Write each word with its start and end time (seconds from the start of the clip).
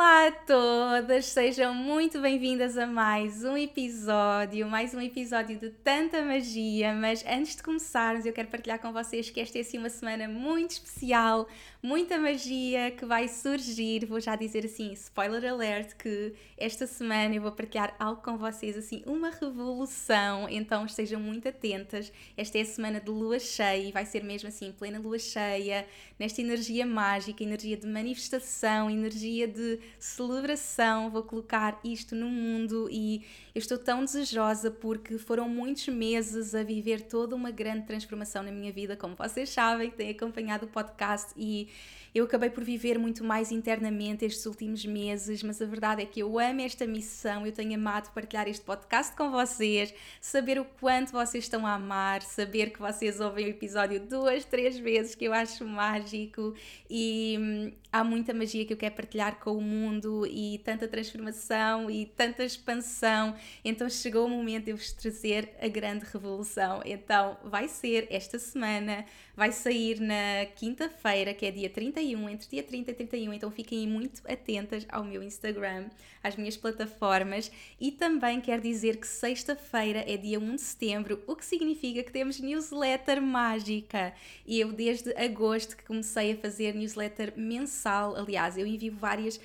Olá 0.00 0.28
a 0.28 0.32
todas, 0.32 1.26
sejam 1.26 1.74
muito 1.74 2.22
bem-vindas 2.22 2.78
a 2.78 2.86
mais 2.86 3.44
um 3.44 3.54
episódio, 3.54 4.66
mais 4.66 4.94
um 4.94 5.00
episódio 5.00 5.58
de 5.58 5.68
tanta 5.68 6.22
magia. 6.22 6.94
Mas 6.94 7.22
antes 7.26 7.54
de 7.54 7.62
começarmos, 7.62 8.24
eu 8.24 8.32
quero 8.32 8.48
partilhar 8.48 8.78
com 8.78 8.94
vocês 8.94 9.28
que 9.28 9.38
esta 9.38 9.58
é 9.58 9.60
assim 9.60 9.76
uma 9.76 9.90
semana 9.90 10.26
muito 10.26 10.70
especial, 10.70 11.46
muita 11.82 12.16
magia 12.16 12.90
que 12.92 13.04
vai 13.04 13.28
surgir. 13.28 14.06
Vou 14.06 14.18
já 14.18 14.36
dizer 14.36 14.64
assim, 14.64 14.90
spoiler 14.94 15.44
alert, 15.52 15.94
que 15.96 16.32
esta 16.56 16.86
semana 16.86 17.34
eu 17.34 17.42
vou 17.42 17.52
partilhar 17.52 17.94
algo 17.98 18.22
com 18.22 18.38
vocês, 18.38 18.78
assim, 18.78 19.02
uma 19.04 19.28
revolução. 19.28 20.48
Então 20.48 20.86
estejam 20.86 21.20
muito 21.20 21.46
atentas. 21.46 22.10
Esta 22.38 22.56
é 22.56 22.62
a 22.62 22.64
semana 22.64 23.00
de 23.00 23.10
lua 23.10 23.38
cheia 23.38 23.86
e 23.86 23.92
vai 23.92 24.06
ser 24.06 24.24
mesmo 24.24 24.48
assim, 24.48 24.72
plena 24.72 24.98
lua 24.98 25.18
cheia, 25.18 25.86
nesta 26.18 26.40
energia 26.40 26.86
mágica, 26.86 27.44
energia 27.44 27.76
de 27.76 27.86
manifestação, 27.86 28.88
energia 28.88 29.46
de 29.46 29.60
de 29.60 29.78
celebração, 29.98 31.10
vou 31.10 31.22
colocar 31.22 31.80
isto 31.84 32.14
no 32.14 32.28
mundo 32.28 32.88
e 32.90 33.24
estou 33.54 33.78
tão 33.78 34.04
desejosa 34.04 34.70
porque 34.70 35.18
foram 35.18 35.48
muitos 35.48 35.88
meses 35.88 36.54
a 36.54 36.62
viver 36.62 37.02
toda 37.02 37.34
uma 37.34 37.50
grande 37.50 37.86
transformação 37.86 38.42
na 38.42 38.50
minha 38.50 38.72
vida, 38.72 38.96
como 38.96 39.14
vocês 39.14 39.50
sabem, 39.50 39.90
têm 39.90 40.10
acompanhado 40.10 40.66
o 40.66 40.68
podcast 40.68 41.32
e 41.36 41.68
eu 42.14 42.24
acabei 42.24 42.50
por 42.50 42.64
viver 42.64 42.98
muito 42.98 43.22
mais 43.22 43.52
internamente 43.52 44.24
estes 44.24 44.44
últimos 44.46 44.84
meses, 44.84 45.42
mas 45.42 45.62
a 45.62 45.64
verdade 45.64 46.02
é 46.02 46.06
que 46.06 46.20
eu 46.20 46.38
amo 46.38 46.60
esta 46.60 46.86
missão, 46.86 47.46
eu 47.46 47.52
tenho 47.52 47.74
amado 47.74 48.12
partilhar 48.12 48.48
este 48.48 48.64
podcast 48.64 49.14
com 49.16 49.30
vocês, 49.30 49.94
saber 50.20 50.58
o 50.58 50.64
quanto 50.64 51.12
vocês 51.12 51.44
estão 51.44 51.66
a 51.66 51.74
amar, 51.74 52.22
saber 52.22 52.70
que 52.70 52.80
vocês 52.80 53.20
ouvem 53.20 53.46
o 53.46 53.50
episódio 53.50 54.00
duas, 54.00 54.44
três 54.44 54.78
vezes, 54.78 55.14
que 55.14 55.24
eu 55.24 55.32
acho 55.32 55.64
mágico 55.64 56.54
e 56.88 57.36
hum, 57.38 57.72
há 57.92 58.02
muita 58.02 58.32
magia 58.34 58.64
que 58.64 58.72
eu 58.72 58.76
quero 58.76 58.94
partilhar 58.94 59.38
com 59.38 59.52
o 59.52 59.60
mundo 59.60 60.26
e 60.26 60.58
tanta 60.64 60.88
transformação 60.88 61.90
e 61.90 62.06
tanta 62.06 62.44
expansão. 62.44 63.34
Então 63.64 63.88
chegou 63.88 64.26
o 64.26 64.28
momento 64.28 64.64
de 64.64 64.70
eu 64.72 64.76
vos 64.76 64.92
trazer 64.92 65.50
a 65.60 65.68
grande 65.68 66.04
revolução. 66.12 66.82
Então 66.84 67.36
vai 67.44 67.68
ser 67.68 68.06
esta 68.10 68.38
semana, 68.38 69.04
vai 69.40 69.52
sair 69.52 69.98
na 70.00 70.44
quinta-feira, 70.54 71.32
que 71.32 71.46
é 71.46 71.50
dia 71.50 71.70
31, 71.70 72.28
entre 72.28 72.46
dia 72.46 72.62
30 72.62 72.90
e 72.90 72.94
31. 72.94 73.32
Então 73.32 73.50
fiquem 73.50 73.88
muito 73.88 74.20
atentas 74.30 74.86
ao 74.90 75.02
meu 75.02 75.22
Instagram, 75.22 75.88
às 76.22 76.36
minhas 76.36 76.58
plataformas. 76.58 77.50
E 77.80 77.90
também 77.90 78.38
quero 78.38 78.60
dizer 78.60 78.98
que 78.98 79.06
sexta-feira 79.06 80.04
é 80.06 80.18
dia 80.18 80.38
1 80.38 80.56
de 80.56 80.60
setembro, 80.60 81.22
o 81.26 81.34
que 81.34 81.46
significa 81.46 82.02
que 82.02 82.12
temos 82.12 82.38
newsletter 82.38 83.22
mágica. 83.22 84.12
E 84.44 84.60
eu 84.60 84.72
desde 84.72 85.10
agosto 85.16 85.74
que 85.74 85.84
comecei 85.84 86.32
a 86.32 86.36
fazer 86.36 86.74
newsletter 86.74 87.32
mensal, 87.34 88.14
aliás, 88.16 88.58
eu 88.58 88.66
envio 88.66 88.94
várias 88.94 89.40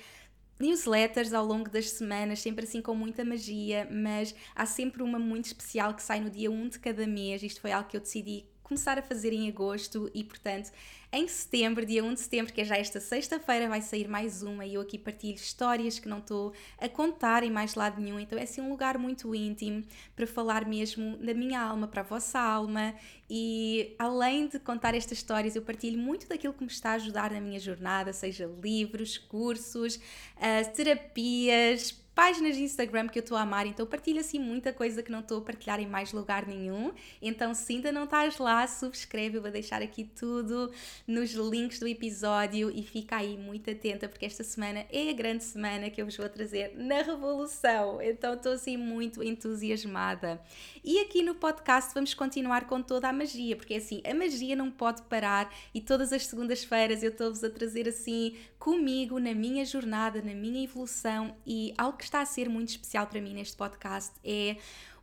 newsletters 0.60 1.32
ao 1.32 1.46
longo 1.46 1.70
das 1.70 1.88
semanas, 1.88 2.40
sempre 2.40 2.66
assim 2.66 2.82
com 2.82 2.94
muita 2.94 3.24
magia, 3.24 3.88
mas 3.90 4.34
há 4.54 4.66
sempre 4.66 5.02
uma 5.02 5.18
muito 5.18 5.46
especial 5.46 5.94
que 5.94 6.02
sai 6.02 6.20
no 6.20 6.28
dia 6.28 6.50
1 6.50 6.68
de 6.68 6.80
cada 6.80 7.06
mês. 7.06 7.42
Isto 7.42 7.62
foi 7.62 7.72
algo 7.72 7.88
que 7.88 7.96
eu 7.96 8.00
decidi 8.02 8.44
começar 8.66 8.98
a 8.98 9.02
fazer 9.02 9.32
em 9.32 9.48
agosto 9.48 10.10
e, 10.12 10.24
portanto, 10.24 10.72
em 11.12 11.28
setembro, 11.28 11.86
dia 11.86 12.02
1 12.02 12.14
de 12.14 12.20
setembro, 12.20 12.52
que 12.52 12.60
é 12.60 12.64
já 12.64 12.76
esta 12.76 12.98
sexta-feira, 12.98 13.68
vai 13.68 13.80
sair 13.80 14.08
mais 14.08 14.42
uma 14.42 14.66
e 14.66 14.74
eu 14.74 14.80
aqui 14.80 14.98
partilho 14.98 15.36
histórias 15.36 16.00
que 16.00 16.08
não 16.08 16.18
estou 16.18 16.52
a 16.76 16.88
contar 16.88 17.44
em 17.44 17.50
mais 17.50 17.76
lado 17.76 18.00
nenhum. 18.00 18.18
Então 18.18 18.36
é 18.36 18.42
assim 18.42 18.60
um 18.60 18.68
lugar 18.68 18.98
muito 18.98 19.32
íntimo 19.32 19.84
para 20.16 20.26
falar 20.26 20.66
mesmo 20.66 21.16
da 21.18 21.32
minha 21.32 21.60
alma 21.60 21.86
para 21.86 22.00
a 22.00 22.04
vossa 22.04 22.40
alma 22.40 22.92
e 23.30 23.94
além 24.00 24.48
de 24.48 24.58
contar 24.58 24.96
estas 24.96 25.18
histórias, 25.18 25.54
eu 25.54 25.62
partilho 25.62 25.98
muito 25.98 26.28
daquilo 26.28 26.52
que 26.52 26.64
me 26.64 26.70
está 26.70 26.90
a 26.90 26.94
ajudar 26.94 27.30
na 27.30 27.40
minha 27.40 27.60
jornada, 27.60 28.12
seja 28.12 28.50
livros, 28.60 29.16
cursos, 29.16 29.94
uh, 29.94 30.72
terapias, 30.74 31.92
páginas 32.16 32.56
de 32.56 32.62
Instagram 32.62 33.08
que 33.08 33.18
eu 33.18 33.22
estou 33.22 33.36
a 33.36 33.42
amar, 33.42 33.66
então 33.66 33.84
partilho 33.84 34.18
assim 34.18 34.38
muita 34.38 34.72
coisa 34.72 35.02
que 35.02 35.12
não 35.12 35.20
estou 35.20 35.36
a 35.36 35.40
partilhar 35.42 35.78
em 35.78 35.86
mais 35.86 36.14
lugar 36.14 36.46
nenhum. 36.46 36.90
Então, 37.20 37.52
se 37.52 37.74
ainda 37.74 37.92
não 37.92 38.04
estás 38.04 38.38
lá, 38.38 38.66
subscreve, 38.66 39.36
eu 39.36 39.42
vou 39.42 39.50
deixar 39.50 39.82
aqui 39.82 40.02
tudo 40.02 40.72
nos 41.06 41.32
links 41.34 41.78
do 41.78 41.86
episódio 41.86 42.70
e 42.74 42.82
fica 42.82 43.16
aí 43.16 43.36
muito 43.36 43.70
atenta, 43.70 44.08
porque 44.08 44.24
esta 44.24 44.42
semana 44.42 44.86
é 44.90 45.10
a 45.10 45.12
grande 45.12 45.44
semana 45.44 45.90
que 45.90 46.00
eu 46.00 46.06
vos 46.06 46.16
vou 46.16 46.26
trazer 46.30 46.72
na 46.74 47.02
Revolução. 47.02 48.00
Então, 48.00 48.32
estou 48.32 48.52
assim 48.52 48.78
muito 48.78 49.22
entusiasmada. 49.22 50.40
E 50.82 50.98
aqui 51.00 51.22
no 51.22 51.34
podcast 51.34 51.92
vamos 51.92 52.14
continuar 52.14 52.66
com 52.66 52.80
toda 52.80 53.10
a 53.10 53.12
magia, 53.12 53.56
porque 53.56 53.74
assim, 53.74 54.00
a 54.08 54.14
magia 54.14 54.56
não 54.56 54.70
pode 54.70 55.02
parar 55.02 55.54
e 55.74 55.82
todas 55.82 56.14
as 56.14 56.26
segundas-feiras 56.26 57.02
eu 57.02 57.10
estou-vos 57.10 57.44
a 57.44 57.50
trazer 57.50 57.86
assim 57.86 58.34
comigo 58.58 59.20
na 59.20 59.34
minha 59.34 59.64
jornada, 59.64 60.22
na 60.22 60.34
minha 60.34 60.64
evolução 60.64 61.36
e 61.46 61.74
algo 61.76 61.98
que 61.98 62.05
está 62.06 62.20
a 62.20 62.26
ser 62.26 62.48
muito 62.48 62.70
especial 62.70 63.06
para 63.06 63.20
mim 63.20 63.34
neste 63.34 63.56
podcast 63.56 64.12
é 64.24 64.56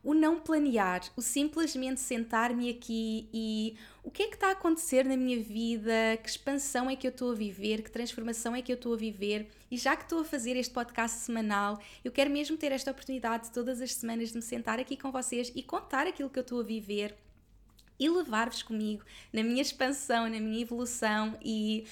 o 0.03 0.13
não 0.13 0.37
planear, 0.37 1.01
o 1.15 1.21
simplesmente 1.21 2.01
sentar-me 2.01 2.69
aqui 2.69 3.29
e 3.33 3.77
o 4.03 4.11
que 4.11 4.23
é 4.23 4.27
que 4.27 4.35
está 4.35 4.49
a 4.49 4.51
acontecer 4.51 5.05
na 5.05 5.15
minha 5.15 5.41
vida, 5.41 6.17
que 6.21 6.29
expansão 6.29 6.89
é 6.89 6.95
que 6.95 7.07
eu 7.07 7.11
estou 7.11 7.31
a 7.31 7.35
viver, 7.35 7.81
que 7.81 7.89
transformação 7.89 8.53
é 8.53 8.61
que 8.61 8.69
eu 8.69 8.75
estou 8.75 8.93
a 8.93 8.97
viver. 8.97 9.49
E 9.71 9.77
já 9.77 9.95
que 9.95 10.03
estou 10.03 10.19
a 10.19 10.25
fazer 10.25 10.57
este 10.57 10.73
podcast 10.73 11.19
semanal, 11.19 11.79
eu 12.03 12.11
quero 12.11 12.29
mesmo 12.29 12.57
ter 12.57 12.73
esta 12.73 12.91
oportunidade 12.91 13.49
todas 13.51 13.79
as 13.79 13.93
semanas 13.93 14.29
de 14.29 14.35
me 14.35 14.41
sentar 14.41 14.77
aqui 14.77 14.97
com 14.97 15.09
vocês 15.09 15.53
e 15.55 15.63
contar 15.63 16.05
aquilo 16.05 16.29
que 16.29 16.37
eu 16.37 16.43
estou 16.43 16.59
a 16.59 16.63
viver 16.63 17.15
e 17.97 18.09
levar-vos 18.09 18.61
comigo 18.61 19.05
na 19.31 19.41
minha 19.41 19.61
expansão, 19.61 20.23
na 20.23 20.39
minha 20.39 20.61
evolução 20.61 21.37
e 21.41 21.85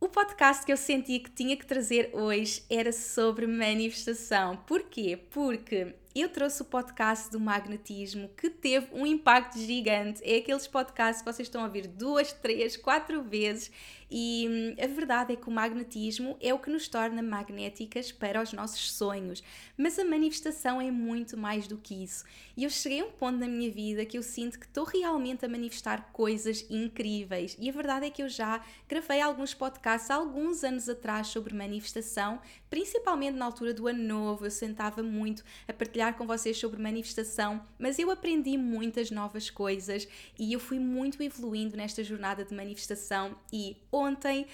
o 0.00 0.08
podcast 0.08 0.64
que 0.64 0.72
eu 0.72 0.76
senti 0.76 1.18
que 1.18 1.30
tinha 1.30 1.56
que 1.56 1.66
trazer 1.66 2.10
hoje 2.12 2.62
era 2.68 2.92
sobre 2.92 3.46
manifestação. 3.46 4.56
Porquê? 4.56 5.18
Porque 5.30 5.94
eu 6.14 6.28
trouxe 6.28 6.62
o 6.62 6.64
podcast 6.64 7.28
do 7.28 7.40
magnetismo 7.40 8.28
que 8.36 8.48
teve 8.48 8.88
um 8.92 9.04
impacto 9.04 9.58
gigante. 9.58 10.22
É 10.24 10.36
aqueles 10.36 10.66
podcasts 10.66 11.22
que 11.22 11.32
vocês 11.32 11.48
estão 11.48 11.62
a 11.62 11.64
ouvir 11.64 11.88
duas, 11.88 12.32
três, 12.32 12.76
quatro 12.76 13.20
vezes 13.22 13.72
e 14.16 14.46
hum, 14.48 14.82
a 14.82 14.86
verdade 14.86 15.32
é 15.32 15.36
que 15.36 15.48
o 15.48 15.50
magnetismo 15.50 16.36
é 16.40 16.52
o 16.52 16.58
que 16.58 16.70
nos 16.70 16.86
torna 16.88 17.22
magnéticas 17.22 18.12
para 18.12 18.40
os 18.40 18.52
nossos 18.52 18.92
sonhos, 18.92 19.42
mas 19.76 19.98
a 19.98 20.04
manifestação 20.04 20.80
é 20.80 20.90
muito 20.90 21.36
mais 21.36 21.66
do 21.66 21.76
que 21.76 22.04
isso. 22.04 22.24
E 22.56 22.64
eu 22.64 22.70
cheguei 22.70 23.00
a 23.00 23.06
um 23.06 23.10
ponto 23.10 23.38
na 23.38 23.48
minha 23.48 23.70
vida 23.70 24.04
que 24.04 24.16
eu 24.16 24.22
sinto 24.22 24.58
que 24.58 24.66
estou 24.66 24.84
realmente 24.84 25.44
a 25.44 25.48
manifestar 25.48 26.10
coisas 26.12 26.64
incríveis. 26.70 27.56
E 27.58 27.68
a 27.68 27.72
verdade 27.72 28.06
é 28.06 28.10
que 28.10 28.22
eu 28.22 28.28
já 28.28 28.60
gravei 28.88 29.20
alguns 29.20 29.52
podcasts 29.52 30.10
alguns 30.10 30.62
anos 30.62 30.88
atrás 30.88 31.28
sobre 31.28 31.54
manifestação, 31.54 32.40
principalmente 32.70 33.34
na 33.34 33.46
altura 33.46 33.74
do 33.74 33.88
ano 33.88 34.04
novo. 34.04 34.46
Eu 34.46 34.50
sentava 34.50 35.02
muito 35.02 35.42
a 35.66 35.72
partilhar 35.72 36.03
com 36.12 36.26
vocês 36.26 36.58
sobre 36.58 36.80
manifestação, 36.80 37.66
mas 37.78 37.98
eu 37.98 38.10
aprendi 38.10 38.56
muitas 38.56 39.10
novas 39.10 39.50
coisas 39.50 40.06
e 40.38 40.52
eu 40.52 40.60
fui 40.60 40.78
muito 40.78 41.22
evoluindo 41.22 41.76
nesta 41.76 42.04
jornada 42.04 42.44
de 42.44 42.54
manifestação 42.54 43.36
e 43.52 43.76
ontem 43.90 44.46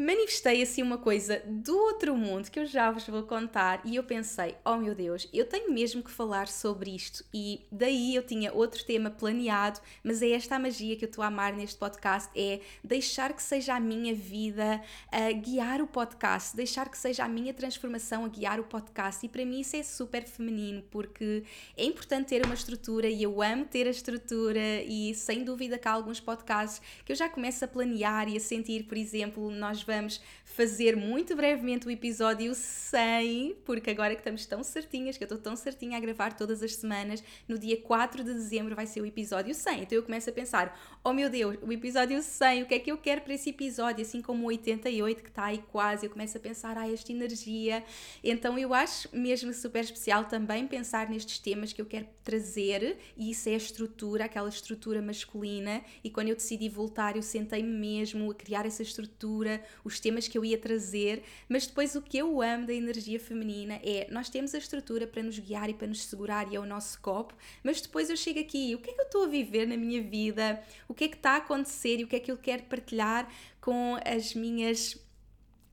manifestei 0.00 0.62
assim 0.62 0.82
uma 0.82 0.96
coisa 0.96 1.42
do 1.46 1.76
outro 1.76 2.16
mundo 2.16 2.50
que 2.50 2.58
eu 2.58 2.64
já 2.64 2.90
vos 2.90 3.06
vou 3.06 3.22
contar 3.24 3.82
e 3.84 3.96
eu 3.96 4.02
pensei, 4.02 4.56
oh 4.64 4.76
meu 4.76 4.94
Deus, 4.94 5.28
eu 5.30 5.44
tenho 5.44 5.70
mesmo 5.70 6.02
que 6.02 6.10
falar 6.10 6.48
sobre 6.48 6.94
isto. 6.94 7.22
E 7.34 7.66
daí 7.70 8.14
eu 8.14 8.22
tinha 8.22 8.50
outro 8.50 8.82
tema 8.82 9.10
planeado, 9.10 9.78
mas 10.02 10.22
é 10.22 10.30
esta 10.30 10.56
a 10.56 10.58
magia 10.58 10.96
que 10.96 11.04
eu 11.04 11.08
estou 11.08 11.22
a 11.22 11.26
amar 11.26 11.52
neste 11.52 11.78
podcast, 11.78 12.30
é 12.34 12.60
deixar 12.82 13.34
que 13.34 13.42
seja 13.42 13.74
a 13.74 13.80
minha 13.80 14.14
vida 14.14 14.80
a 15.12 15.32
guiar 15.32 15.82
o 15.82 15.86
podcast, 15.86 16.56
deixar 16.56 16.88
que 16.88 16.96
seja 16.96 17.24
a 17.24 17.28
minha 17.28 17.52
transformação 17.52 18.24
a 18.24 18.28
guiar 18.28 18.58
o 18.58 18.64
podcast. 18.64 19.26
E 19.26 19.28
para 19.28 19.44
mim 19.44 19.60
isso 19.60 19.76
é 19.76 19.82
super 19.82 20.24
feminino 20.24 20.82
porque 20.90 21.44
é 21.76 21.84
importante 21.84 22.28
ter 22.28 22.46
uma 22.46 22.54
estrutura 22.54 23.06
e 23.06 23.22
eu 23.22 23.42
amo 23.42 23.66
ter 23.66 23.86
a 23.86 23.90
estrutura 23.90 24.82
e 24.82 25.14
sem 25.14 25.44
dúvida 25.44 25.76
que 25.76 25.86
há 25.86 25.92
alguns 25.92 26.20
podcasts 26.20 26.80
que 27.04 27.12
eu 27.12 27.16
já 27.16 27.28
começo 27.28 27.62
a 27.66 27.68
planear 27.68 28.30
e 28.30 28.38
a 28.38 28.40
sentir, 28.40 28.84
por 28.84 28.96
exemplo, 28.96 29.50
nós 29.50 29.82
vamos 29.90 30.20
fazer 30.44 30.96
muito 30.96 31.34
brevemente 31.34 31.86
o 31.86 31.90
episódio 31.90 32.54
100, 32.54 33.56
porque 33.64 33.90
agora 33.90 34.14
que 34.14 34.20
estamos 34.20 34.46
tão 34.46 34.62
certinhas, 34.62 35.16
que 35.16 35.24
eu 35.24 35.26
estou 35.26 35.38
tão 35.38 35.56
certinha 35.56 35.96
a 35.96 36.00
gravar 36.00 36.32
todas 36.32 36.62
as 36.62 36.74
semanas, 36.74 37.22
no 37.48 37.58
dia 37.58 37.76
4 37.76 38.22
de 38.22 38.34
dezembro 38.34 38.76
vai 38.76 38.86
ser 38.86 39.00
o 39.00 39.06
episódio 39.06 39.54
100. 39.54 39.82
Então 39.82 39.96
eu 39.96 40.02
começo 40.02 40.30
a 40.30 40.32
pensar: 40.32 40.78
oh 41.02 41.12
meu 41.12 41.28
Deus, 41.28 41.56
o 41.62 41.72
episódio 41.72 42.22
100, 42.22 42.62
o 42.62 42.66
que 42.66 42.74
é 42.74 42.78
que 42.78 42.90
eu 42.90 42.98
quero 42.98 43.22
para 43.22 43.34
esse 43.34 43.50
episódio? 43.50 44.02
Assim 44.02 44.20
como 44.20 44.44
o 44.44 44.46
88 44.46 45.22
que 45.22 45.28
está 45.28 45.46
aí 45.46 45.58
quase, 45.70 46.06
eu 46.06 46.10
começo 46.10 46.36
a 46.36 46.40
pensar: 46.40 46.76
ah, 46.78 46.90
esta 46.90 47.12
energia. 47.12 47.82
Então 48.22 48.58
eu 48.58 48.72
acho 48.72 49.08
mesmo 49.12 49.52
super 49.52 49.82
especial 49.82 50.24
também 50.24 50.66
pensar 50.66 51.08
nestes 51.08 51.38
temas 51.38 51.72
que 51.72 51.80
eu 51.80 51.86
quero 51.86 52.06
trazer, 52.22 52.98
e 53.16 53.30
isso 53.30 53.48
é 53.48 53.54
a 53.54 53.56
estrutura, 53.56 54.24
aquela 54.26 54.48
estrutura 54.48 55.02
masculina. 55.02 55.82
E 56.04 56.10
quando 56.10 56.28
eu 56.28 56.36
decidi 56.36 56.68
voltar, 56.68 57.16
eu 57.16 57.22
sentei-me 57.22 57.72
mesmo 57.72 58.30
a 58.30 58.34
criar 58.34 58.66
essa 58.66 58.82
estrutura, 58.82 59.62
os 59.84 60.00
temas 60.00 60.28
que 60.28 60.36
eu 60.36 60.44
ia 60.44 60.58
trazer, 60.58 61.22
mas 61.48 61.66
depois 61.66 61.94
o 61.94 62.02
que 62.02 62.18
eu 62.18 62.40
amo 62.42 62.66
da 62.66 62.74
energia 62.74 63.18
feminina 63.18 63.80
é 63.82 64.06
nós 64.10 64.28
temos 64.28 64.54
a 64.54 64.58
estrutura 64.58 65.06
para 65.06 65.22
nos 65.22 65.38
guiar 65.38 65.68
e 65.70 65.74
para 65.74 65.86
nos 65.86 66.04
segurar 66.04 66.50
e 66.52 66.56
é 66.56 66.60
o 66.60 66.66
nosso 66.66 67.00
copo, 67.00 67.34
mas 67.62 67.80
depois 67.80 68.10
eu 68.10 68.16
chego 68.16 68.40
aqui, 68.40 68.74
o 68.74 68.78
que 68.78 68.90
é 68.90 68.92
que 68.94 69.00
eu 69.00 69.06
estou 69.06 69.24
a 69.24 69.28
viver 69.28 69.66
na 69.66 69.76
minha 69.76 70.02
vida? 70.02 70.62
O 70.88 70.94
que 70.94 71.04
é 71.04 71.08
que 71.08 71.16
está 71.16 71.32
a 71.32 71.36
acontecer 71.36 72.00
e 72.00 72.04
o 72.04 72.06
que 72.06 72.16
é 72.16 72.20
que 72.20 72.30
eu 72.30 72.36
quero 72.36 72.62
partilhar 72.64 73.30
com 73.60 73.96
as 74.04 74.34
minhas 74.34 74.98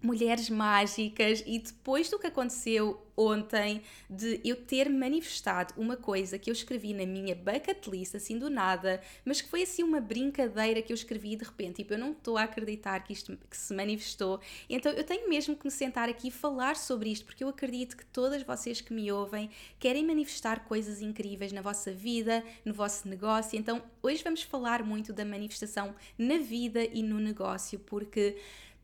mulheres 0.02 0.50
mágicas 0.50 1.44
e 1.46 1.60
depois 1.60 2.10
do 2.10 2.20
que 2.20 2.28
aconteceu 2.28 3.02
ontem 3.18 3.82
de 4.08 4.40
eu 4.46 4.56
ter 4.56 4.88
manifestado 4.90 5.74
uma 5.76 5.98
coisa 5.98 6.38
que 6.38 6.52
eu 6.52 6.54
escrevi 6.54 6.94
na 6.94 7.04
minha 7.04 7.34
bucket 7.34 7.88
list 7.88 8.14
assim 8.14 8.38
do 8.38 8.48
nada, 8.48 9.02
mas 9.26 9.42
que 9.42 9.50
foi 9.50 9.64
assim 9.64 9.82
uma 9.82 10.00
brincadeira 10.00 10.84
que 10.84 10.94
eu 10.94 10.96
escrevi 10.96 11.36
de 11.36 11.44
repente, 11.44 11.78
tipo, 11.78 11.96
eu 11.96 11.98
não 11.98 12.12
estou 12.12 12.38
a 12.38 12.44
acreditar 12.44 13.00
que 13.00 13.14
isto 13.14 13.36
que 13.50 13.58
se 13.58 13.74
manifestou. 13.74 14.40
Então 14.70 14.92
eu 14.92 15.04
tenho 15.04 15.28
mesmo 15.28 15.56
que 15.56 15.66
me 15.66 15.72
sentar 15.72 16.08
aqui 16.08 16.28
e 16.28 16.32
falar 16.32 16.76
sobre 16.76 17.10
isto, 17.10 17.26
porque 17.26 17.44
eu 17.44 17.50
acredito 17.50 17.98
que 17.98 18.06
todas 18.06 18.44
vocês 18.44 18.82
que 18.82 18.94
me 18.94 19.12
ouvem 19.12 19.50
querem 19.80 20.06
manifestar 20.06 20.66
coisas 20.66 21.02
incríveis 21.02 21.52
na 21.52 21.62
vossa 21.62 21.92
vida, 21.92 22.44
no 22.64 22.74
vosso 22.74 23.08
negócio. 23.08 23.58
Então, 23.58 23.82
hoje 24.04 24.24
vamos 24.24 24.44
falar 24.44 24.84
muito 24.84 25.12
da 25.12 25.26
manifestação 25.26 25.96
na 26.20 26.38
vida 26.38 26.84
e 26.84 27.02
no 27.02 27.20
negócio, 27.20 27.80
porque 27.80 28.38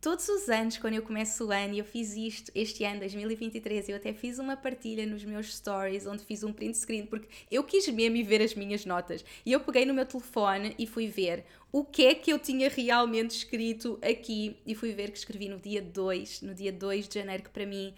todos 0.03 0.27
os 0.27 0.49
anos, 0.49 0.77
quando 0.77 0.95
eu 0.95 1.01
começo 1.01 1.47
o 1.47 1.51
ano, 1.51 1.75
e 1.75 1.79
eu 1.79 1.85
fiz 1.85 2.13
isto 2.17 2.51
este 2.53 2.83
ano, 2.83 2.99
2023, 2.99 3.87
eu 3.87 3.95
até 3.95 4.11
fiz 4.11 4.37
uma 4.37 4.57
partilha 4.57 5.05
nos 5.05 5.23
meus 5.23 5.55
stories, 5.55 6.05
onde 6.05 6.25
fiz 6.25 6.43
um 6.43 6.51
print 6.51 6.77
screen, 6.77 7.05
porque 7.05 7.25
eu 7.49 7.63
quis 7.63 7.87
mesmo 7.87 8.21
ver 8.25 8.41
as 8.41 8.53
minhas 8.53 8.85
notas. 8.85 9.23
E 9.45 9.53
eu 9.53 9.61
peguei 9.61 9.85
no 9.85 9.93
meu 9.93 10.05
telefone 10.05 10.75
e 10.77 10.85
fui 10.85 11.07
ver 11.07 11.45
o 11.71 11.85
que 11.85 12.05
é 12.05 12.13
que 12.13 12.33
eu 12.33 12.37
tinha 12.37 12.67
realmente 12.67 13.31
escrito 13.31 13.97
aqui. 14.01 14.57
E 14.67 14.75
fui 14.75 14.91
ver 14.91 15.09
que 15.09 15.17
escrevi 15.17 15.47
no 15.47 15.57
dia 15.57 15.81
2, 15.81 16.41
no 16.41 16.53
dia 16.53 16.73
2 16.73 17.07
de 17.07 17.19
janeiro, 17.19 17.43
que 17.43 17.49
para 17.49 17.65
mim 17.65 17.93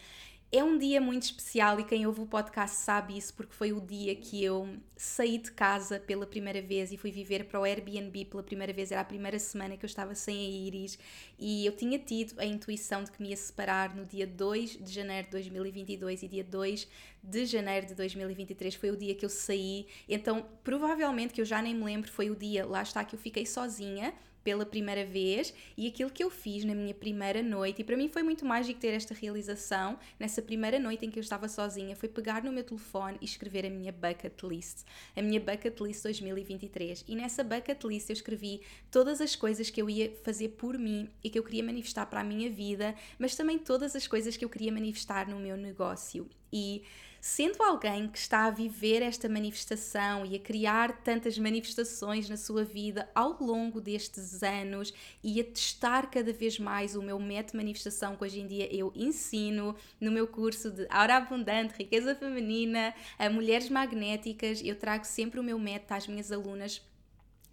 é 0.51 0.63
um 0.63 0.77
dia 0.77 1.01
muito 1.01 1.23
especial 1.23 1.79
e 1.79 1.83
quem 1.83 2.05
ouve 2.05 2.21
o 2.21 2.25
podcast 2.25 2.77
sabe 2.77 3.17
isso 3.17 3.33
porque 3.33 3.53
foi 3.53 3.73
o 3.73 3.81
dia 3.81 4.15
que 4.15 4.43
eu 4.43 4.77
saí 4.95 5.37
de 5.37 5.51
casa 5.51 5.99
pela 5.99 6.25
primeira 6.25 6.61
vez 6.61 6.91
e 6.91 6.97
fui 6.97 7.11
viver 7.11 7.45
para 7.45 7.59
o 7.59 7.63
Airbnb 7.63 8.25
pela 8.25 8.43
primeira 8.43 8.71
vez. 8.71 8.91
Era 8.91 9.01
a 9.01 9.05
primeira 9.05 9.37
semana 9.37 9.75
que 9.75 9.83
eu 9.83 9.87
estava 9.87 10.15
sem 10.15 10.37
a 10.37 10.49
Iris 10.49 10.97
e 11.37 11.65
eu 11.65 11.75
tinha 11.75 11.99
tido 11.99 12.39
a 12.39 12.45
intuição 12.45 13.03
de 13.03 13.11
que 13.11 13.21
me 13.21 13.29
ia 13.29 13.37
separar 13.37 13.95
no 13.95 14.05
dia 14.05 14.25
2 14.25 14.83
de 14.83 14.93
janeiro 14.93 15.25
de 15.25 15.31
2022 15.31 16.23
e 16.23 16.27
dia 16.27 16.43
2 16.43 16.87
de 17.23 17.45
janeiro 17.45 17.87
de 17.87 17.95
2023 17.95 18.75
foi 18.75 18.91
o 18.91 18.95
dia 18.95 19.15
que 19.15 19.25
eu 19.25 19.29
saí. 19.29 19.87
Então, 20.07 20.45
provavelmente 20.63 21.33
que 21.33 21.41
eu 21.41 21.45
já 21.45 21.61
nem 21.61 21.75
me 21.75 21.83
lembro, 21.83 22.09
foi 22.09 22.29
o 22.29 22.35
dia, 22.35 22.65
lá 22.65 22.81
está, 22.81 23.03
que 23.03 23.15
eu 23.15 23.19
fiquei 23.19 23.45
sozinha 23.45 24.13
pela 24.45 24.63
primeira 24.63 25.03
vez 25.03 25.51
e 25.75 25.87
aquilo 25.87 26.11
que 26.11 26.23
eu 26.23 26.29
fiz 26.29 26.63
na 26.63 26.75
minha 26.75 26.93
primeira 26.93 27.41
noite, 27.41 27.81
e 27.81 27.83
para 27.83 27.97
mim 27.97 28.07
foi 28.07 28.21
muito 28.21 28.45
mágico 28.45 28.79
ter 28.79 28.93
esta 28.93 29.11
realização 29.11 29.97
nessa 30.19 30.39
primeira 30.39 30.79
noite 30.79 31.03
em 31.03 31.09
que 31.09 31.17
eu 31.17 31.21
estava 31.21 31.49
sozinha, 31.49 31.95
foi 31.95 32.07
pegar 32.07 32.43
no 32.43 32.51
meu 32.51 32.63
telefone 32.63 33.17
e 33.19 33.25
escrever 33.25 33.65
a 33.65 33.69
minha 33.71 33.91
bucket 33.91 34.43
list, 34.43 34.85
a 35.15 35.21
minha 35.21 35.39
bucket 35.39 35.81
list 35.81 36.03
2023. 36.03 37.03
E 37.07 37.15
nessa 37.15 37.43
bucket 37.43 37.83
list 37.83 38.09
eu 38.09 38.13
escrevi 38.13 38.61
todas 38.91 39.19
as 39.19 39.35
coisas 39.35 39.71
que 39.71 39.81
eu 39.81 39.89
ia 39.89 40.13
fazer 40.23 40.49
por 40.49 40.77
mim 40.77 41.09
e 41.23 41.29
que 41.31 41.39
eu 41.39 41.43
queria 41.43 41.63
manifestar 41.63 42.05
para 42.05 42.21
a 42.21 42.23
minha 42.23 42.49
vida, 42.49 42.93
mas 43.17 43.35
também 43.35 43.57
todas 43.57 43.95
as 43.95 44.05
coisas 44.05 44.37
que 44.37 44.45
eu 44.45 44.49
queria 44.49 44.71
manifestar 44.71 45.27
no 45.27 45.39
meu 45.39 45.57
negócio. 45.57 46.29
E 46.53 46.83
Sendo 47.27 47.63
alguém 47.63 48.07
que 48.07 48.19
está 48.19 48.45
a 48.45 48.51
viver 48.51 49.01
esta 49.01 49.27
manifestação 49.27 50.23
e 50.27 50.35
a 50.35 50.39
criar 50.39 51.01
tantas 51.01 51.39
manifestações 51.39 52.29
na 52.29 52.37
sua 52.37 52.63
vida 52.63 53.09
ao 53.15 53.41
longo 53.41 53.81
destes 53.81 54.43
anos 54.43 54.93
e 55.23 55.41
a 55.41 55.43
testar 55.43 56.11
cada 56.11 56.31
vez 56.31 56.59
mais 56.59 56.95
o 56.95 57.01
meu 57.01 57.17
método 57.17 57.53
de 57.53 57.57
manifestação 57.57 58.15
que 58.15 58.23
hoje 58.23 58.41
em 58.41 58.45
dia 58.47 58.71
eu 58.71 58.93
ensino 58.95 59.75
no 59.99 60.11
meu 60.11 60.27
curso 60.27 60.69
de 60.69 60.85
Aura 60.87 61.15
Abundante, 61.15 61.73
Riqueza 61.75 62.13
Feminina, 62.13 62.93
a 63.17 63.27
Mulheres 63.27 63.71
Magnéticas, 63.71 64.61
eu 64.63 64.75
trago 64.75 65.03
sempre 65.03 65.39
o 65.39 65.43
meu 65.43 65.57
método 65.57 65.95
às 65.95 66.07
minhas 66.07 66.31
alunas 66.31 66.79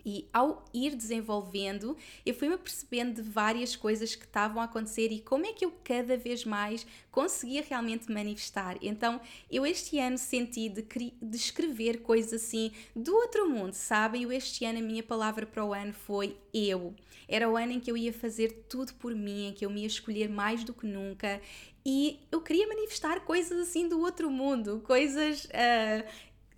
e 0.05 0.27
ao 0.33 0.65
ir 0.73 0.95
desenvolvendo, 0.95 1.97
eu 2.25 2.35
fui-me 2.35 2.57
percebendo 2.57 3.23
de 3.23 3.29
várias 3.29 3.77
coisas 3.77 4.15
que 4.15 4.25
estavam 4.25 4.61
a 4.61 4.65
acontecer 4.65 5.13
e 5.13 5.21
como 5.21 5.47
é 5.47 5.53
que 5.53 5.65
eu 5.65 5.73
cada 5.85 6.17
vez 6.17 6.45
mais 6.45 6.87
conseguia 7.11 7.65
realmente 7.69 8.11
manifestar. 8.11 8.77
Então, 8.81 9.21
eu 9.51 9.67
este 9.67 9.99
ano 9.99 10.19
senti 10.19 10.69
de, 10.69 10.83
de 11.21 11.37
escrever 11.37 12.03
coisas 12.03 12.43
assim 12.43 12.73
do 12.95 13.15
outro 13.15 13.49
mundo, 13.49 13.75
sabem? 13.75 14.23
Eu 14.23 14.33
este 14.33 14.65
ano, 14.65 14.79
a 14.79 14.83
minha 14.83 15.03
palavra 15.03 15.47
para 15.47 15.65
o 15.65 15.73
ano 15.73 15.93
foi 15.93 16.37
eu. 16.53 16.95
Era 17.29 17.49
o 17.49 17.57
ano 17.57 17.73
em 17.73 17.81
que 17.81 17.91
eu 17.91 17.97
ia 17.97 18.13
fazer 18.13 18.65
tudo 18.69 18.93
por 18.95 19.15
mim, 19.15 19.49
em 19.49 19.53
que 19.53 19.65
eu 19.65 19.71
me 19.71 19.81
ia 19.83 19.87
escolher 19.87 20.29
mais 20.29 20.65
do 20.65 20.75
que 20.75 20.87
nunca. 20.87 21.41
E 21.85 22.21
eu 22.31 22.41
queria 22.41 22.67
manifestar 22.67 23.21
coisas 23.21 23.59
assim 23.59 23.89
do 23.89 24.01
outro 24.01 24.31
mundo, 24.31 24.83
coisas 24.87 25.47
uh, 25.47 26.05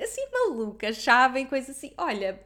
assim 0.02 0.26
malucas, 0.30 0.98
sabem? 0.98 1.46
Coisas 1.46 1.76
assim, 1.76 1.92
olha, 1.96 2.40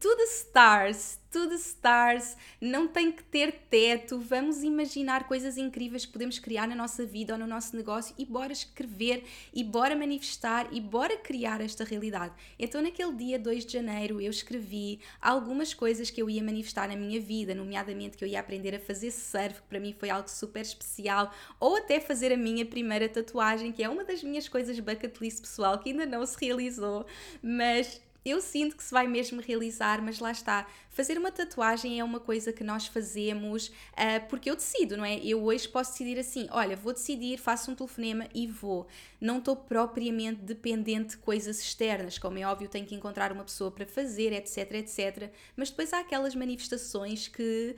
the 0.00 0.26
stars, 0.26 1.18
the 1.30 1.54
stars, 1.56 2.36
não 2.60 2.88
tem 2.88 3.12
que 3.12 3.22
ter 3.22 3.52
teto, 3.68 4.18
vamos 4.18 4.62
imaginar 4.62 5.28
coisas 5.28 5.56
incríveis 5.56 6.06
que 6.06 6.12
podemos 6.12 6.38
criar 6.38 6.66
na 6.66 6.74
nossa 6.74 7.04
vida 7.04 7.34
ou 7.34 7.38
no 7.38 7.46
nosso 7.46 7.76
negócio 7.76 8.14
e 8.18 8.24
bora 8.24 8.52
escrever 8.52 9.24
e 9.52 9.62
bora 9.62 9.94
manifestar 9.94 10.68
e 10.72 10.80
bora 10.80 11.16
criar 11.16 11.60
esta 11.60 11.84
realidade. 11.84 12.32
Então, 12.58 12.80
naquele 12.80 13.12
dia 13.14 13.38
2 13.38 13.66
de 13.66 13.72
janeiro, 13.72 14.20
eu 14.20 14.30
escrevi 14.30 15.00
algumas 15.20 15.74
coisas 15.74 16.10
que 16.10 16.22
eu 16.22 16.30
ia 16.30 16.42
manifestar 16.42 16.88
na 16.88 16.96
minha 16.96 17.20
vida, 17.20 17.54
nomeadamente 17.54 18.16
que 18.16 18.24
eu 18.24 18.28
ia 18.28 18.40
aprender 18.40 18.74
a 18.74 18.80
fazer 18.80 19.10
surf, 19.10 19.60
que 19.62 19.68
para 19.68 19.80
mim 19.80 19.94
foi 19.98 20.10
algo 20.10 20.28
super 20.28 20.62
especial, 20.62 21.32
ou 21.60 21.76
até 21.76 22.00
fazer 22.00 22.32
a 22.32 22.36
minha 22.36 22.64
primeira 22.64 23.08
tatuagem, 23.08 23.72
que 23.72 23.82
é 23.82 23.88
uma 23.88 24.04
das 24.04 24.22
minhas 24.22 24.48
coisas 24.48 24.78
bucket 24.80 25.20
list 25.20 25.40
pessoal 25.40 25.78
que 25.78 25.90
ainda 25.90 26.06
não 26.06 26.24
se 26.24 26.36
realizou, 26.40 27.06
mas 27.42 28.00
eu 28.30 28.40
sinto 28.40 28.76
que 28.76 28.82
se 28.82 28.92
vai 28.92 29.06
mesmo 29.06 29.40
realizar, 29.40 30.02
mas 30.02 30.18
lá 30.18 30.30
está. 30.30 30.66
Fazer 30.90 31.16
uma 31.18 31.30
tatuagem 31.30 32.00
é 32.00 32.04
uma 32.04 32.20
coisa 32.20 32.52
que 32.52 32.64
nós 32.64 32.86
fazemos 32.86 33.68
uh, 33.68 34.26
porque 34.28 34.50
eu 34.50 34.56
decido, 34.56 34.96
não 34.96 35.04
é? 35.04 35.18
Eu 35.18 35.42
hoje 35.44 35.68
posso 35.68 35.92
decidir 35.92 36.18
assim: 36.18 36.48
olha, 36.50 36.76
vou 36.76 36.92
decidir, 36.92 37.38
faço 37.38 37.70
um 37.70 37.74
telefonema 37.74 38.26
e 38.34 38.46
vou. 38.46 38.86
Não 39.20 39.38
estou 39.38 39.56
propriamente 39.56 40.42
dependente 40.42 41.10
de 41.10 41.16
coisas 41.18 41.60
externas, 41.60 42.18
como 42.18 42.38
é 42.38 42.46
óbvio, 42.46 42.68
tenho 42.68 42.86
que 42.86 42.94
encontrar 42.94 43.32
uma 43.32 43.44
pessoa 43.44 43.70
para 43.70 43.86
fazer, 43.86 44.32
etc, 44.32 44.72
etc. 44.74 45.30
Mas 45.56 45.70
depois 45.70 45.92
há 45.92 46.00
aquelas 46.00 46.34
manifestações 46.34 47.28
que 47.28 47.76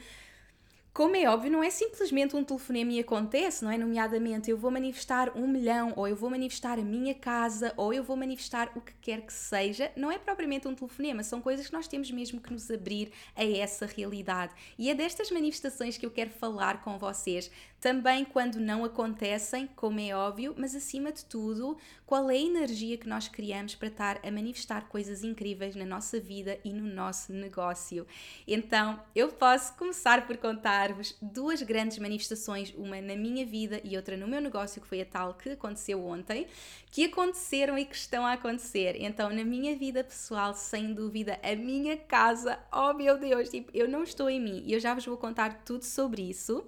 como 0.93 1.15
é 1.15 1.29
óbvio, 1.29 1.53
não 1.53 1.63
é 1.63 1.71
simplesmente 1.71 2.35
um 2.35 2.43
telefonema 2.43 2.93
e 2.93 2.99
acontece, 2.99 3.65
não 3.65 3.71
é? 3.71 3.79
Nomeadamente, 3.79 4.51
eu 4.51 4.57
vou 4.59 4.73
manifestar 4.73 5.31
um 5.37 5.47
milhão, 5.47 5.93
ou 5.95 6.09
eu 6.09 6.17
vou 6.17 6.29
manifestar 6.29 6.81
a 6.81 6.83
minha 6.83 7.15
casa, 7.15 7.73
ou 7.77 7.95
eu 7.95 8.03
vou 8.03 8.17
manifestar 8.17 8.73
o 8.75 8.81
que 8.81 8.93
quer 9.01 9.21
que 9.21 9.33
seja. 9.33 9.93
Não 9.97 10.11
é 10.11 10.19
propriamente 10.19 10.67
um 10.67 10.75
telefonema, 10.75 11.23
são 11.23 11.41
coisas 11.41 11.69
que 11.69 11.73
nós 11.73 11.87
temos 11.87 12.11
mesmo 12.11 12.41
que 12.41 12.53
nos 12.53 12.69
abrir 12.71 13.13
a 13.37 13.45
essa 13.45 13.87
realidade. 13.87 14.53
E 14.77 14.91
é 14.91 14.95
destas 14.95 15.31
manifestações 15.31 15.97
que 15.97 16.05
eu 16.05 16.11
quero 16.11 16.31
falar 16.31 16.83
com 16.83 16.99
vocês. 16.99 17.51
Também 17.81 18.25
quando 18.25 18.61
não 18.61 18.85
acontecem, 18.85 19.69
como 19.75 20.01
é 20.01 20.15
óbvio, 20.15 20.55
mas 20.57 20.75
acima 20.75 21.11
de 21.11 21.25
tudo, 21.25 21.77
qual 22.07 22.31
é 22.31 22.35
a 22.35 22.39
energia 22.39 22.97
que 22.97 23.09
nós 23.09 23.29
criamos 23.29 23.75
para 23.75 23.89
estar 23.89 24.21
a 24.23 24.31
manifestar 24.31 24.89
coisas 24.89 25.25
incríveis 25.25 25.75
na 25.75 25.85
nossa 25.85 26.21
vida 26.21 26.59
e 26.65 26.73
no 26.73 26.87
nosso 26.93 27.33
negócio. 27.33 28.07
Então, 28.47 29.01
eu 29.15 29.29
posso 29.29 29.75
começar 29.75 30.27
por 30.27 30.37
contar 30.37 30.61
contar-vos 30.61 31.17
duas 31.21 31.63
grandes 31.63 31.99
manifestações, 31.99 32.73
uma 32.77 33.01
na 33.01 33.17
minha 33.17 33.45
vida 33.47 33.81
e 33.85 33.97
outra 33.97 34.17
no 34.17 34.29
meu 34.29 34.41
negócio, 34.41 34.81
que 34.81 34.87
foi 34.87 35.01
a 35.01 35.05
tal 35.05 35.35
que 35.35 35.51
aconteceu 35.51 36.05
ontem, 36.05 36.47
que 36.91 37.05
aconteceram 37.05 37.79
e 37.79 37.85
que 37.85 37.97
estão 37.97 38.27
a 38.27 38.33
acontecer. 38.33 38.97
Então, 39.01 39.31
na 39.31 39.45
minha 39.45 39.77
vida 39.77 40.05
pessoal, 40.05 40.55
sem 40.55 40.93
dúvida, 40.93 41.39
a 41.43 41.55
minha 41.57 41.97
casa, 41.97 42.59
oh 42.73 42.93
meu 42.93 43.19
Deus, 43.19 43.49
tipo, 43.49 43.71
eu 43.75 43.89
não 43.89 44.03
estou 44.03 44.29
em 44.29 44.41
mim 44.41 44.63
e 44.67 44.73
eu 44.73 44.81
já 44.81 44.95
vos 44.95 45.07
vou 45.07 45.17
contar 45.17 45.63
tudo 45.65 45.85
sobre 45.85 46.23
isso. 46.23 46.65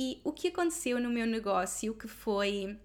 E 0.00 0.20
o 0.22 0.32
que 0.32 0.46
aconteceu 0.46 1.00
no 1.00 1.10
meu 1.10 1.26
negócio, 1.26 1.92
que 1.92 2.06
foi 2.06 2.78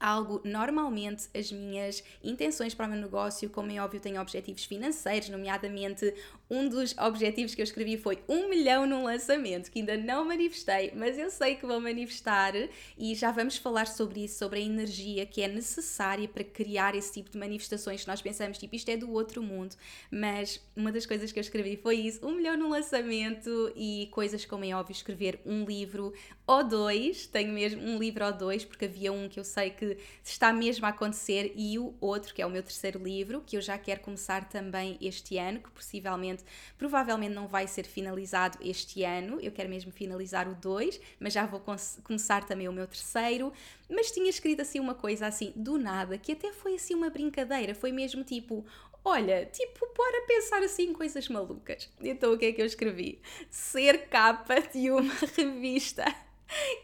algo, 0.00 0.40
normalmente 0.42 1.28
as 1.34 1.52
minhas 1.52 2.02
intenções 2.24 2.74
para 2.74 2.86
o 2.86 2.90
meu 2.90 2.98
negócio, 2.98 3.50
como 3.50 3.70
é 3.70 3.78
óbvio, 3.78 4.00
tenho 4.00 4.18
objetivos 4.18 4.64
financeiros, 4.64 5.28
nomeadamente 5.28 6.14
um 6.50 6.68
dos 6.68 6.96
objetivos 6.98 7.54
que 7.54 7.60
eu 7.60 7.64
escrevi 7.64 7.96
foi 7.96 8.18
um 8.28 8.48
milhão 8.48 8.84
num 8.84 9.04
lançamento, 9.04 9.70
que 9.70 9.78
ainda 9.78 9.96
não 9.96 10.24
manifestei, 10.24 10.92
mas 10.96 11.16
eu 11.16 11.30
sei 11.30 11.54
que 11.54 11.64
vou 11.64 11.80
manifestar 11.80 12.52
e 12.98 13.14
já 13.14 13.30
vamos 13.30 13.56
falar 13.56 13.86
sobre 13.86 14.24
isso, 14.24 14.38
sobre 14.38 14.58
a 14.58 14.62
energia 14.62 15.24
que 15.24 15.42
é 15.42 15.48
necessária 15.48 16.26
para 16.26 16.42
criar 16.42 16.94
esse 16.96 17.12
tipo 17.12 17.30
de 17.30 17.38
manifestações 17.38 18.02
que 18.02 18.08
nós 18.08 18.20
pensamos, 18.20 18.58
tipo, 18.58 18.74
isto 18.74 18.88
é 18.88 18.96
do 18.96 19.12
outro 19.12 19.42
mundo, 19.42 19.76
mas 20.10 20.60
uma 20.74 20.90
das 20.90 21.06
coisas 21.06 21.30
que 21.30 21.38
eu 21.38 21.42
escrevi 21.42 21.76
foi 21.76 21.96
isso, 21.96 22.26
um 22.26 22.32
milhão 22.32 22.56
num 22.56 22.68
lançamento 22.70 23.72
e 23.76 24.08
coisas 24.10 24.44
como 24.44 24.64
é 24.64 24.74
óbvio, 24.74 24.92
escrever 24.92 25.40
um 25.46 25.64
livro 25.64 26.12
ou 26.46 26.64
dois, 26.64 27.26
tenho 27.28 27.52
mesmo 27.52 27.80
um 27.80 27.96
livro 27.96 28.24
ou 28.24 28.32
dois, 28.32 28.64
porque 28.64 28.86
havia 28.86 29.12
um 29.12 29.28
que 29.28 29.38
eu 29.38 29.44
sei 29.44 29.70
que 29.70 29.96
está 30.24 30.52
mesmo 30.52 30.84
a 30.84 30.88
acontecer 30.88 31.52
e 31.54 31.78
o 31.78 31.94
outro, 32.00 32.34
que 32.34 32.42
é 32.42 32.46
o 32.46 32.50
meu 32.50 32.62
terceiro 32.62 33.00
livro, 33.00 33.40
que 33.46 33.56
eu 33.56 33.60
já 33.60 33.78
quero 33.78 34.00
começar 34.00 34.48
também 34.48 34.98
este 35.00 35.38
ano, 35.38 35.60
que 35.60 35.70
possivelmente 35.70 36.39
provavelmente 36.78 37.34
não 37.34 37.46
vai 37.46 37.66
ser 37.66 37.84
finalizado 37.84 38.58
este 38.60 39.04
ano. 39.04 39.40
Eu 39.40 39.52
quero 39.52 39.68
mesmo 39.68 39.92
finalizar 39.92 40.48
o 40.48 40.54
2, 40.54 41.00
mas 41.18 41.32
já 41.32 41.46
vou 41.46 41.62
começar 42.02 42.44
também 42.44 42.68
o 42.68 42.72
meu 42.72 42.86
terceiro. 42.86 43.52
Mas 43.88 44.10
tinha 44.10 44.28
escrito 44.30 44.62
assim 44.62 44.78
uma 44.78 44.94
coisa 44.94 45.26
assim, 45.26 45.52
do 45.56 45.78
nada, 45.78 46.16
que 46.18 46.32
até 46.32 46.52
foi 46.52 46.74
assim 46.74 46.94
uma 46.94 47.10
brincadeira, 47.10 47.74
foi 47.74 47.90
mesmo 47.90 48.22
tipo, 48.22 48.64
olha, 49.04 49.46
tipo, 49.46 49.86
bora 49.96 50.26
pensar 50.26 50.62
assim 50.62 50.92
coisas 50.92 51.28
malucas. 51.28 51.88
Então 52.00 52.32
o 52.32 52.38
que 52.38 52.46
é 52.46 52.52
que 52.52 52.62
eu 52.62 52.66
escrevi? 52.66 53.20
Ser 53.50 54.08
capa 54.08 54.60
de 54.60 54.90
uma 54.90 55.14
revista. 55.36 56.04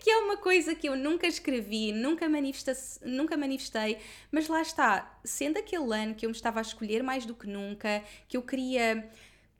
Que 0.01 0.11
é 0.11 0.19
uma 0.19 0.37
coisa 0.37 0.77
que 0.77 0.89
eu 0.89 0.97
nunca 0.97 1.27
escrevi, 1.27 1.91
nunca, 1.91 2.29
manifesta 2.29 2.73
nunca 3.05 3.37
manifestei, 3.37 3.99
mas 4.31 4.47
lá 4.47 4.63
está, 4.63 5.19
sendo 5.25 5.59
aquele 5.59 5.93
ano 5.93 6.15
que 6.15 6.25
eu 6.25 6.31
me 6.31 6.37
estava 6.37 6.61
a 6.61 6.63
escolher 6.63 7.03
mais 7.03 7.27
do 7.27 7.35
que 7.35 7.49
nunca, 7.49 8.01
que 8.29 8.37
eu 8.37 8.43
queria 8.43 9.11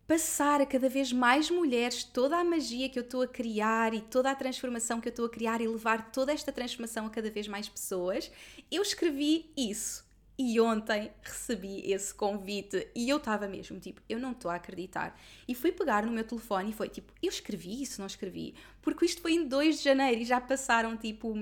passar 0.07 0.61
a 0.61 0.67
cada 0.67 0.89
vez 0.89 1.13
mais 1.13 1.51
mulheres 1.51 2.05
toda 2.05 2.37
a 2.37 2.45
magia 2.45 2.89
que 2.89 2.99
eu 2.99 3.03
estou 3.03 3.23
a 3.23 3.29
criar 3.29 3.93
e 3.93 4.01
toda 4.01 4.31
a 4.31 4.35
transformação 4.35 5.01
que 5.01 5.09
eu 5.09 5.11
estou 5.11 5.27
a 5.27 5.31
criar 5.31 5.61
e 5.61 5.67
levar 5.67 6.13
toda 6.13 6.33
esta 6.33 6.53
transformação 6.53 7.07
a 7.07 7.11
cada 7.11 7.31
vez 7.31 7.49
mais 7.49 7.69
pessoas, 7.69 8.31
eu 8.71 8.83
escrevi 8.83 9.51
isso. 9.57 10.07
E 10.39 10.61
ontem 10.61 11.11
recebi 11.23 11.91
esse 11.91 12.13
convite 12.13 12.87
e 12.95 13.09
eu 13.09 13.17
estava 13.17 13.49
mesmo 13.49 13.81
tipo, 13.81 14.03
eu 14.07 14.19
não 14.19 14.33
estou 14.33 14.51
a 14.51 14.57
acreditar. 14.57 15.19
E 15.49 15.55
fui 15.55 15.73
pegar 15.73 16.05
no 16.05 16.13
meu 16.13 16.25
telefone 16.25 16.71
e 16.71 16.75
foi 16.75 16.91
tipo, 16.91 17.11
eu 17.23 17.31
escrevi 17.31 17.83
isso, 17.83 18.01
não 18.01 18.07
escrevi? 18.07 18.55
Porque 18.83 19.07
isto 19.07 19.23
foi 19.23 19.33
em 19.33 19.49
2 19.49 19.79
de 19.79 19.85
janeiro 19.85 20.21
e 20.21 20.25
já 20.27 20.39
passaram 20.39 20.95
tipo 20.95 21.35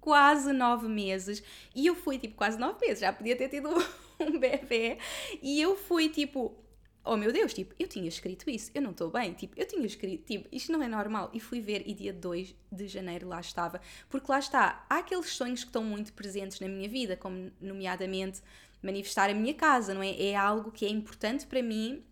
quase 0.00 0.52
nove 0.52 0.88
meses. 0.88 1.40
E 1.72 1.86
eu 1.86 1.94
fui 1.94 2.18
tipo, 2.18 2.34
quase 2.34 2.58
nove 2.58 2.84
meses, 2.84 2.98
já 2.98 3.12
podia 3.12 3.36
ter 3.36 3.48
tido 3.48 3.70
um 4.18 4.38
bebê. 4.38 4.98
E 5.40 5.62
eu 5.62 5.76
fui 5.76 6.08
tipo, 6.08 6.61
oh 7.04 7.16
meu 7.16 7.32
Deus, 7.32 7.52
tipo, 7.52 7.74
eu 7.78 7.88
tinha 7.88 8.08
escrito 8.08 8.48
isso, 8.48 8.70
eu 8.74 8.82
não 8.82 8.92
estou 8.92 9.10
bem, 9.10 9.32
tipo, 9.32 9.58
eu 9.58 9.66
tinha 9.66 9.84
escrito, 9.84 10.24
tipo, 10.24 10.48
isto 10.52 10.70
não 10.70 10.82
é 10.82 10.88
normal. 10.88 11.30
E 11.32 11.40
fui 11.40 11.60
ver 11.60 11.82
e 11.86 11.94
dia 11.94 12.12
2 12.12 12.54
de 12.70 12.88
janeiro 12.88 13.28
lá 13.28 13.40
estava. 13.40 13.80
Porque 14.08 14.30
lá 14.30 14.38
está, 14.38 14.84
há 14.88 14.98
aqueles 14.98 15.30
sonhos 15.30 15.60
que 15.60 15.68
estão 15.68 15.84
muito 15.84 16.12
presentes 16.12 16.60
na 16.60 16.68
minha 16.68 16.88
vida, 16.88 17.16
como 17.16 17.50
nomeadamente 17.60 18.40
manifestar 18.82 19.30
a 19.30 19.34
minha 19.34 19.54
casa, 19.54 19.94
não 19.94 20.02
é? 20.02 20.20
É 20.20 20.36
algo 20.36 20.70
que 20.70 20.84
é 20.84 20.88
importante 20.88 21.46
para 21.46 21.62
mim 21.62 22.04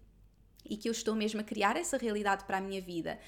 e 0.69 0.77
que 0.77 0.89
eu 0.89 0.93
estou 0.93 1.15
mesmo 1.15 1.41
a 1.41 1.45
criar 1.45 1.77
essa 1.77 1.97
realidade 1.97 2.45
para 2.45 2.59
a 2.59 2.61
minha 2.61 2.81
vida. 2.81 3.19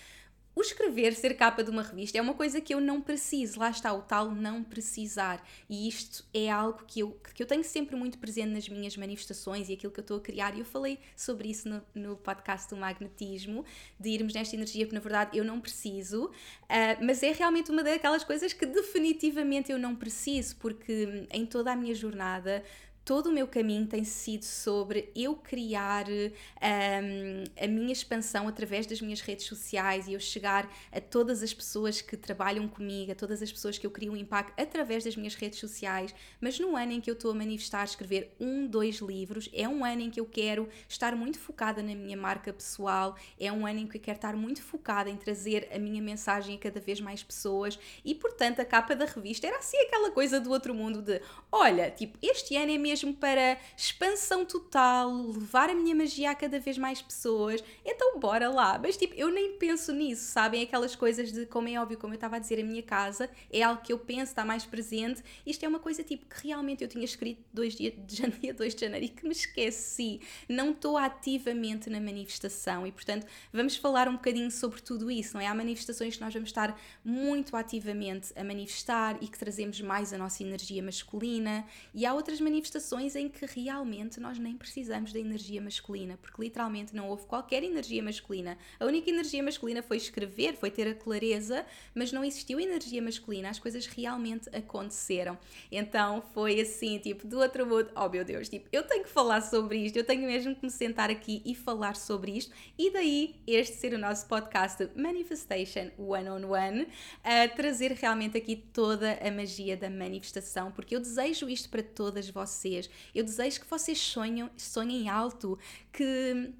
O 0.54 0.60
escrever, 0.60 1.14
ser 1.14 1.34
capa 1.34 1.64
de 1.64 1.70
uma 1.70 1.82
revista, 1.82 2.18
é 2.18 2.20
uma 2.20 2.34
coisa 2.34 2.60
que 2.60 2.74
eu 2.74 2.80
não 2.80 3.00
preciso. 3.00 3.58
Lá 3.58 3.70
está 3.70 3.90
o 3.92 4.02
tal 4.02 4.30
não 4.30 4.62
precisar. 4.62 5.42
E 5.68 5.88
isto 5.88 6.24
é 6.32 6.50
algo 6.50 6.84
que 6.86 7.00
eu, 7.00 7.18
que 7.34 7.42
eu 7.42 7.46
tenho 7.46 7.64
sempre 7.64 7.96
muito 7.96 8.18
presente 8.18 8.50
nas 8.50 8.68
minhas 8.68 8.94
manifestações 8.96 9.70
e 9.70 9.72
aquilo 9.72 9.90
que 9.90 10.00
eu 10.00 10.02
estou 10.02 10.18
a 10.18 10.20
criar. 10.20 10.54
E 10.54 10.58
eu 10.58 10.64
falei 10.64 10.98
sobre 11.16 11.48
isso 11.48 11.68
no, 11.68 11.82
no 11.94 12.16
podcast 12.16 12.68
do 12.68 12.76
magnetismo, 12.76 13.64
de 13.98 14.10
irmos 14.10 14.34
nesta 14.34 14.54
energia, 14.54 14.84
porque 14.84 14.94
na 14.94 15.00
verdade 15.00 15.38
eu 15.38 15.44
não 15.44 15.58
preciso. 15.58 16.26
Uh, 16.26 17.02
mas 17.02 17.22
é 17.22 17.32
realmente 17.32 17.70
uma 17.70 17.82
daquelas 17.82 18.22
coisas 18.22 18.52
que 18.52 18.66
definitivamente 18.66 19.72
eu 19.72 19.78
não 19.78 19.96
preciso, 19.96 20.56
porque 20.56 21.26
em 21.30 21.46
toda 21.46 21.72
a 21.72 21.76
minha 21.76 21.94
jornada 21.94 22.62
todo 23.04 23.30
o 23.30 23.32
meu 23.32 23.48
caminho 23.48 23.86
tem 23.86 24.04
sido 24.04 24.44
sobre 24.44 25.10
eu 25.14 25.34
criar 25.34 26.06
um, 26.08 27.44
a 27.60 27.66
minha 27.66 27.92
expansão 27.92 28.46
através 28.46 28.86
das 28.86 29.00
minhas 29.00 29.20
redes 29.20 29.46
sociais 29.46 30.06
e 30.06 30.12
eu 30.12 30.20
chegar 30.20 30.72
a 30.92 31.00
todas 31.00 31.42
as 31.42 31.52
pessoas 31.52 32.00
que 32.00 32.16
trabalham 32.16 32.68
comigo, 32.68 33.10
a 33.10 33.14
todas 33.14 33.42
as 33.42 33.50
pessoas 33.50 33.76
que 33.76 33.86
eu 33.86 33.90
crio 33.90 34.12
um 34.12 34.16
impacto 34.16 34.52
através 34.60 35.04
das 35.04 35.16
minhas 35.16 35.34
redes 35.34 35.58
sociais. 35.58 36.14
Mas 36.40 36.58
no 36.60 36.76
ano 36.76 36.92
em 36.92 37.00
que 37.00 37.10
eu 37.10 37.14
estou 37.14 37.32
a 37.32 37.34
manifestar, 37.34 37.84
escrever 37.84 38.34
um, 38.38 38.66
dois 38.66 38.96
livros, 38.98 39.48
é 39.52 39.68
um 39.68 39.84
ano 39.84 40.02
em 40.02 40.10
que 40.10 40.20
eu 40.20 40.26
quero 40.26 40.68
estar 40.88 41.16
muito 41.16 41.40
focada 41.40 41.82
na 41.82 41.94
minha 41.94 42.16
marca 42.16 42.52
pessoal, 42.52 43.16
é 43.38 43.50
um 43.50 43.66
ano 43.66 43.80
em 43.80 43.86
que 43.86 43.96
eu 43.96 44.00
quero 44.00 44.16
estar 44.16 44.36
muito 44.36 44.62
focada 44.62 45.10
em 45.10 45.16
trazer 45.16 45.68
a 45.74 45.78
minha 45.78 46.00
mensagem 46.00 46.54
a 46.54 46.58
cada 46.58 46.78
vez 46.78 47.00
mais 47.00 47.22
pessoas 47.22 47.78
e, 48.04 48.14
portanto, 48.14 48.60
a 48.60 48.64
capa 48.64 48.94
da 48.94 49.06
revista 49.06 49.46
era 49.46 49.58
assim 49.58 49.78
aquela 49.78 50.10
coisa 50.12 50.38
do 50.38 50.50
outro 50.50 50.72
mundo 50.72 51.02
de 51.02 51.20
olha, 51.50 51.90
tipo, 51.90 52.16
este 52.22 52.56
ano 52.56 52.70
é 52.70 52.78
mesmo 52.78 52.91
mesmo 52.92 53.14
para 53.14 53.58
expansão 53.74 54.44
total, 54.44 55.10
levar 55.10 55.70
a 55.70 55.74
minha 55.74 55.94
magia 55.94 56.30
a 56.30 56.34
cada 56.34 56.60
vez 56.60 56.76
mais 56.76 57.00
pessoas. 57.00 57.64
Então, 57.82 58.20
bora 58.20 58.50
lá. 58.50 58.78
Mas, 58.78 58.98
tipo, 58.98 59.14
eu 59.14 59.30
nem 59.30 59.56
penso 59.56 59.92
nisso, 59.92 60.30
sabem? 60.30 60.62
Aquelas 60.62 60.94
coisas 60.94 61.32
de, 61.32 61.46
como 61.46 61.68
é 61.68 61.80
óbvio, 61.80 61.96
como 61.96 62.12
eu 62.12 62.16
estava 62.16 62.36
a 62.36 62.38
dizer, 62.38 62.60
a 62.60 62.64
minha 62.64 62.82
casa 62.82 63.30
é 63.50 63.62
algo 63.62 63.80
que 63.80 63.92
eu 63.92 63.98
penso, 63.98 64.24
está 64.24 64.44
mais 64.44 64.66
presente. 64.66 65.22
Isto 65.46 65.64
é 65.64 65.68
uma 65.68 65.78
coisa, 65.78 66.04
tipo, 66.04 66.26
que 66.26 66.46
realmente 66.46 66.84
eu 66.84 66.88
tinha 66.88 67.04
escrito 67.04 67.42
dois 67.50 67.74
dias 67.74 67.94
de 68.06 68.14
janeiro, 68.14 68.58
2 68.58 68.74
de 68.74 68.80
janeiro 68.82 69.06
e 69.06 69.08
que 69.08 69.24
me 69.24 69.32
esqueci. 69.32 70.20
Não 70.46 70.72
estou 70.72 70.98
ativamente 70.98 71.88
na 71.88 71.98
manifestação 71.98 72.86
e, 72.86 72.92
portanto, 72.92 73.26
vamos 73.50 73.74
falar 73.74 74.06
um 74.06 74.16
bocadinho 74.16 74.50
sobre 74.50 74.82
tudo 74.82 75.10
isso, 75.10 75.32
não 75.32 75.40
é? 75.40 75.46
Há 75.46 75.54
manifestações 75.54 76.16
que 76.16 76.20
nós 76.22 76.34
vamos 76.34 76.50
estar 76.50 76.78
muito 77.02 77.56
ativamente 77.56 78.32
a 78.36 78.44
manifestar 78.44 79.16
e 79.22 79.28
que 79.28 79.38
trazemos 79.38 79.80
mais 79.80 80.12
a 80.12 80.18
nossa 80.18 80.42
energia 80.42 80.82
masculina, 80.82 81.64
e 81.94 82.04
há 82.04 82.12
outras 82.12 82.38
manifestações 82.38 82.81
situações 82.82 83.14
em 83.14 83.28
que 83.28 83.46
realmente 83.46 84.18
nós 84.18 84.38
nem 84.38 84.56
precisamos 84.56 85.12
da 85.12 85.20
energia 85.20 85.62
masculina, 85.62 86.18
porque 86.20 86.42
literalmente 86.42 86.94
não 86.94 87.08
houve 87.08 87.24
qualquer 87.26 87.62
energia 87.62 88.02
masculina. 88.02 88.58
A 88.78 88.84
única 88.84 89.08
energia 89.08 89.42
masculina 89.42 89.82
foi 89.82 89.96
escrever, 89.96 90.56
foi 90.56 90.70
ter 90.70 90.88
a 90.88 90.94
clareza, 90.94 91.64
mas 91.94 92.10
não 92.12 92.24
existiu 92.24 92.58
energia 92.58 93.00
masculina, 93.00 93.48
as 93.48 93.60
coisas 93.60 93.86
realmente 93.86 94.48
aconteceram. 94.54 95.38
Então 95.70 96.22
foi 96.34 96.60
assim, 96.60 96.98
tipo, 96.98 97.26
do 97.26 97.38
outro 97.38 97.64
mundo, 97.64 97.90
oh 97.94 98.08
meu 98.08 98.24
Deus, 98.24 98.48
tipo, 98.48 98.68
eu 98.72 98.82
tenho 98.82 99.04
que 99.04 99.10
falar 99.10 99.40
sobre 99.42 99.78
isto, 99.78 99.96
eu 99.96 100.04
tenho 100.04 100.22
mesmo 100.22 100.54
que 100.54 100.64
me 100.64 100.70
sentar 100.70 101.08
aqui 101.08 101.40
e 101.44 101.54
falar 101.54 101.94
sobre 101.94 102.32
isto, 102.32 102.52
e 102.76 102.90
daí 102.90 103.36
este 103.46 103.76
ser 103.76 103.94
o 103.94 103.98
nosso 103.98 104.26
podcast 104.26 104.88
Manifestation 104.96 105.90
One 105.96 106.28
on 106.28 106.50
One, 106.50 106.88
a 107.22 107.48
trazer 107.48 107.92
realmente 107.92 108.36
aqui 108.36 108.56
toda 108.56 109.18
a 109.22 109.30
magia 109.30 109.76
da 109.76 109.88
manifestação, 109.88 110.72
porque 110.72 110.96
eu 110.96 111.00
desejo 111.00 111.48
isto 111.48 111.68
para 111.68 111.82
todas 111.82 112.28
vocês 112.28 112.71
vocês. 112.72 112.90
Eu 113.14 113.24
desejo 113.24 113.60
que 113.60 113.66
vocês 113.66 113.98
sonhem, 113.98 114.48
sonhem 114.56 115.08
alto, 115.08 115.58
que 115.92 116.52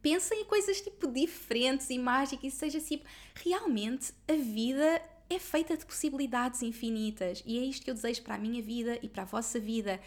pensem 0.00 0.42
em 0.42 0.44
coisas 0.44 0.80
tipo 0.80 1.08
diferentes 1.08 1.90
e 1.90 1.98
mágicas 1.98 2.52
e 2.52 2.56
seja 2.56 2.80
tipo, 2.80 3.04
realmente 3.34 4.12
a 4.28 4.34
vida 4.34 5.02
é 5.28 5.38
feita 5.38 5.76
de 5.76 5.84
possibilidades 5.84 6.62
infinitas 6.62 7.42
e 7.44 7.58
é 7.58 7.62
isto 7.62 7.84
que 7.84 7.90
eu 7.90 7.94
desejo 7.94 8.22
para 8.22 8.36
a 8.36 8.38
minha 8.38 8.62
vida 8.62 8.98
e 9.02 9.08
para 9.08 9.22
a 9.22 9.26
vossa 9.26 9.58
vida. 9.58 10.00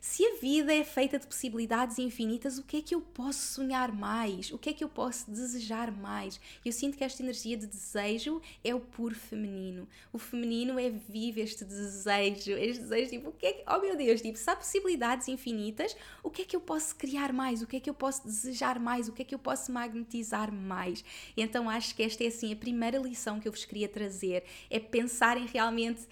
Se 0.00 0.24
a 0.24 0.36
vida 0.36 0.72
é 0.72 0.84
feita 0.84 1.18
de 1.18 1.26
possibilidades 1.26 1.98
infinitas, 1.98 2.58
o 2.58 2.62
que 2.62 2.78
é 2.78 2.82
que 2.82 2.94
eu 2.94 3.00
posso 3.00 3.54
sonhar 3.54 3.92
mais? 3.92 4.52
O 4.52 4.58
que 4.58 4.70
é 4.70 4.72
que 4.72 4.84
eu 4.84 4.88
posso 4.88 5.30
desejar 5.30 5.90
mais? 5.90 6.40
Eu 6.64 6.72
sinto 6.72 6.96
que 6.96 7.04
esta 7.04 7.22
energia 7.22 7.56
de 7.56 7.66
desejo 7.66 8.40
é 8.62 8.74
o 8.74 8.80
puro 8.80 9.14
feminino. 9.14 9.88
O 10.12 10.18
feminino 10.18 10.78
é 10.78 10.90
vive 10.90 11.40
este 11.40 11.64
desejo, 11.64 12.52
este 12.52 12.82
desejo, 12.82 13.10
tipo, 13.10 13.28
o 13.30 13.32
que 13.32 13.46
é 13.46 13.52
que, 13.54 13.64
oh 13.68 13.80
meu 13.80 13.96
Deus, 13.96 14.20
tipo, 14.20 14.38
se 14.38 14.48
há 14.48 14.56
possibilidades 14.56 15.28
infinitas, 15.28 15.96
o 16.22 16.30
que 16.30 16.42
é 16.42 16.44
que 16.44 16.56
eu 16.56 16.60
posso 16.60 16.94
criar 16.94 17.32
mais? 17.32 17.62
O 17.62 17.66
que 17.66 17.76
é 17.76 17.80
que 17.80 17.90
eu 17.90 17.94
posso 17.94 18.24
desejar 18.24 18.78
mais? 18.78 19.08
O 19.08 19.12
que 19.12 19.22
é 19.22 19.24
que 19.24 19.34
eu 19.34 19.38
posso 19.38 19.72
magnetizar 19.72 20.52
mais? 20.52 21.04
Então 21.36 21.68
acho 21.68 21.94
que 21.94 22.02
esta 22.02 22.22
é 22.22 22.28
assim 22.28 22.52
a 22.52 22.56
primeira 22.56 22.98
lição 22.98 23.40
que 23.40 23.48
eu 23.48 23.52
vos 23.52 23.64
queria 23.64 23.88
trazer, 23.88 24.44
é 24.70 24.78
pensarem 24.78 25.46
realmente 25.46 26.06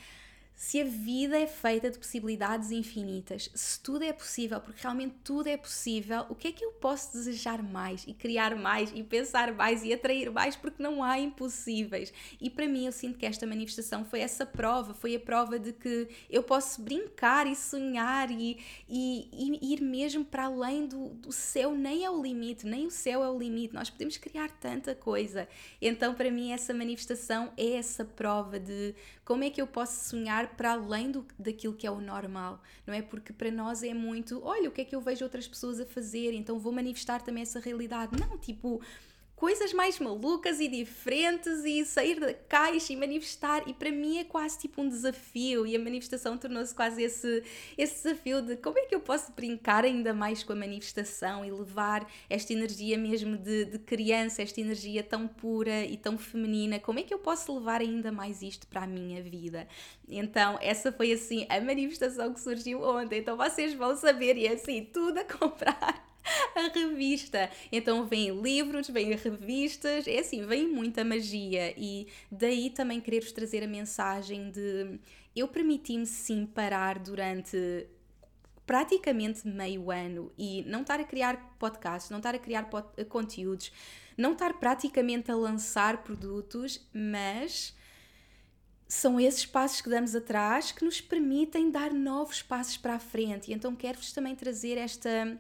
se 0.54 0.80
a 0.80 0.84
vida 0.84 1.36
é 1.36 1.46
feita 1.46 1.90
de 1.90 1.98
possibilidades 1.98 2.70
infinitas, 2.70 3.50
se 3.54 3.80
tudo 3.80 4.04
é 4.04 4.12
possível, 4.12 4.60
porque 4.60 4.80
realmente 4.80 5.16
tudo 5.24 5.48
é 5.48 5.56
possível, 5.56 6.24
o 6.28 6.34
que 6.34 6.48
é 6.48 6.52
que 6.52 6.64
eu 6.64 6.70
posso 6.72 7.12
desejar 7.12 7.60
mais 7.62 8.04
e 8.06 8.14
criar 8.14 8.54
mais 8.54 8.92
e 8.94 9.02
pensar 9.02 9.52
mais 9.52 9.82
e 9.82 9.92
atrair 9.92 10.30
mais? 10.30 10.54
Porque 10.54 10.82
não 10.82 11.02
há 11.02 11.18
impossíveis. 11.18 12.12
E 12.40 12.48
para 12.48 12.68
mim, 12.68 12.86
eu 12.86 12.92
sinto 12.92 13.18
que 13.18 13.26
esta 13.26 13.46
manifestação 13.46 14.04
foi 14.04 14.20
essa 14.20 14.46
prova, 14.46 14.94
foi 14.94 15.16
a 15.16 15.20
prova 15.20 15.58
de 15.58 15.72
que 15.72 16.08
eu 16.30 16.42
posso 16.42 16.80
brincar 16.82 17.46
e 17.48 17.56
sonhar 17.56 18.30
e, 18.30 18.58
e, 18.88 19.28
e 19.32 19.74
ir 19.74 19.80
mesmo 19.80 20.24
para 20.24 20.44
além 20.44 20.86
do, 20.86 21.08
do 21.10 21.32
céu, 21.32 21.74
nem 21.74 22.04
é 22.04 22.10
o 22.10 22.22
limite, 22.22 22.64
nem 22.64 22.86
o 22.86 22.90
céu 22.90 23.24
é 23.24 23.28
o 23.28 23.38
limite, 23.38 23.74
nós 23.74 23.90
podemos 23.90 24.16
criar 24.16 24.50
tanta 24.52 24.94
coisa. 24.94 25.48
Então, 25.82 26.14
para 26.14 26.30
mim, 26.30 26.52
essa 26.52 26.72
manifestação 26.72 27.52
é 27.56 27.72
essa 27.72 28.04
prova 28.04 28.60
de 28.60 28.94
como 29.24 29.42
é 29.42 29.50
que 29.50 29.60
eu 29.60 29.66
posso 29.66 30.10
sonhar 30.10 30.43
para 30.48 30.72
além 30.72 31.10
do, 31.10 31.26
daquilo 31.38 31.74
que 31.74 31.86
é 31.86 31.90
o 31.90 32.00
normal, 32.00 32.62
não 32.86 32.94
é? 32.94 33.02
Porque 33.02 33.32
para 33.32 33.50
nós 33.50 33.82
é 33.82 33.94
muito, 33.94 34.42
olha, 34.44 34.68
o 34.68 34.72
que 34.72 34.80
é 34.80 34.84
que 34.84 34.94
eu 34.94 35.00
vejo 35.00 35.24
outras 35.24 35.46
pessoas 35.46 35.80
a 35.80 35.86
fazer, 35.86 36.32
então 36.32 36.58
vou 36.58 36.72
manifestar 36.72 37.22
também 37.22 37.42
essa 37.42 37.60
realidade. 37.60 38.18
Não, 38.18 38.38
tipo, 38.38 38.80
coisas 39.36 39.72
mais 39.72 39.98
malucas 39.98 40.60
e 40.60 40.68
diferentes 40.68 41.64
e 41.64 41.84
sair 41.84 42.20
da 42.20 42.32
caixa 42.32 42.92
e 42.92 42.96
manifestar. 42.96 43.68
E 43.68 43.74
para 43.74 43.90
mim 43.90 44.18
é 44.18 44.24
quase 44.24 44.58
tipo 44.58 44.80
um 44.80 44.88
desafio. 44.88 45.66
E 45.66 45.74
a 45.74 45.78
manifestação 45.78 46.38
tornou-se 46.38 46.74
quase 46.74 47.02
esse, 47.02 47.42
esse 47.76 48.02
desafio 48.02 48.40
de 48.42 48.56
como 48.56 48.78
é 48.78 48.82
que 48.82 48.94
eu 48.94 49.00
posso 49.00 49.32
brincar 49.32 49.84
ainda 49.84 50.14
mais 50.14 50.42
com 50.42 50.52
a 50.52 50.56
manifestação 50.56 51.44
e 51.44 51.50
levar 51.50 52.08
esta 52.30 52.52
energia 52.52 52.96
mesmo 52.96 53.36
de, 53.36 53.64
de 53.64 53.78
criança, 53.78 54.42
esta 54.42 54.60
energia 54.60 55.02
tão 55.02 55.26
pura 55.26 55.84
e 55.84 55.96
tão 55.96 56.16
feminina. 56.16 56.78
Como 56.78 56.98
é 56.98 57.02
que 57.02 57.12
eu 57.12 57.18
posso 57.18 57.54
levar 57.58 57.80
ainda 57.80 58.12
mais 58.12 58.40
isto 58.42 58.66
para 58.66 58.82
a 58.82 58.86
minha 58.86 59.22
vida? 59.22 59.66
Então, 60.08 60.58
essa 60.60 60.92
foi 60.92 61.12
assim 61.12 61.46
a 61.48 61.60
manifestação 61.60 62.32
que 62.32 62.40
surgiu 62.40 62.82
ontem. 62.82 63.18
Então, 63.18 63.36
vocês 63.36 63.74
vão 63.74 63.96
saber 63.96 64.36
e 64.36 64.46
é 64.46 64.52
assim, 64.52 64.84
tudo 64.84 65.18
a 65.18 65.24
comprar 65.24 66.13
a 66.54 66.68
revista. 66.72 67.50
Então 67.70 68.06
vem 68.06 68.30
livros, 68.40 68.88
vem 68.88 69.14
revistas, 69.14 70.06
é 70.06 70.18
assim, 70.18 70.44
vem 70.46 70.68
muita 70.68 71.04
magia 71.04 71.74
e 71.76 72.08
daí 72.30 72.70
também 72.70 73.00
querer-vos 73.00 73.32
trazer 73.32 73.62
a 73.62 73.68
mensagem 73.68 74.50
de 74.50 74.98
eu 75.34 75.48
permiti-me 75.48 76.06
sim 76.06 76.46
parar 76.46 76.98
durante 76.98 77.86
praticamente 78.66 79.46
meio 79.46 79.90
ano 79.90 80.32
e 80.38 80.62
não 80.66 80.82
estar 80.82 80.98
a 80.98 81.04
criar 81.04 81.54
podcasts, 81.58 82.10
não 82.10 82.18
estar 82.18 82.34
a 82.34 82.38
criar 82.38 82.70
pod 82.70 83.04
conteúdos, 83.06 83.70
não 84.16 84.32
estar 84.32 84.54
praticamente 84.54 85.30
a 85.30 85.36
lançar 85.36 86.02
produtos, 86.02 86.80
mas 86.92 87.76
são 88.88 89.18
esses 89.20 89.44
passos 89.44 89.80
que 89.80 89.90
damos 89.90 90.14
atrás 90.14 90.72
que 90.72 90.84
nos 90.84 91.00
permitem 91.00 91.70
dar 91.70 91.92
novos 91.92 92.42
passos 92.42 92.76
para 92.76 92.94
a 92.94 92.98
frente. 92.98 93.50
E 93.50 93.54
então 93.54 93.74
quero-vos 93.74 94.12
também 94.12 94.34
trazer 94.34 94.78
esta 94.78 95.38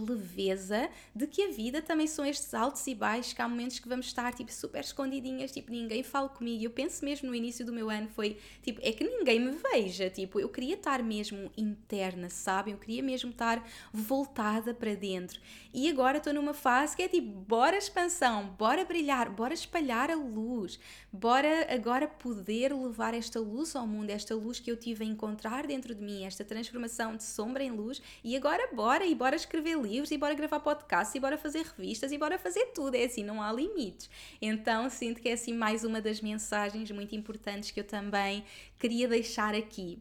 leveza 0.00 0.88
de 1.14 1.26
que 1.26 1.42
a 1.42 1.50
vida 1.50 1.82
também 1.82 2.06
são 2.06 2.24
estes 2.24 2.54
altos 2.54 2.86
e 2.86 2.94
baixos, 2.94 3.32
que 3.32 3.42
há 3.42 3.48
momentos 3.48 3.78
que 3.78 3.88
vamos 3.88 4.06
estar 4.06 4.32
tipo 4.34 4.52
super 4.52 4.80
escondidinhas, 4.80 5.52
tipo 5.52 5.70
ninguém 5.70 6.02
fala 6.02 6.28
comigo. 6.28 6.64
Eu 6.64 6.70
penso 6.70 7.04
mesmo 7.04 7.28
no 7.28 7.34
início 7.34 7.64
do 7.64 7.72
meu 7.72 7.90
ano 7.90 8.08
foi 8.08 8.38
tipo, 8.62 8.80
é 8.82 8.92
que 8.92 9.04
ninguém 9.04 9.40
me 9.40 9.52
veja, 9.52 10.08
tipo, 10.10 10.40
eu 10.40 10.48
queria 10.48 10.74
estar 10.74 11.02
mesmo 11.02 11.50
interna, 11.56 12.28
sabem? 12.30 12.74
Eu 12.74 12.80
queria 12.80 13.02
mesmo 13.02 13.30
estar 13.30 13.66
voltada 13.92 14.74
para 14.74 14.94
dentro. 14.94 15.40
E 15.72 15.88
agora 15.88 16.18
estou 16.18 16.32
numa 16.32 16.54
fase 16.54 16.96
que 16.96 17.02
é 17.02 17.08
tipo, 17.08 17.28
bora 17.28 17.76
expansão, 17.76 18.48
bora 18.58 18.84
brilhar, 18.84 19.30
bora 19.30 19.54
espalhar 19.54 20.10
a 20.10 20.14
luz, 20.14 20.78
bora 21.12 21.66
agora 21.72 22.06
poder 22.06 22.72
levar 22.74 23.14
esta 23.14 23.40
luz 23.40 23.74
ao 23.74 23.86
mundo, 23.86 24.10
esta 24.10 24.34
luz 24.34 24.60
que 24.60 24.70
eu 24.70 24.76
tive 24.76 25.04
a 25.04 25.06
encontrar 25.06 25.66
dentro 25.66 25.94
de 25.94 26.02
mim, 26.02 26.24
esta 26.24 26.44
transformação 26.44 27.16
de 27.16 27.24
sombra 27.24 27.62
em 27.64 27.70
luz, 27.70 28.02
e 28.22 28.36
agora 28.36 28.68
bora 28.74 29.06
e 29.06 29.14
bora 29.14 29.36
escrever 29.36 29.76
livros 29.82 30.10
e 30.10 30.18
bora 30.18 30.34
gravar 30.34 30.60
podcasts 30.60 31.14
e 31.14 31.20
bora 31.20 31.36
fazer 31.36 31.64
revistas 31.64 32.12
e 32.12 32.18
bora 32.18 32.38
fazer 32.38 32.66
tudo. 32.74 32.94
É 32.94 33.04
assim, 33.04 33.24
não 33.24 33.42
há 33.42 33.52
limites. 33.52 34.08
Então 34.40 34.88
sinto 34.88 35.20
que 35.20 35.28
é 35.28 35.32
assim 35.32 35.52
mais 35.52 35.84
uma 35.84 36.00
das 36.00 36.20
mensagens 36.20 36.90
muito 36.90 37.14
importantes 37.14 37.70
que 37.70 37.80
eu 37.80 37.84
também 37.84 38.44
queria 38.78 39.08
deixar 39.08 39.54
aqui. 39.54 39.98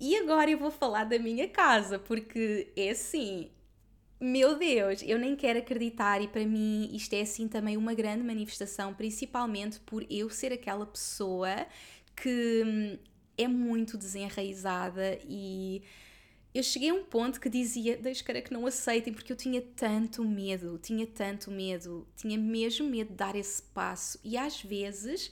E 0.00 0.16
agora 0.16 0.50
eu 0.50 0.58
vou 0.58 0.70
falar 0.70 1.04
da 1.04 1.18
minha 1.18 1.48
casa, 1.48 1.98
porque 1.98 2.68
é 2.76 2.90
assim, 2.90 3.50
meu 4.20 4.56
Deus, 4.56 5.02
eu 5.02 5.18
nem 5.18 5.34
quero 5.34 5.58
acreditar, 5.58 6.22
e 6.22 6.28
para 6.28 6.44
mim 6.46 6.88
isto 6.92 7.12
é 7.14 7.22
assim 7.22 7.48
também 7.48 7.76
uma 7.76 7.94
grande 7.94 8.22
manifestação, 8.22 8.94
principalmente 8.94 9.80
por 9.80 10.06
eu 10.08 10.30
ser 10.30 10.52
aquela 10.52 10.86
pessoa 10.86 11.66
que 12.14 12.62
hum, 12.64 12.98
é 13.36 13.46
muito 13.48 13.96
desenraizada 13.96 15.18
e 15.28 15.82
eu 16.54 16.62
cheguei 16.62 16.90
a 16.90 16.94
um 16.94 17.04
ponto 17.04 17.40
que 17.40 17.48
dizia, 17.48 17.96
Deus 17.96 18.22
queira 18.22 18.40
que 18.40 18.52
não 18.52 18.66
aceitem, 18.66 19.12
porque 19.12 19.32
eu 19.32 19.36
tinha 19.36 19.60
tanto 19.60 20.24
medo, 20.24 20.78
tinha 20.82 21.06
tanto 21.06 21.50
medo, 21.50 22.06
tinha 22.16 22.38
mesmo 22.38 22.88
medo 22.88 23.08
de 23.10 23.14
dar 23.14 23.36
esse 23.36 23.62
passo. 23.62 24.18
E 24.24 24.36
às 24.36 24.62
vezes 24.62 25.30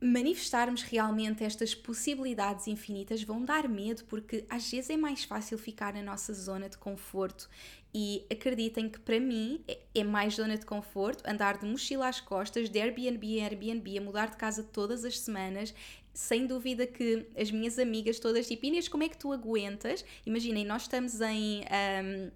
manifestarmos 0.00 0.82
realmente 0.82 1.44
estas 1.44 1.74
possibilidades 1.74 2.66
infinitas 2.66 3.22
vão 3.22 3.44
dar 3.44 3.68
medo, 3.68 4.04
porque 4.04 4.44
às 4.48 4.70
vezes 4.70 4.88
é 4.88 4.96
mais 4.96 5.24
fácil 5.24 5.58
ficar 5.58 5.92
na 5.92 6.02
nossa 6.02 6.32
zona 6.32 6.68
de 6.68 6.78
conforto. 6.78 7.50
E 7.92 8.24
acreditem 8.30 8.88
que 8.88 8.98
para 8.98 9.20
mim 9.20 9.62
é, 9.68 9.78
é 9.96 10.04
mais 10.04 10.36
zona 10.36 10.56
de 10.56 10.64
conforto 10.64 11.28
andar 11.28 11.58
de 11.58 11.66
mochila 11.66 12.08
às 12.08 12.20
costas, 12.20 12.70
de 12.70 12.80
Airbnb 12.80 13.26
em 13.26 13.44
Airbnb, 13.44 13.98
a 13.98 14.00
mudar 14.00 14.30
de 14.30 14.36
casa 14.36 14.62
todas 14.62 15.04
as 15.04 15.18
semanas, 15.18 15.74
sem 16.20 16.46
dúvida 16.46 16.86
que 16.86 17.26
as 17.34 17.50
minhas 17.50 17.78
amigas 17.78 18.18
todas, 18.18 18.46
tipo, 18.46 18.66
Inês, 18.66 18.88
como 18.88 19.02
é 19.02 19.08
que 19.08 19.16
tu 19.16 19.32
aguentas? 19.32 20.04
Imaginem, 20.26 20.66
nós 20.66 20.82
estamos 20.82 21.18
em 21.22 21.62
um, 21.62 22.30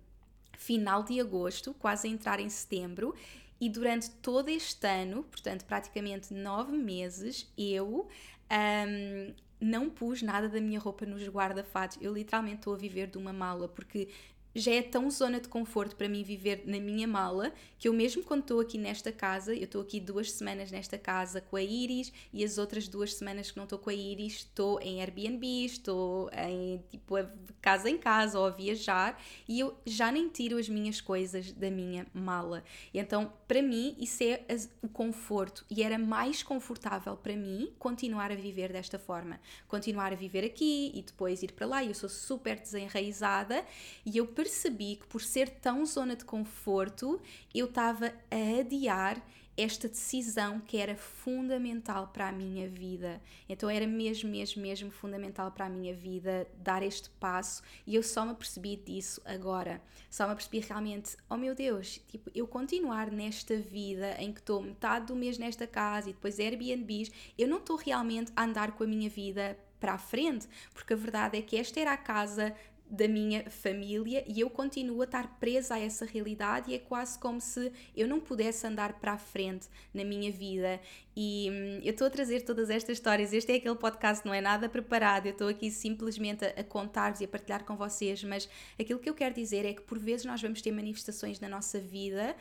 final 0.56 1.02
de 1.02 1.20
agosto, 1.20 1.74
quase 1.74 2.08
a 2.08 2.10
entrar 2.10 2.40
em 2.40 2.48
setembro, 2.48 3.14
e 3.60 3.68
durante 3.68 4.10
todo 4.10 4.48
este 4.48 4.86
ano, 4.86 5.22
portanto, 5.24 5.66
praticamente 5.66 6.32
nove 6.32 6.72
meses, 6.72 7.46
eu 7.58 8.08
um, 8.50 9.34
não 9.60 9.90
pus 9.90 10.22
nada 10.22 10.48
da 10.48 10.62
minha 10.62 10.80
roupa 10.80 11.04
nos 11.04 11.22
guarda-fatos. 11.28 11.98
Eu 12.00 12.14
literalmente 12.14 12.56
estou 12.56 12.72
a 12.72 12.78
viver 12.78 13.08
de 13.08 13.18
uma 13.18 13.34
mala, 13.34 13.68
porque 13.68 14.08
já 14.54 14.72
é 14.72 14.82
tão 14.82 15.10
zona 15.10 15.40
de 15.40 15.48
conforto 15.48 15.96
para 15.96 16.08
mim 16.08 16.22
viver 16.22 16.62
na 16.66 16.78
minha 16.78 17.08
mala 17.08 17.52
que 17.78 17.88
eu 17.88 17.92
mesmo 17.92 18.22
quando 18.22 18.40
estou 18.40 18.60
aqui 18.60 18.78
nesta 18.78 19.12
casa, 19.12 19.54
eu 19.54 19.64
estou 19.64 19.82
aqui 19.82 20.00
duas 20.00 20.32
semanas 20.32 20.70
nesta 20.70 20.96
casa 20.96 21.40
com 21.40 21.56
a 21.56 21.62
Iris 21.62 22.12
e 22.32 22.42
as 22.42 22.56
outras 22.56 22.88
duas 22.88 23.14
semanas 23.14 23.50
que 23.50 23.56
não 23.56 23.64
estou 23.64 23.78
com 23.78 23.90
a 23.90 23.94
Iris 23.94 24.36
estou 24.36 24.80
em 24.80 25.00
Airbnb, 25.00 25.64
estou 25.64 26.30
em 26.32 26.82
tipo 26.90 27.16
casa 27.60 27.90
em 27.90 27.98
casa 27.98 28.38
ou 28.38 28.46
a 28.46 28.50
viajar 28.50 29.20
e 29.48 29.60
eu 29.60 29.76
já 29.84 30.10
nem 30.10 30.28
tiro 30.28 30.56
as 30.56 30.68
minhas 30.68 31.00
coisas 31.00 31.52
da 31.52 31.70
minha 31.70 32.06
mala. 32.14 32.64
Então, 32.92 33.32
para 33.46 33.60
mim, 33.60 33.96
isso 33.98 34.22
é 34.22 34.40
o 34.82 34.88
conforto 34.88 35.64
e 35.70 35.82
era 35.82 35.98
mais 35.98 36.42
confortável 36.42 37.16
para 37.16 37.36
mim 37.36 37.72
continuar 37.78 38.30
a 38.30 38.34
viver 38.34 38.72
desta 38.72 38.98
forma, 38.98 39.40
continuar 39.68 40.12
a 40.12 40.16
viver 40.16 40.44
aqui 40.44 40.92
e 40.94 41.02
depois 41.02 41.42
ir 41.42 41.52
para 41.52 41.66
lá. 41.66 41.84
Eu 41.84 41.94
sou 41.94 42.08
super 42.08 42.58
desenraizada 42.58 43.64
e 44.06 44.16
eu 44.16 44.26
percebi 44.44 44.96
que 44.96 45.06
por 45.06 45.22
ser 45.22 45.48
tão 45.48 45.86
zona 45.86 46.14
de 46.14 46.24
conforto, 46.24 47.18
eu 47.54 47.64
estava 47.64 48.12
a 48.30 48.60
adiar 48.60 49.24
esta 49.56 49.88
decisão 49.88 50.60
que 50.60 50.76
era 50.76 50.96
fundamental 50.96 52.08
para 52.08 52.28
a 52.28 52.32
minha 52.32 52.68
vida. 52.68 53.22
Então 53.48 53.70
era 53.70 53.86
mesmo, 53.86 54.28
mesmo, 54.28 54.60
mesmo 54.60 54.90
fundamental 54.90 55.50
para 55.50 55.66
a 55.66 55.68
minha 55.68 55.94
vida 55.94 56.46
dar 56.56 56.82
este 56.82 57.08
passo 57.08 57.62
e 57.86 57.94
eu 57.94 58.02
só 58.02 58.24
me 58.24 58.32
apercebi 58.32 58.76
disso 58.76 59.22
agora. 59.24 59.80
Só 60.10 60.26
me 60.26 60.32
apercebi 60.32 60.58
realmente, 60.58 61.16
oh 61.30 61.36
meu 61.36 61.54
Deus, 61.54 62.02
tipo, 62.08 62.30
eu 62.34 62.46
continuar 62.46 63.10
nesta 63.10 63.56
vida 63.56 64.16
em 64.18 64.32
que 64.32 64.40
estou 64.40 64.60
metade 64.60 65.06
do 65.06 65.16
mês 65.16 65.38
nesta 65.38 65.66
casa 65.66 66.10
e 66.10 66.12
depois 66.12 66.38
Airbnbs, 66.38 67.10
eu 67.38 67.48
não 67.48 67.58
estou 67.58 67.76
realmente 67.76 68.32
a 68.36 68.44
andar 68.44 68.72
com 68.72 68.84
a 68.84 68.86
minha 68.86 69.08
vida 69.08 69.56
para 69.78 69.94
a 69.94 69.98
frente, 69.98 70.48
porque 70.72 70.94
a 70.94 70.96
verdade 70.96 71.38
é 71.38 71.42
que 71.42 71.56
esta 71.56 71.78
era 71.78 71.92
a 71.92 71.96
casa 71.96 72.54
da 72.88 73.08
minha 73.08 73.50
família 73.50 74.24
e 74.26 74.40
eu 74.40 74.50
continuo 74.50 75.00
a 75.00 75.04
estar 75.04 75.38
presa 75.40 75.74
a 75.74 75.80
essa 75.80 76.04
realidade 76.04 76.70
e 76.70 76.74
é 76.74 76.78
quase 76.78 77.18
como 77.18 77.40
se 77.40 77.72
eu 77.96 78.06
não 78.06 78.20
pudesse 78.20 78.66
andar 78.66 78.94
para 79.00 79.12
a 79.12 79.18
frente 79.18 79.68
na 79.92 80.04
minha 80.04 80.30
vida. 80.30 80.80
E 81.16 81.48
hum, 81.50 81.80
eu 81.82 81.92
estou 81.92 82.06
a 82.06 82.10
trazer 82.10 82.42
todas 82.42 82.70
estas 82.70 82.98
histórias. 82.98 83.32
Este 83.32 83.52
é 83.52 83.56
aquele 83.56 83.74
podcast 83.74 84.24
não 84.24 84.34
é 84.34 84.40
nada 84.40 84.68
preparado. 84.68 85.26
Eu 85.26 85.32
estou 85.32 85.48
aqui 85.48 85.70
simplesmente 85.70 86.44
a, 86.44 86.48
a 86.60 86.64
contar-vos 86.64 87.20
e 87.20 87.24
a 87.24 87.28
partilhar 87.28 87.64
com 87.64 87.76
vocês 87.76 88.22
mas 88.24 88.48
aquilo 88.78 88.98
que 88.98 89.08
eu 89.08 89.14
quero 89.14 89.34
dizer 89.34 89.64
é 89.64 89.72
que 89.72 89.82
por 89.82 89.98
vezes 89.98 90.26
nós 90.26 90.40
vamos 90.40 90.60
ter 90.60 90.72
manifestações 90.72 91.40
na 91.40 91.48
nossa 91.48 91.80
vida 91.80 92.36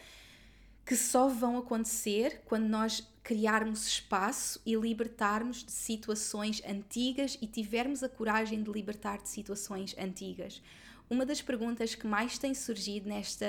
que 0.86 0.96
só 0.96 1.30
vão 1.30 1.58
acontecer 1.58 2.42
quando 2.46 2.68
nós 2.68 3.08
criarmos 3.24 3.88
espaço 3.88 4.62
e 4.66 4.76
libertarmos 4.76 5.64
de 5.64 5.72
situações 5.72 6.62
antigas 6.68 7.38
e 7.42 7.48
tivermos 7.48 8.04
a 8.04 8.10
coragem 8.10 8.62
de 8.62 8.70
libertar 8.70 9.22
de 9.22 9.30
situações 9.30 9.96
antigas. 9.98 10.62
Uma 11.10 11.26
das 11.26 11.42
perguntas 11.42 11.96
que 11.96 12.06
mais 12.06 12.38
tem 12.38 12.54
surgido 12.54 13.08
nesta 13.08 13.46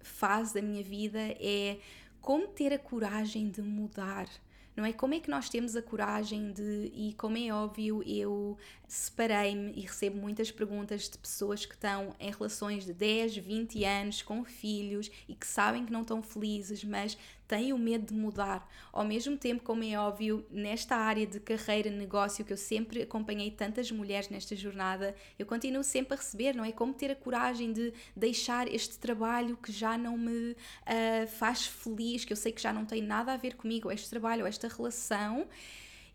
fase 0.00 0.54
da 0.54 0.62
minha 0.62 0.82
vida 0.82 1.18
é 1.18 1.78
como 2.20 2.46
ter 2.48 2.72
a 2.72 2.78
coragem 2.78 3.50
de 3.50 3.60
mudar 3.60 4.28
não 4.74 4.86
é? 4.86 4.92
Como 4.92 5.12
é 5.12 5.20
que 5.20 5.30
nós 5.30 5.48
temos 5.48 5.76
a 5.76 5.82
coragem 5.82 6.52
de, 6.52 6.90
e 6.94 7.12
como 7.14 7.36
é 7.36 7.52
óbvio, 7.52 8.02
eu 8.06 8.56
separei-me 8.88 9.72
e 9.72 9.82
recebo 9.82 10.16
muitas 10.16 10.50
perguntas 10.50 11.10
de 11.10 11.18
pessoas 11.18 11.66
que 11.66 11.74
estão 11.74 12.14
em 12.18 12.30
relações 12.30 12.86
de 12.86 12.94
10, 12.94 13.36
20 13.36 13.84
anos 13.84 14.22
com 14.22 14.42
filhos 14.44 15.10
e 15.28 15.34
que 15.34 15.46
sabem 15.46 15.84
que 15.84 15.92
não 15.92 16.00
estão 16.02 16.22
felizes, 16.22 16.82
mas 16.84 17.18
têm 17.52 17.70
o 17.70 17.78
medo 17.78 18.06
de 18.06 18.14
mudar. 18.14 18.66
Ao 18.90 19.04
mesmo 19.04 19.36
tempo, 19.36 19.62
como 19.62 19.84
é 19.84 19.98
óbvio, 19.98 20.42
nesta 20.50 20.96
área 20.96 21.26
de 21.26 21.38
carreira, 21.38 21.90
negócio, 21.90 22.46
que 22.46 22.52
eu 22.54 22.56
sempre 22.56 23.02
acompanhei 23.02 23.50
tantas 23.50 23.90
mulheres 23.90 24.30
nesta 24.30 24.56
jornada, 24.56 25.14
eu 25.38 25.44
continuo 25.44 25.84
sempre 25.84 26.14
a 26.14 26.16
receber, 26.16 26.54
não 26.54 26.64
é? 26.64 26.72
Como 26.72 26.94
ter 26.94 27.10
a 27.10 27.14
coragem 27.14 27.70
de 27.70 27.92
deixar 28.16 28.66
este 28.72 28.98
trabalho 28.98 29.58
que 29.58 29.70
já 29.70 29.98
não 29.98 30.16
me 30.16 30.52
uh, 30.52 31.26
faz 31.36 31.66
feliz, 31.66 32.24
que 32.24 32.32
eu 32.32 32.38
sei 32.38 32.52
que 32.52 32.62
já 32.62 32.72
não 32.72 32.86
tem 32.86 33.02
nada 33.02 33.34
a 33.34 33.36
ver 33.36 33.54
comigo, 33.54 33.92
este 33.92 34.08
trabalho, 34.08 34.46
esta 34.46 34.66
relação. 34.66 35.46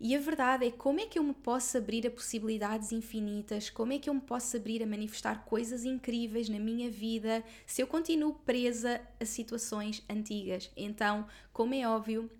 E 0.00 0.14
a 0.14 0.20
verdade 0.20 0.64
é 0.64 0.70
como 0.70 1.00
é 1.00 1.06
que 1.06 1.18
eu 1.18 1.24
me 1.24 1.34
posso 1.34 1.76
abrir 1.76 2.06
a 2.06 2.10
possibilidades 2.10 2.92
infinitas, 2.92 3.68
como 3.68 3.92
é 3.92 3.98
que 3.98 4.08
eu 4.08 4.14
me 4.14 4.20
posso 4.20 4.56
abrir 4.56 4.80
a 4.80 4.86
manifestar 4.86 5.44
coisas 5.44 5.84
incríveis 5.84 6.48
na 6.48 6.60
minha 6.60 6.88
vida 6.88 7.42
se 7.66 7.82
eu 7.82 7.86
continuo 7.86 8.34
presa 8.46 9.00
a 9.20 9.24
situações 9.24 10.00
antigas. 10.08 10.70
Então, 10.76 11.26
como 11.52 11.74
é 11.74 11.88
óbvio, 11.88 12.30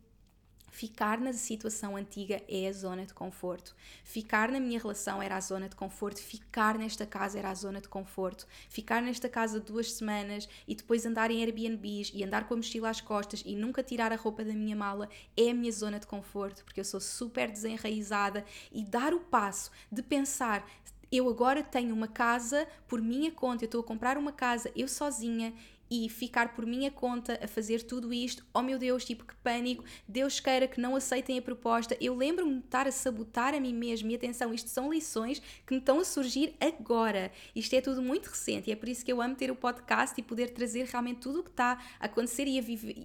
Ficar 0.71 1.19
na 1.19 1.33
situação 1.33 1.97
antiga 1.97 2.43
é 2.49 2.69
a 2.69 2.73
zona 2.73 3.05
de 3.05 3.15
conforto. 3.15 3.75
Ficar 4.05 4.51
na 4.51 4.61
minha 4.61 4.79
relação 4.79 5.23
era 5.23 5.37
a 5.37 5.41
zona 5.41 5.69
de 5.69 5.77
conforto. 5.77 6.21
Ficar 6.21 6.79
nesta 6.79 7.07
casa 7.07 7.39
era 7.39 7.51
a 7.51 7.55
zona 7.55 7.81
de 7.81 7.89
conforto. 7.89 8.47
Ficar 8.69 9.03
nesta 9.03 9.29
casa 9.29 9.61
duas 9.61 9.93
semanas 9.93 10.49
e 10.67 10.75
depois 10.75 11.05
andar 11.05 11.31
em 11.31 11.43
Airbnbs 11.43 12.13
e 12.15 12.23
andar 12.23 12.47
com 12.47 12.55
a 12.55 12.57
mochila 12.59 12.91
às 12.91 13.01
costas 13.01 13.43
e 13.45 13.57
nunca 13.57 13.83
tirar 13.83 14.13
a 14.13 14.17
roupa 14.17 14.45
da 14.45 14.53
minha 14.53 14.77
mala 14.77 15.09
é 15.37 15.51
a 15.51 15.55
minha 15.55 15.73
zona 15.73 15.99
de 15.99 16.07
conforto, 16.07 16.65
porque 16.65 16.81
eu 16.81 16.85
sou 16.85 17.01
super 17.01 17.51
desenraizada 17.51 18.45
e 18.73 18.85
dar 18.85 19.13
o 19.15 19.21
passo 19.21 19.71
de 19.91 20.03
pensar 20.03 20.65
eu 21.11 21.29
agora 21.29 21.63
tenho 21.63 21.95
uma 21.95 22.07
casa 22.07 22.69
por 22.87 23.01
minha 23.01 23.31
conta, 23.31 23.65
eu 23.65 23.67
estou 23.67 23.81
a 23.81 23.85
comprar 23.85 24.19
uma 24.19 24.33
casa 24.33 24.71
eu 24.77 24.87
sozinha 24.87 25.55
e 25.91 26.09
ficar 26.09 26.55
por 26.55 26.67
minha 26.67 26.91
conta 26.91 27.39
a 27.43 27.49
fazer 27.49 27.83
tudo 27.83 28.13
isto, 28.13 28.45
oh 28.53 28.63
meu 28.63 28.79
Deus, 28.79 29.05
tipo 29.05 29.25
que 29.25 29.35
pânico, 29.37 29.85
Deus 30.07 30.41
queira 30.41 30.69
que 30.69 30.81
não 30.81 30.95
aceitem 30.97 31.39
a 31.39 31.43
proposta. 31.43 31.97
Eu 32.01 32.15
lembro-me 32.15 32.59
de 32.59 32.65
estar 32.65 32.87
a 32.87 32.93
sabotar 32.93 33.55
a 33.55 33.61
mim 33.61 33.75
mesmo 33.75 34.11
e 34.11 34.15
atenção, 34.15 34.53
isto 34.53 34.69
são 34.69 34.93
lições 34.93 35.41
que 35.67 35.73
me 35.73 35.79
estão 35.79 36.01
a 36.01 36.05
surgir 36.05 36.55
agora. 36.61 37.33
Isto 37.55 37.75
é 37.75 37.81
tudo 37.81 38.03
muito 38.03 38.27
recente 38.27 38.69
e 38.69 38.73
é 38.73 38.77
por 38.77 38.89
isso 38.89 39.05
que 39.05 39.13
eu 39.13 39.23
amo 39.23 39.35
ter 39.35 39.51
o 39.51 39.57
podcast 39.57 40.19
e 40.19 40.23
poder 40.23 40.51
trazer 40.51 40.85
realmente 40.85 41.21
tudo 41.21 41.41
o 41.41 41.43
que 41.43 41.51
está 41.51 41.79
a 41.99 42.07
acontecer 42.07 42.47
e 42.47 42.59
a 42.59 42.63
viver, 42.63 42.97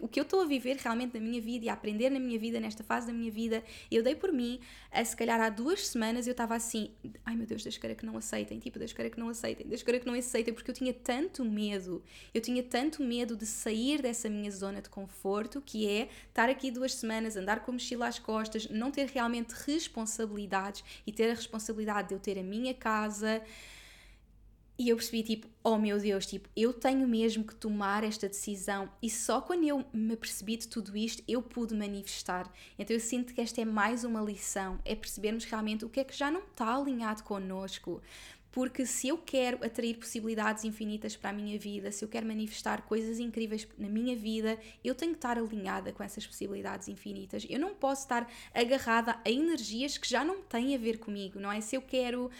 o 0.00 0.08
que 0.08 0.18
eu 0.18 0.22
estou 0.22 0.40
a 0.40 0.44
viver 0.44 0.76
realmente 0.76 1.14
na 1.14 1.20
minha 1.20 1.40
vida 1.40 1.66
e 1.66 1.68
a 1.68 1.72
aprender 1.72 2.10
na 2.10 2.18
minha 2.18 2.38
vida, 2.38 2.58
nesta 2.58 2.82
fase 2.82 3.06
da 3.06 3.12
minha 3.12 3.30
vida. 3.30 3.62
Eu 3.90 4.02
dei 4.02 4.14
por 4.14 4.32
mim, 4.32 4.60
a, 4.90 5.04
se 5.04 5.16
calhar 5.16 5.40
há 5.40 5.48
duas 5.48 5.86
semanas 5.88 6.26
eu 6.26 6.32
estava 6.32 6.54
assim, 6.54 6.90
ai 7.24 7.36
meu 7.36 7.46
Deus, 7.46 7.62
Deus 7.62 7.78
queira 7.78 7.94
que 7.94 8.04
não 8.04 8.16
aceitem, 8.16 8.58
tipo, 8.58 8.78
Deus 8.78 8.92
queira 8.92 9.10
que 9.10 9.18
não 9.18 9.28
aceitem, 9.28 9.66
Deus 9.66 9.82
queira 9.82 10.00
que 10.00 10.06
não 10.06 10.14
aceitem, 10.14 10.52
porque 10.52 10.70
eu 10.70 10.74
tinha 10.74 10.92
tanto 10.92 11.44
medo 11.44 12.02
eu 12.34 12.40
tinha 12.40 12.62
tanto 12.62 13.02
medo 13.02 13.36
de 13.36 13.44
sair 13.44 14.00
dessa 14.00 14.28
minha 14.28 14.50
zona 14.50 14.80
de 14.80 14.88
conforto, 14.88 15.60
que 15.60 15.86
é 15.86 16.08
estar 16.28 16.48
aqui 16.48 16.70
duas 16.70 16.94
semanas, 16.94 17.36
andar 17.36 17.60
com 17.60 17.70
a 17.70 17.74
mochila 17.74 18.08
às 18.08 18.18
costas, 18.18 18.68
não 18.70 18.90
ter 18.90 19.06
realmente 19.08 19.52
responsabilidades 19.66 20.82
e 21.06 21.12
ter 21.12 21.30
a 21.30 21.34
responsabilidade 21.34 22.08
de 22.08 22.14
eu 22.14 22.20
ter 22.20 22.38
a 22.38 22.42
minha 22.42 22.72
casa. 22.72 23.42
E 24.78 24.88
eu 24.88 24.96
percebi, 24.96 25.22
tipo, 25.22 25.46
oh 25.62 25.76
meu 25.76 25.98
Deus, 25.98 26.24
tipo, 26.24 26.48
eu 26.56 26.72
tenho 26.72 27.06
mesmo 27.06 27.44
que 27.44 27.54
tomar 27.54 28.02
esta 28.02 28.26
decisão. 28.26 28.90
E 29.02 29.10
só 29.10 29.40
quando 29.40 29.64
eu 29.64 29.84
me 29.92 30.16
percebi 30.16 30.56
de 30.56 30.66
tudo 30.66 30.96
isto, 30.96 31.22
eu 31.28 31.42
pude 31.42 31.74
manifestar. 31.74 32.50
Então 32.78 32.96
eu 32.96 33.00
sinto 33.00 33.34
que 33.34 33.40
esta 33.42 33.60
é 33.60 33.64
mais 33.64 34.02
uma 34.02 34.22
lição, 34.22 34.78
é 34.84 34.94
percebermos 34.94 35.44
realmente 35.44 35.84
o 35.84 35.90
que 35.90 36.00
é 36.00 36.04
que 36.04 36.16
já 36.16 36.30
não 36.30 36.40
está 36.40 36.74
alinhado 36.74 37.22
connosco 37.22 38.02
porque 38.52 38.84
se 38.84 39.08
eu 39.08 39.16
quero 39.16 39.64
atrair 39.64 39.96
possibilidades 39.96 40.62
infinitas 40.64 41.16
para 41.16 41.30
a 41.30 41.32
minha 41.32 41.58
vida, 41.58 41.90
se 41.90 42.04
eu 42.04 42.08
quero 42.08 42.26
manifestar 42.26 42.82
coisas 42.82 43.18
incríveis 43.18 43.66
na 43.78 43.88
minha 43.88 44.14
vida, 44.14 44.58
eu 44.84 44.94
tenho 44.94 45.12
que 45.12 45.18
estar 45.18 45.38
alinhada 45.38 45.90
com 45.90 46.02
essas 46.02 46.26
possibilidades 46.26 46.86
infinitas. 46.86 47.46
Eu 47.48 47.58
não 47.58 47.74
posso 47.74 48.02
estar 48.02 48.30
agarrada 48.54 49.18
a 49.24 49.30
energias 49.30 49.96
que 49.96 50.08
já 50.08 50.22
não 50.22 50.42
têm 50.42 50.74
a 50.74 50.78
ver 50.78 50.98
comigo, 50.98 51.40
não 51.40 51.50
é? 51.50 51.62
Se 51.62 51.74
eu 51.74 51.82
quero 51.82 52.30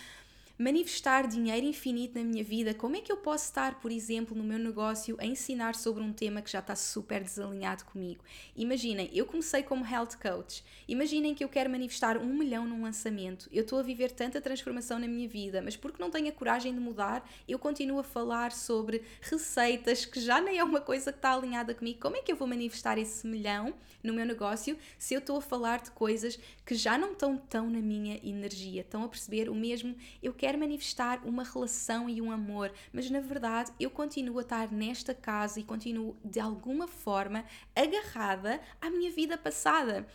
manifestar 0.63 1.27
dinheiro 1.27 1.67
infinito 1.67 2.17
na 2.17 2.25
minha 2.25 2.45
vida, 2.45 2.73
como 2.73 2.95
é 2.95 3.01
que 3.01 3.11
eu 3.11 3.17
posso 3.17 3.47
estar, 3.47 3.81
por 3.81 3.91
exemplo, 3.91 4.37
no 4.37 4.45
meu 4.45 4.61
negócio 4.61 5.17
a 5.19 5.27
ensinar 5.27 5.75
sobre 5.75 6.05
um 6.05 6.13
tema 6.13 6.41
que 6.41 6.51
já 6.51 6.61
está 6.61 6.77
super 6.77 7.21
desalinhado 7.21 7.85
comigo? 7.87 8.23
Imaginem, 8.55 9.11
eu 9.13 9.27
comecei 9.27 9.65
como 9.65 9.85
health 9.85 10.17
coach. 10.23 10.63
Imaginem 10.87 11.35
que 11.35 11.43
eu 11.43 11.49
quero 11.49 11.69
manifestar 11.69 12.17
um 12.17 12.33
milhão 12.33 12.65
num 12.65 12.83
lançamento. 12.83 13.49
Eu 13.51 13.63
estou 13.63 13.81
a 13.81 13.83
viver 13.83 14.13
tanta 14.13 14.41
transformação 14.41 15.01
na 15.01 15.09
minha 15.09 15.29
vida, 15.29 15.61
mas 15.61 15.77
porque 15.77 16.01
não 16.01 16.11
tenho 16.11 16.29
a 16.29 16.33
coragem 16.33 16.73
de 16.73 16.79
mudar, 16.79 17.29
eu 17.49 17.59
continuo 17.59 17.99
a 17.99 18.05
falar 18.05 18.53
sobre 18.53 19.03
receitas 19.21 20.05
que 20.05 20.21
já 20.21 20.41
nem 20.41 20.59
é 20.59 20.65
uma 20.65 20.81
coisa 20.81 21.11
que 21.11 21.19
está 21.19 21.35
alinhada 21.35 21.75
comigo. 21.75 21.99
Como 22.01 22.17
é 22.17 22.23
que 22.23 22.31
eu 22.31 22.37
vou 22.37 22.47
manifestar 22.47 22.99
esse 22.99 23.27
milhão 23.27 23.75
no 24.01 24.13
meu 24.13 24.25
negócio 24.25 24.79
se 24.97 25.13
eu 25.13 25.19
estou 25.19 25.39
a 25.39 25.43
falar 25.43 25.81
de 25.81 25.91
coisas 25.91 26.39
que 26.65 26.77
já 26.77 26.97
não 26.97 27.13
estão 27.13 27.37
tão 27.37 27.69
na 27.69 27.81
minha 27.81 28.21
energia? 28.23 28.83
Estão 28.83 29.03
a 29.03 29.09
perceber 29.09 29.49
o 29.49 29.55
mesmo? 29.57 29.97
Eu 30.23 30.33
quero 30.33 30.52
quer 30.53 30.59
manifestar 30.59 31.23
uma 31.25 31.45
relação 31.45 32.11
e 32.11 32.21
um 32.21 32.31
amor, 32.31 32.73
mas 32.93 33.09
na 33.11 33.21
verdade 33.21 33.73
eu 33.81 33.89
continuo 33.89 34.39
a 34.39 34.43
estar 34.43 34.71
nesta 34.71 35.15
casa 35.15 35.59
e 35.59 35.65
continuo 35.65 36.15
de 36.23 36.39
alguma 36.39 36.87
forma 36.87 37.45
agarrada 37.75 38.61
à 38.79 38.91
minha 38.91 39.11
vida 39.11 39.39
passada. 39.39 40.07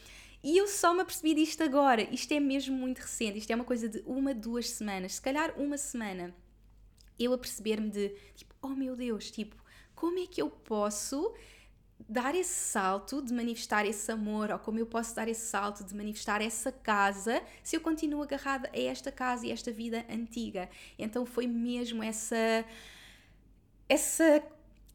E 0.44 0.56
eu 0.56 0.68
só 0.68 0.94
me 0.94 1.02
apercebi 1.02 1.34
disto 1.34 1.64
agora. 1.64 2.04
Isto 2.14 2.34
é 2.34 2.40
mesmo 2.40 2.78
muito 2.78 3.00
recente. 3.00 3.40
Isto 3.40 3.50
é 3.50 3.56
uma 3.56 3.66
coisa 3.66 3.90
de 3.90 4.04
uma, 4.06 4.34
duas 4.36 4.70
semanas. 4.70 5.16
Se 5.16 5.22
calhar 5.22 5.60
uma 5.60 5.78
semana. 5.78 6.34
Eu 7.18 7.34
a 7.34 7.38
perceber-me 7.38 7.90
de 7.90 8.10
tipo, 8.36 8.54
oh 8.62 8.70
meu 8.70 8.96
Deus, 8.96 9.32
tipo, 9.32 9.56
como 9.96 10.20
é 10.20 10.28
que 10.28 10.40
eu 10.40 10.52
posso 10.52 11.34
dar 12.08 12.36
esse 12.36 12.72
salto 12.72 13.22
de 13.22 13.34
manifestar 13.34 13.86
esse 13.86 14.12
amor, 14.12 14.52
ou 14.52 14.60
como 14.60 14.80
eu 14.80 14.86
posso 14.86 15.16
dar 15.16 15.28
esse 15.28 15.48
salto 15.48 15.84
de 15.84 15.96
manifestar 15.96 16.42
essa 16.42 16.72
casa 16.72 17.42
se 17.64 17.76
eu 17.76 17.82
continuo 17.82 18.22
agarrada 18.22 18.70
a 18.74 18.80
esta 18.80 19.12
casa 19.12 19.46
e 19.46 19.52
esta 19.52 19.72
vida 19.72 20.06
antiga. 20.10 20.70
Então 20.98 21.26
foi 21.26 21.48
mesmo 21.48 22.04
essa 22.04 22.66
essa 23.90 24.44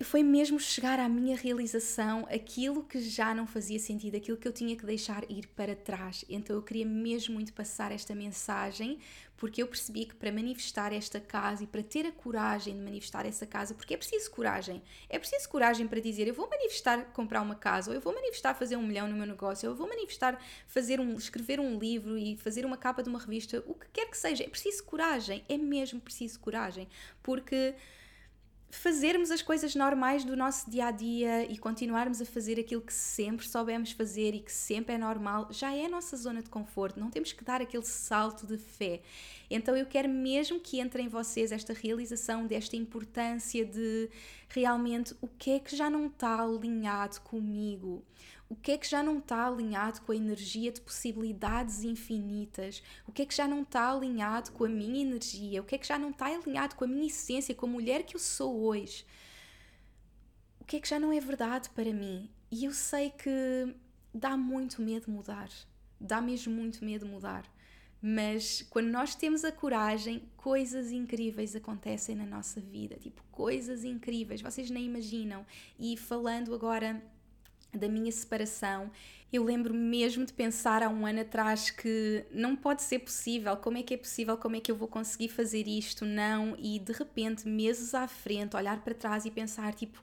foi 0.04 0.22
mesmo 0.22 0.58
chegar 0.58 0.98
à 0.98 1.08
minha 1.08 1.36
realização 1.36 2.26
aquilo 2.30 2.82
que 2.82 3.00
já 3.00 3.34
não 3.34 3.46
fazia 3.46 3.78
sentido, 3.78 4.16
aquilo 4.16 4.36
que 4.36 4.48
eu 4.48 4.52
tinha 4.52 4.76
que 4.76 4.86
deixar 4.86 5.22
ir 5.30 5.46
para 5.48 5.76
trás. 5.76 6.24
Então 6.28 6.56
eu 6.56 6.62
queria 6.62 6.86
mesmo 6.86 7.34
muito 7.34 7.52
passar 7.52 7.92
esta 7.92 8.14
mensagem, 8.14 8.98
porque 9.36 9.62
eu 9.62 9.66
percebi 9.66 10.06
que 10.06 10.14
para 10.14 10.30
manifestar 10.30 10.92
esta 10.92 11.20
casa 11.20 11.64
e 11.64 11.66
para 11.66 11.82
ter 11.82 12.06
a 12.06 12.12
coragem 12.12 12.74
de 12.74 12.80
manifestar 12.80 13.26
essa 13.26 13.44
casa, 13.44 13.74
porque 13.74 13.92
é 13.92 13.96
preciso 13.96 14.30
coragem, 14.30 14.82
é 15.08 15.18
preciso 15.18 15.48
coragem 15.48 15.86
para 15.86 16.00
dizer 16.00 16.28
eu 16.28 16.34
vou 16.34 16.48
manifestar 16.48 17.06
comprar 17.12 17.42
uma 17.42 17.56
casa, 17.56 17.90
ou 17.90 17.94
eu 17.94 18.00
vou 18.00 18.14
manifestar 18.14 18.54
fazer 18.54 18.76
um 18.76 18.86
milhão 18.86 19.08
no 19.08 19.16
meu 19.16 19.26
negócio, 19.26 19.68
ou 19.68 19.74
eu 19.74 19.76
vou 19.76 19.88
manifestar 19.88 20.40
fazer 20.66 21.00
um, 21.00 21.16
escrever 21.16 21.58
um 21.58 21.78
livro 21.78 22.16
e 22.16 22.36
fazer 22.36 22.64
uma 22.64 22.76
capa 22.76 23.02
de 23.02 23.08
uma 23.08 23.18
revista, 23.18 23.62
o 23.66 23.74
que 23.74 23.86
quer 23.92 24.06
que 24.08 24.16
seja, 24.16 24.44
é 24.44 24.48
preciso 24.48 24.84
coragem, 24.84 25.44
é 25.48 25.58
mesmo 25.58 26.00
preciso 26.00 26.38
coragem, 26.38 26.88
porque 27.22 27.74
fazermos 28.72 29.30
as 29.30 29.42
coisas 29.42 29.74
normais 29.74 30.24
do 30.24 30.34
nosso 30.34 30.70
dia 30.70 30.86
a 30.86 30.90
dia 30.90 31.44
e 31.44 31.58
continuarmos 31.58 32.22
a 32.22 32.24
fazer 32.24 32.58
aquilo 32.58 32.80
que 32.80 32.92
sempre 32.92 33.46
soubemos 33.46 33.92
fazer 33.92 34.34
e 34.34 34.40
que 34.40 34.50
sempre 34.50 34.94
é 34.94 34.98
normal, 34.98 35.48
já 35.50 35.74
é 35.74 35.84
a 35.84 35.88
nossa 35.90 36.16
zona 36.16 36.42
de 36.42 36.48
conforto, 36.48 36.98
não 36.98 37.10
temos 37.10 37.32
que 37.34 37.44
dar 37.44 37.60
aquele 37.60 37.84
salto 37.84 38.46
de 38.46 38.56
fé. 38.56 39.02
Então 39.50 39.76
eu 39.76 39.84
quero 39.84 40.08
mesmo 40.08 40.58
que 40.58 40.80
entre 40.80 41.02
em 41.02 41.08
vocês 41.08 41.52
esta 41.52 41.74
realização 41.74 42.46
desta 42.46 42.74
importância 42.74 43.62
de 43.62 44.08
realmente 44.48 45.14
o 45.20 45.28
que 45.28 45.50
é 45.50 45.58
que 45.58 45.76
já 45.76 45.90
não 45.90 46.06
está 46.06 46.42
alinhado 46.42 47.20
comigo 47.20 48.02
o 48.52 48.56
que 48.56 48.72
é 48.72 48.76
que 48.76 48.86
já 48.86 49.02
não 49.02 49.18
está 49.18 49.46
alinhado 49.46 50.02
com 50.02 50.12
a 50.12 50.16
energia 50.16 50.70
de 50.70 50.78
possibilidades 50.82 51.84
infinitas? 51.84 52.82
O 53.08 53.10
que 53.10 53.22
é 53.22 53.24
que 53.26 53.34
já 53.34 53.48
não 53.48 53.62
está 53.62 53.90
alinhado 53.90 54.52
com 54.52 54.66
a 54.66 54.68
minha 54.68 55.00
energia? 55.00 55.62
O 55.62 55.64
que 55.64 55.74
é 55.74 55.78
que 55.78 55.86
já 55.86 55.98
não 55.98 56.10
está 56.10 56.26
alinhado 56.26 56.74
com 56.76 56.84
a 56.84 56.86
minha 56.86 57.06
essência, 57.06 57.54
com 57.54 57.64
a 57.64 57.70
mulher 57.70 58.02
que 58.02 58.14
eu 58.14 58.20
sou 58.20 58.64
hoje? 58.64 59.06
O 60.60 60.66
que 60.66 60.76
é 60.76 60.80
que 60.80 60.88
já 60.88 61.00
não 61.00 61.10
é 61.10 61.18
verdade 61.18 61.70
para 61.70 61.94
mim? 61.94 62.28
E 62.50 62.66
eu 62.66 62.74
sei 62.74 63.08
que 63.08 63.74
dá 64.12 64.36
muito 64.36 64.82
medo 64.82 65.10
mudar. 65.10 65.48
Dá 65.98 66.20
mesmo 66.20 66.52
muito 66.52 66.84
medo 66.84 67.06
mudar. 67.06 67.50
Mas 68.02 68.60
quando 68.68 68.88
nós 68.88 69.14
temos 69.14 69.46
a 69.46 69.52
coragem, 69.52 70.28
coisas 70.36 70.92
incríveis 70.92 71.56
acontecem 71.56 72.14
na 72.14 72.26
nossa 72.26 72.60
vida. 72.60 72.96
Tipo, 72.96 73.22
coisas 73.32 73.82
incríveis, 73.82 74.42
vocês 74.42 74.68
nem 74.68 74.84
imaginam. 74.84 75.46
E 75.78 75.96
falando 75.96 76.54
agora 76.54 77.02
da 77.72 77.88
minha 77.88 78.12
separação, 78.12 78.90
eu 79.32 79.42
lembro 79.44 79.72
mesmo 79.72 80.26
de 80.26 80.32
pensar 80.32 80.82
há 80.82 80.88
um 80.90 81.06
ano 81.06 81.20
atrás 81.22 81.70
que 81.70 82.24
não 82.30 82.54
pode 82.54 82.82
ser 82.82 82.98
possível, 82.98 83.56
como 83.56 83.78
é 83.78 83.82
que 83.82 83.94
é 83.94 83.96
possível, 83.96 84.36
como 84.36 84.56
é 84.56 84.60
que 84.60 84.70
eu 84.70 84.76
vou 84.76 84.86
conseguir 84.88 85.28
fazer 85.28 85.66
isto, 85.66 86.04
não, 86.04 86.54
e 86.58 86.78
de 86.78 86.92
repente, 86.92 87.48
meses 87.48 87.94
à 87.94 88.06
frente, 88.06 88.56
olhar 88.56 88.82
para 88.84 88.92
trás 88.94 89.24
e 89.24 89.30
pensar, 89.30 89.72
tipo, 89.74 90.02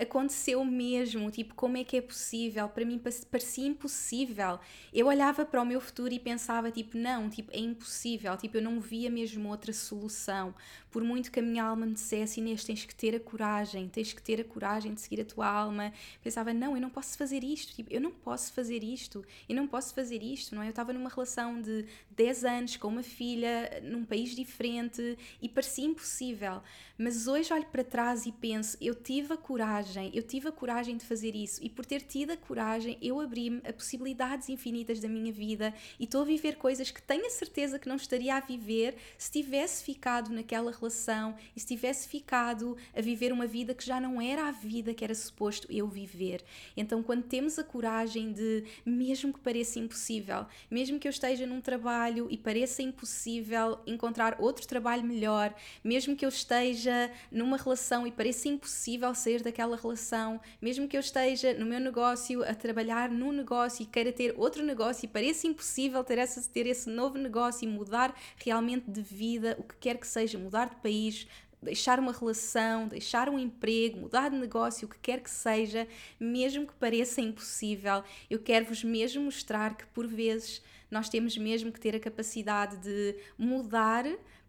aconteceu 0.00 0.64
mesmo, 0.64 1.30
tipo, 1.30 1.54
como 1.54 1.76
é 1.76 1.84
que 1.84 1.96
é 1.96 2.00
possível? 2.00 2.68
Para 2.68 2.84
mim 2.84 3.00
parecia 3.30 3.66
impossível. 3.66 4.58
Eu 4.92 5.06
olhava 5.06 5.44
para 5.44 5.60
o 5.60 5.66
meu 5.66 5.80
futuro 5.80 6.12
e 6.12 6.18
pensava, 6.18 6.70
tipo, 6.70 6.96
não, 6.96 7.28
tipo, 7.28 7.50
é 7.52 7.58
impossível, 7.58 8.36
tipo, 8.36 8.56
eu 8.56 8.62
não 8.62 8.80
via 8.80 9.10
mesmo 9.10 9.48
outra 9.48 9.72
solução. 9.72 10.54
Por 10.90 11.04
muito 11.04 11.30
que 11.30 11.38
a 11.38 11.42
minha 11.42 11.62
alma 11.62 11.86
me 11.86 11.92
dissesse, 11.92 12.40
Inês, 12.40 12.64
tens 12.64 12.84
que 12.84 12.94
ter 12.94 13.14
a 13.14 13.20
coragem, 13.20 13.88
tens 13.88 14.12
que 14.12 14.22
ter 14.22 14.40
a 14.40 14.44
coragem 14.44 14.94
de 14.94 15.00
seguir 15.00 15.20
a 15.20 15.24
tua 15.24 15.46
alma. 15.46 15.92
Pensava, 16.22 16.52
não, 16.52 16.74
eu 16.74 16.80
não 16.80 16.90
posso 16.90 17.16
fazer 17.16 17.44
isto, 17.44 17.74
tipo, 17.74 17.92
eu 17.92 18.00
não 18.00 18.10
posso 18.10 18.52
fazer 18.52 18.82
isto, 18.82 19.24
eu 19.48 19.54
não 19.54 19.66
posso 19.66 19.94
fazer 19.94 20.22
isto, 20.22 20.54
não 20.54 20.62
é? 20.62 20.66
Eu 20.66 20.70
estava 20.70 20.92
numa 20.92 21.10
relação 21.10 21.60
de 21.60 21.84
10 22.10 22.44
anos 22.44 22.76
com 22.76 22.88
uma 22.88 23.02
filha, 23.02 23.80
num 23.82 24.04
país 24.04 24.34
diferente 24.34 25.16
e 25.40 25.48
parecia 25.48 25.84
impossível. 25.84 26.62
Mas 26.98 27.26
hoje 27.26 27.52
olho 27.52 27.66
para 27.66 27.82
trás 27.84 28.26
e 28.26 28.32
penso, 28.32 28.76
eu 28.80 28.94
tive 28.94 29.32
a 29.32 29.36
coragem, 29.36 29.89
eu 30.12 30.22
tive 30.22 30.48
a 30.48 30.52
coragem 30.52 30.96
de 30.96 31.04
fazer 31.04 31.34
isso 31.34 31.60
e 31.62 31.68
por 31.68 31.84
ter 31.84 32.02
tido 32.02 32.32
a 32.32 32.36
coragem, 32.36 32.96
eu 33.00 33.20
abri-me 33.20 33.60
a 33.66 33.72
possibilidades 33.72 34.48
infinitas 34.48 35.00
da 35.00 35.08
minha 35.08 35.32
vida 35.32 35.74
e 35.98 36.04
estou 36.04 36.22
a 36.22 36.24
viver 36.24 36.56
coisas 36.56 36.90
que 36.90 37.02
tenho 37.02 37.26
a 37.26 37.30
certeza 37.30 37.78
que 37.78 37.88
não 37.88 37.96
estaria 37.96 38.36
a 38.36 38.40
viver 38.40 38.96
se 39.18 39.30
tivesse 39.30 39.84
ficado 39.84 40.30
naquela 40.30 40.70
relação 40.70 41.34
e 41.54 41.60
se 41.60 41.66
tivesse 41.66 42.08
ficado 42.08 42.76
a 42.94 43.00
viver 43.00 43.32
uma 43.32 43.46
vida 43.46 43.74
que 43.74 43.84
já 43.84 44.00
não 44.00 44.20
era 44.20 44.48
a 44.48 44.52
vida 44.52 44.94
que 44.94 45.04
era 45.04 45.14
suposto 45.14 45.66
eu 45.70 45.88
viver. 45.88 46.44
Então, 46.76 47.02
quando 47.02 47.24
temos 47.24 47.58
a 47.58 47.64
coragem 47.64 48.32
de, 48.32 48.64
mesmo 48.84 49.32
que 49.32 49.40
pareça 49.40 49.78
impossível, 49.78 50.46
mesmo 50.70 50.98
que 50.98 51.08
eu 51.08 51.10
esteja 51.10 51.46
num 51.46 51.60
trabalho 51.60 52.28
e 52.30 52.36
pareça 52.36 52.82
impossível 52.82 53.78
encontrar 53.86 54.36
outro 54.38 54.66
trabalho 54.66 55.04
melhor, 55.04 55.54
mesmo 55.82 56.16
que 56.16 56.24
eu 56.24 56.28
esteja 56.28 57.10
numa 57.30 57.56
relação 57.56 58.06
e 58.06 58.12
pareça 58.12 58.48
impossível 58.48 59.14
sair 59.14 59.42
daquela 59.42 59.69
relação, 59.76 60.40
mesmo 60.60 60.88
que 60.88 60.96
eu 60.96 61.00
esteja 61.00 61.54
no 61.54 61.66
meu 61.66 61.80
negócio 61.80 62.42
a 62.44 62.54
trabalhar 62.54 63.10
num 63.10 63.32
negócio 63.32 63.82
e 63.82 63.86
queira 63.86 64.12
ter 64.12 64.34
outro 64.36 64.62
negócio 64.62 65.04
e 65.04 65.08
pareça 65.08 65.46
impossível 65.46 66.02
ter, 66.04 66.18
essa, 66.18 66.42
ter 66.48 66.66
esse 66.66 66.88
novo 66.88 67.18
negócio 67.18 67.66
e 67.66 67.70
mudar 67.70 68.14
realmente 68.36 68.90
de 68.90 69.02
vida, 69.02 69.56
o 69.58 69.62
que 69.62 69.76
quer 69.76 69.98
que 69.98 70.06
seja, 70.06 70.38
mudar 70.38 70.70
de 70.70 70.76
país, 70.76 71.26
deixar 71.62 71.98
uma 71.98 72.12
relação, 72.12 72.88
deixar 72.88 73.28
um 73.28 73.38
emprego, 73.38 74.00
mudar 74.00 74.30
de 74.30 74.36
negócio, 74.36 74.86
o 74.86 74.90
que 74.90 74.98
quer 74.98 75.20
que 75.20 75.30
seja, 75.30 75.86
mesmo 76.18 76.66
que 76.66 76.74
pareça 76.74 77.20
impossível, 77.20 78.02
eu 78.28 78.38
quero-vos 78.38 78.82
mesmo 78.82 79.22
mostrar 79.24 79.76
que 79.76 79.86
por 79.86 80.06
vezes 80.06 80.62
nós 80.90 81.08
temos 81.08 81.36
mesmo 81.36 81.70
que 81.70 81.80
ter 81.80 81.94
a 81.94 82.00
capacidade 82.00 82.78
de 82.78 83.16
mudar 83.38 84.06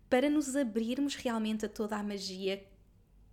para 0.09 0.29
nos 0.29 0.55
abrirmos 0.55 1.15
realmente 1.15 1.65
a 1.65 1.69
toda 1.69 1.95
a 1.95 2.03
magia 2.03 2.63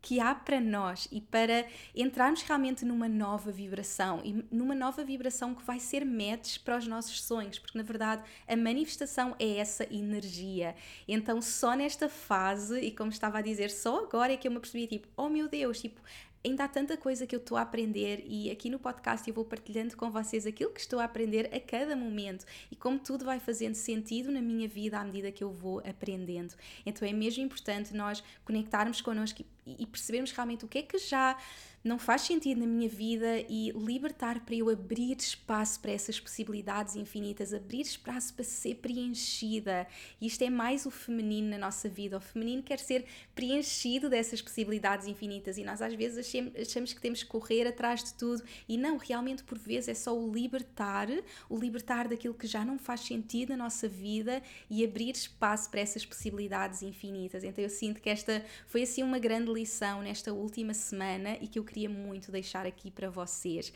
que 0.00 0.20
há 0.20 0.34
para 0.34 0.60
nós 0.60 1.08
e 1.10 1.20
para 1.20 1.66
entrarmos 1.94 2.42
realmente 2.42 2.84
numa 2.84 3.08
nova 3.08 3.50
vibração 3.50 4.20
e 4.24 4.44
numa 4.50 4.74
nova 4.74 5.04
vibração 5.04 5.54
que 5.54 5.64
vai 5.64 5.80
ser 5.80 6.04
match 6.04 6.58
para 6.58 6.76
os 6.76 6.86
nossos 6.86 7.22
sonhos, 7.22 7.58
porque 7.58 7.76
na 7.76 7.84
verdade 7.84 8.22
a 8.46 8.56
manifestação 8.56 9.34
é 9.38 9.56
essa 9.56 9.84
energia. 9.92 10.74
Então, 11.06 11.42
só 11.42 11.74
nesta 11.74 12.08
fase, 12.08 12.80
e 12.80 12.90
como 12.90 13.10
estava 13.10 13.38
a 13.38 13.42
dizer, 13.42 13.70
só 13.70 14.04
agora 14.04 14.32
é 14.32 14.36
que 14.36 14.46
eu 14.46 14.52
me 14.52 14.60
percebi, 14.60 14.86
tipo, 14.86 15.08
oh 15.16 15.28
meu 15.28 15.48
Deus, 15.48 15.80
tipo, 15.80 16.00
ainda 16.44 16.64
há 16.64 16.68
tanta 16.68 16.96
coisa 16.96 17.26
que 17.26 17.34
eu 17.34 17.40
estou 17.40 17.56
a 17.56 17.62
aprender 17.62 18.24
e 18.26 18.50
aqui 18.50 18.70
no 18.70 18.78
podcast 18.78 19.28
eu 19.28 19.34
vou 19.34 19.44
partilhando 19.44 19.96
com 19.96 20.10
vocês 20.10 20.46
aquilo 20.46 20.70
que 20.70 20.80
estou 20.80 21.00
a 21.00 21.04
aprender 21.04 21.50
a 21.54 21.60
cada 21.60 21.96
momento 21.96 22.44
e 22.70 22.76
como 22.76 22.98
tudo 22.98 23.24
vai 23.24 23.40
fazendo 23.40 23.74
sentido 23.74 24.30
na 24.30 24.40
minha 24.40 24.68
vida 24.68 24.98
à 24.98 25.04
medida 25.04 25.32
que 25.32 25.42
eu 25.42 25.50
vou 25.50 25.80
aprendendo. 25.80 26.54
Então 26.86 27.06
é 27.06 27.12
mesmo 27.12 27.42
importante 27.42 27.94
nós 27.94 28.22
conectarmos 28.44 29.00
connosco 29.00 29.44
e 29.66 29.86
percebermos 29.86 30.32
realmente 30.32 30.64
o 30.64 30.68
que 30.68 30.78
é 30.78 30.82
que 30.82 30.98
já 30.98 31.36
não 31.82 31.98
faz 31.98 32.22
sentido 32.22 32.60
na 32.60 32.66
minha 32.66 32.88
vida 32.88 33.38
e 33.48 33.70
libertar 33.70 34.40
para 34.40 34.54
eu 34.54 34.68
abrir 34.68 35.16
espaço 35.16 35.80
para 35.80 35.92
essas 35.92 36.18
possibilidades 36.18 36.96
infinitas, 36.96 37.54
abrir 37.54 37.82
espaço 37.82 38.34
para 38.34 38.44
ser 38.44 38.76
preenchida. 38.76 39.86
E 40.20 40.26
isto 40.26 40.42
é 40.42 40.50
mais 40.50 40.86
o 40.86 40.90
feminino 40.90 41.50
na 41.50 41.58
nossa 41.58 41.88
vida. 41.88 42.16
O 42.16 42.20
feminino 42.20 42.62
quer 42.62 42.78
ser 42.78 43.04
preenchido 43.34 44.08
dessas 44.08 44.42
possibilidades 44.42 45.06
infinitas 45.06 45.56
e 45.58 45.64
nós 45.64 45.80
às 45.80 45.94
vezes 45.94 46.34
achamos 46.60 46.92
que 46.92 47.00
temos 47.00 47.22
que 47.22 47.28
correr 47.28 47.66
atrás 47.66 48.02
de 48.02 48.14
tudo 48.14 48.42
e 48.68 48.76
não, 48.76 48.96
realmente 48.96 49.44
por 49.44 49.58
vezes 49.58 49.88
é 49.88 49.94
só 49.94 50.16
o 50.16 50.32
libertar, 50.32 51.08
o 51.48 51.56
libertar 51.56 52.08
daquilo 52.08 52.34
que 52.34 52.46
já 52.46 52.64
não 52.64 52.78
faz 52.78 53.00
sentido 53.00 53.50
na 53.50 53.56
nossa 53.56 53.88
vida 53.88 54.42
e 54.68 54.84
abrir 54.84 55.14
espaço 55.14 55.70
para 55.70 55.80
essas 55.80 56.04
possibilidades 56.04 56.82
infinitas. 56.82 57.44
Então 57.44 57.62
eu 57.62 57.70
sinto 57.70 58.00
que 58.00 58.10
esta 58.10 58.44
foi 58.66 58.82
assim 58.82 59.02
uma 59.02 59.18
grande 59.18 59.52
lição 59.52 60.02
nesta 60.02 60.32
última 60.32 60.74
semana 60.74 61.36
e 61.40 61.46
que 61.46 61.58
eu 61.58 61.64
queria 61.68 61.88
muito 61.88 62.32
deixar 62.32 62.66
aqui 62.66 62.90
para 62.90 63.10
vocês. 63.10 63.72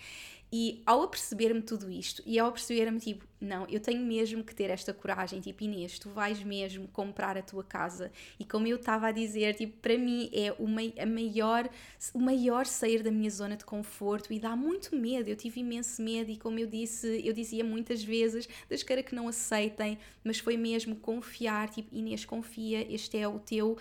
E 0.54 0.82
ao 0.84 1.00
aperceber-me 1.00 1.62
tudo 1.62 1.90
isto, 1.90 2.22
e 2.26 2.38
ao 2.38 2.52
perceber-me, 2.52 3.00
tipo, 3.00 3.26
não, 3.40 3.66
eu 3.70 3.80
tenho 3.80 4.04
mesmo 4.04 4.44
que 4.44 4.54
ter 4.54 4.68
esta 4.68 4.92
coragem, 4.92 5.40
tipo, 5.40 5.64
Inês, 5.64 5.98
tu 5.98 6.10
vais 6.10 6.44
mesmo 6.44 6.86
comprar 6.88 7.38
a 7.38 7.42
tua 7.42 7.64
casa. 7.64 8.12
E 8.38 8.44
como 8.44 8.66
eu 8.66 8.76
estava 8.76 9.06
a 9.06 9.12
dizer, 9.12 9.54
tipo, 9.54 9.78
para 9.78 9.96
mim 9.96 10.28
é 10.30 10.52
o, 10.58 10.66
a 11.00 11.06
maior, 11.06 11.70
o 12.12 12.18
maior 12.18 12.66
sair 12.66 13.02
da 13.02 13.10
minha 13.10 13.30
zona 13.30 13.56
de 13.56 13.64
conforto 13.64 14.30
e 14.30 14.38
dá 14.38 14.54
muito 14.54 14.94
medo. 14.94 15.30
Eu 15.30 15.36
tive 15.36 15.60
imenso 15.60 16.02
medo 16.02 16.30
e 16.30 16.36
como 16.36 16.58
eu 16.58 16.66
disse, 16.66 17.22
eu 17.24 17.32
dizia 17.32 17.64
muitas 17.64 18.04
vezes, 18.04 18.46
das 18.68 18.82
caras 18.82 19.06
que 19.06 19.14
não 19.14 19.28
aceitem, 19.28 19.98
mas 20.22 20.38
foi 20.38 20.58
mesmo 20.58 20.96
confiar, 20.96 21.70
tipo, 21.70 21.94
Inês, 21.94 22.26
confia, 22.26 22.86
este 22.92 23.16
é 23.16 23.26
o 23.26 23.38
teu 23.38 23.78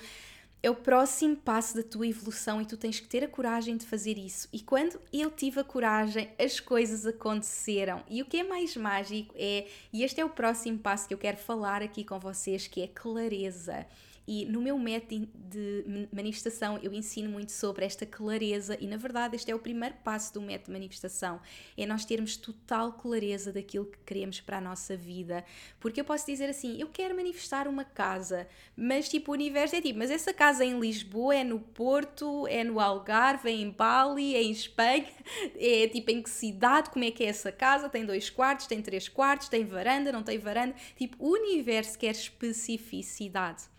é 0.63 0.69
o 0.69 0.75
próximo 0.75 1.35
passo 1.35 1.75
da 1.75 1.83
tua 1.83 2.07
evolução 2.07 2.61
e 2.61 2.65
tu 2.65 2.77
tens 2.77 2.99
que 2.99 3.07
ter 3.07 3.23
a 3.23 3.27
coragem 3.27 3.77
de 3.77 3.85
fazer 3.85 4.17
isso. 4.17 4.47
E 4.53 4.59
quando 4.59 4.99
eu 5.11 5.31
tive 5.31 5.59
a 5.59 5.63
coragem, 5.63 6.29
as 6.39 6.59
coisas 6.59 7.05
aconteceram. 7.05 8.03
E 8.07 8.21
o 8.21 8.25
que 8.25 8.37
é 8.37 8.43
mais 8.43 8.75
mágico 8.77 9.33
é, 9.37 9.67
e 9.91 10.03
este 10.03 10.21
é 10.21 10.25
o 10.25 10.29
próximo 10.29 10.77
passo 10.77 11.07
que 11.07 11.13
eu 11.13 11.17
quero 11.17 11.37
falar 11.37 11.81
aqui 11.81 12.03
com 12.03 12.19
vocês, 12.19 12.67
que 12.67 12.81
é 12.81 12.87
clareza. 12.87 13.87
E 14.33 14.45
no 14.45 14.61
meu 14.61 14.79
método 14.79 15.27
de 15.33 16.07
manifestação 16.09 16.79
eu 16.81 16.93
ensino 16.93 17.29
muito 17.29 17.51
sobre 17.51 17.83
esta 17.83 18.05
clareza 18.05 18.77
e 18.79 18.87
na 18.87 18.95
verdade 18.95 19.35
este 19.35 19.51
é 19.51 19.55
o 19.55 19.59
primeiro 19.59 19.95
passo 20.05 20.33
do 20.33 20.41
método 20.41 20.67
de 20.67 20.71
manifestação, 20.71 21.41
é 21.77 21.85
nós 21.85 22.05
termos 22.05 22.37
total 22.37 22.93
clareza 22.93 23.51
daquilo 23.51 23.87
que 23.87 23.97
queremos 24.05 24.39
para 24.39 24.59
a 24.59 24.61
nossa 24.61 24.95
vida. 24.95 25.43
Porque 25.81 25.99
eu 25.99 26.05
posso 26.05 26.25
dizer 26.25 26.49
assim, 26.49 26.79
eu 26.79 26.87
quero 26.87 27.13
manifestar 27.13 27.67
uma 27.67 27.83
casa, 27.83 28.47
mas 28.73 29.09
tipo 29.09 29.31
o 29.31 29.33
universo 29.33 29.75
é 29.75 29.81
tipo, 29.81 29.99
mas 29.99 30.09
essa 30.09 30.33
casa 30.33 30.63
é 30.63 30.67
em 30.67 30.79
Lisboa, 30.79 31.35
é 31.35 31.43
no 31.43 31.59
Porto, 31.59 32.47
é 32.47 32.63
no 32.63 32.79
Algarve, 32.79 33.49
é 33.49 33.51
em 33.51 33.69
Bali, 33.69 34.33
é 34.33 34.41
em 34.41 34.51
Espanha, 34.51 35.11
é 35.59 35.89
tipo 35.89 36.09
em 36.09 36.23
que 36.23 36.29
cidade, 36.29 36.89
como 36.89 37.03
é 37.03 37.11
que 37.11 37.25
é 37.25 37.27
essa 37.27 37.51
casa? 37.51 37.89
Tem 37.89 38.05
dois 38.05 38.29
quartos, 38.29 38.65
tem 38.65 38.81
três 38.81 39.09
quartos, 39.09 39.49
tem 39.49 39.65
varanda, 39.65 40.09
não 40.09 40.23
tem 40.23 40.39
varanda? 40.39 40.73
Tipo, 40.95 41.17
o 41.19 41.33
universo 41.33 41.99
quer 41.99 42.11
especificidade. 42.11 43.69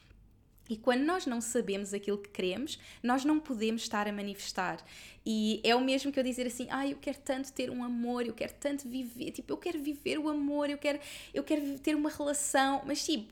E 0.73 0.77
quando 0.79 1.03
nós 1.03 1.27
não 1.27 1.39
sabemos 1.39 1.93
aquilo 1.93 2.17
que 2.17 2.31
queremos, 2.31 2.79
nós 3.03 3.27
não 3.27 3.39
podemos 3.39 3.83
estar 3.83 4.09
a 4.09 4.13
manifestar. 4.13 4.83
E 5.25 5.61
é 5.63 5.77
o 5.77 5.81
mesmo 5.83 6.11
que 6.11 6.19
eu 6.19 6.25
dizer 6.25 6.47
assim: 6.47 6.67
ah, 6.71 6.89
eu 6.89 6.97
quero 6.97 7.19
tanto 7.19 7.53
ter 7.53 7.69
um 7.69 7.85
amor, 7.85 8.25
eu 8.25 8.33
quero 8.33 8.55
tanto 8.55 8.89
viver, 8.89 9.33
tipo, 9.33 9.53
eu 9.53 9.59
quero 9.59 9.79
viver 9.79 10.19
o 10.19 10.31
amor, 10.31 10.71
eu 10.71 10.79
quero, 10.79 10.99
eu 11.35 11.45
quero 11.45 11.79
ter 11.79 11.95
uma 11.95 12.09
relação, 12.09 12.81
mas 12.87 13.05
tipo, 13.05 13.31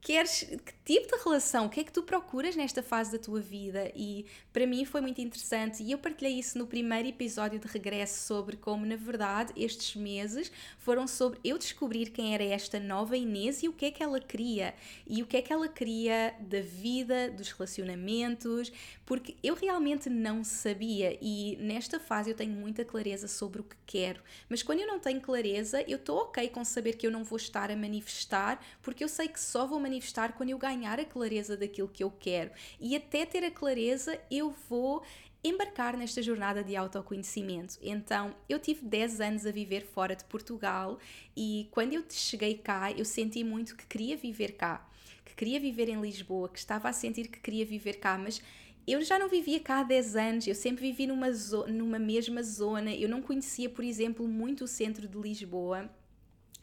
queres, 0.00 0.44
que 0.44 0.72
tipo 0.84 1.16
de 1.16 1.22
relação, 1.22 1.66
o 1.66 1.68
que 1.68 1.80
é 1.80 1.84
que 1.84 1.92
tu 1.92 2.02
procuras 2.02 2.54
nesta 2.54 2.82
fase 2.82 3.10
da 3.12 3.18
tua 3.18 3.40
vida? 3.40 3.90
E 3.94 4.24
para 4.52 4.66
mim 4.66 4.84
foi 4.84 5.00
muito 5.00 5.20
interessante 5.20 5.82
e 5.82 5.90
eu 5.90 5.98
partilhei 5.98 6.38
isso 6.38 6.56
no 6.58 6.66
primeiro 6.66 7.08
episódio 7.08 7.58
de 7.58 7.66
regresso 7.66 8.26
sobre 8.26 8.56
como, 8.56 8.86
na 8.86 8.96
verdade, 8.96 9.52
estes 9.56 9.96
meses 9.96 10.50
foram 10.78 11.08
sobre 11.08 11.40
eu 11.42 11.58
descobrir 11.58 12.10
quem 12.10 12.34
era 12.34 12.44
esta 12.44 12.78
nova 12.78 13.16
Inês 13.16 13.62
e 13.62 13.68
o 13.68 13.72
que 13.72 13.86
é 13.86 13.90
que 13.90 14.02
ela 14.02 14.20
queria. 14.20 14.74
E 15.06 15.22
o 15.22 15.26
que 15.26 15.36
é 15.36 15.42
que 15.42 15.52
ela 15.52 15.68
queria 15.68 16.34
da 16.40 16.60
vida, 16.60 17.30
dos 17.30 17.50
relacionamentos, 17.50 18.72
porque 19.06 19.36
eu 19.42 19.54
realmente 19.54 20.10
não 20.10 20.42
sabia 20.42 21.16
e 21.22 21.56
nesta 21.60 22.00
fase 22.00 22.30
eu 22.30 22.36
tenho 22.36 22.52
muita 22.52 22.84
clareza 22.84 23.28
sobre 23.28 23.60
o 23.60 23.64
que 23.64 23.76
quero. 23.86 24.20
Mas 24.48 24.64
quando 24.64 24.80
eu 24.80 24.86
não 24.86 24.98
tenho 24.98 25.20
clareza, 25.20 25.80
eu 25.82 25.96
estou 25.96 26.18
ok 26.18 26.48
com 26.48 26.64
saber 26.64 26.94
que 26.94 27.06
eu 27.06 27.10
não 27.10 27.22
vou 27.22 27.36
estar 27.36 27.70
a 27.70 27.76
manifestar, 27.76 28.60
porque 28.82 29.04
eu 29.04 29.08
sei 29.08 29.28
que 29.28 29.40
só 29.40 29.64
vou 29.64 29.78
manifestar 29.78 30.32
quando 30.32 30.50
eu 30.50 30.58
ganhar 30.58 30.98
a 30.98 31.04
clareza 31.04 31.56
daquilo 31.56 31.88
que 31.88 32.02
eu 32.02 32.10
quero. 32.10 32.50
E 32.80 32.96
até 32.96 33.24
ter 33.24 33.44
a 33.44 33.50
clareza, 33.50 34.20
eu 34.28 34.52
vou 34.68 35.04
embarcar 35.44 35.96
nesta 35.96 36.20
jornada 36.20 36.64
de 36.64 36.74
autoconhecimento. 36.74 37.78
Então, 37.80 38.34
eu 38.48 38.58
tive 38.58 38.84
10 38.84 39.20
anos 39.20 39.46
a 39.46 39.52
viver 39.52 39.86
fora 39.86 40.16
de 40.16 40.24
Portugal 40.24 40.98
e 41.36 41.68
quando 41.70 41.92
eu 41.92 42.04
cheguei 42.10 42.54
cá, 42.58 42.90
eu 42.90 43.04
senti 43.04 43.44
muito 43.44 43.76
que 43.76 43.86
queria 43.86 44.16
viver 44.16 44.52
cá, 44.52 44.88
que 45.24 45.34
queria 45.34 45.60
viver 45.60 45.88
em 45.88 46.00
Lisboa, 46.00 46.48
que 46.48 46.58
estava 46.58 46.88
a 46.88 46.92
sentir 46.92 47.28
que 47.28 47.38
queria 47.38 47.64
viver 47.64 47.94
cá, 48.00 48.18
mas 48.18 48.42
eu 48.86 49.02
já 49.02 49.18
não 49.18 49.28
vivia 49.28 49.58
cá 49.58 49.80
há 49.80 49.82
10 49.82 50.16
anos, 50.16 50.46
eu 50.46 50.54
sempre 50.54 50.86
vivi 50.86 51.06
numa, 51.06 51.28
numa 51.66 51.98
mesma 51.98 52.42
zona, 52.42 52.94
eu 52.94 53.08
não 53.08 53.20
conhecia, 53.20 53.68
por 53.68 53.84
exemplo, 53.84 54.28
muito 54.28 54.64
o 54.64 54.68
centro 54.68 55.08
de 55.08 55.18
Lisboa. 55.18 55.90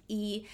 E 0.09 0.45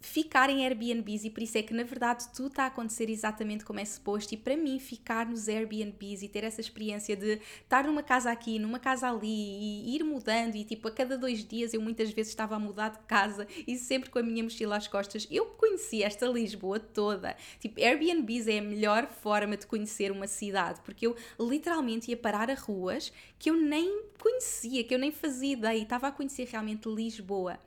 ficar 0.00 0.50
em 0.50 0.64
Airbnbs 0.64 1.24
e 1.24 1.30
por 1.30 1.42
isso 1.42 1.58
é 1.58 1.62
que 1.62 1.74
na 1.74 1.82
verdade 1.82 2.26
tudo 2.34 2.48
está 2.48 2.64
a 2.64 2.66
acontecer 2.66 3.10
exatamente 3.10 3.64
como 3.64 3.80
é 3.80 3.84
suposto. 3.84 4.34
E 4.34 4.36
para 4.36 4.56
mim 4.56 4.78
ficar 4.78 5.26
nos 5.26 5.48
Airbnbs 5.48 6.22
e 6.22 6.28
ter 6.28 6.44
essa 6.44 6.60
experiência 6.60 7.16
de 7.16 7.40
estar 7.62 7.84
numa 7.84 8.02
casa 8.02 8.30
aqui, 8.30 8.58
numa 8.58 8.78
casa 8.78 9.10
ali 9.10 9.26
e 9.26 9.96
ir 9.96 10.04
mudando 10.04 10.56
e 10.56 10.64
tipo 10.64 10.88
a 10.88 10.90
cada 10.90 11.16
dois 11.18 11.44
dias 11.44 11.74
eu 11.74 11.80
muitas 11.80 12.10
vezes 12.10 12.32
estava 12.32 12.56
a 12.56 12.58
mudar 12.58 12.90
de 12.90 12.98
casa 13.00 13.46
e 13.66 13.76
sempre 13.76 14.10
com 14.10 14.18
a 14.18 14.22
minha 14.22 14.42
mochila 14.42 14.76
às 14.76 14.86
costas. 14.86 15.26
Eu 15.30 15.46
conheci 15.46 16.02
esta 16.02 16.26
Lisboa 16.26 16.78
toda. 16.78 17.36
Tipo 17.60 17.80
Airbnbs 17.80 18.46
é 18.48 18.58
a 18.58 18.62
melhor 18.62 19.06
forma 19.06 19.56
de 19.56 19.66
conhecer 19.66 20.10
uma 20.10 20.26
cidade 20.26 20.80
porque 20.84 21.06
eu 21.06 21.16
literalmente 21.38 22.10
ia 22.10 22.16
parar 22.16 22.50
a 22.50 22.54
ruas 22.54 23.12
que 23.38 23.50
eu 23.50 23.56
nem 23.56 24.04
conhecia, 24.18 24.82
que 24.84 24.94
eu 24.94 24.98
nem 24.98 25.12
fazia 25.12 25.52
ideia, 25.52 25.82
estava 25.82 26.08
a 26.08 26.12
conhecer 26.12 26.48
realmente 26.50 26.88
Lisboa. 26.88 27.58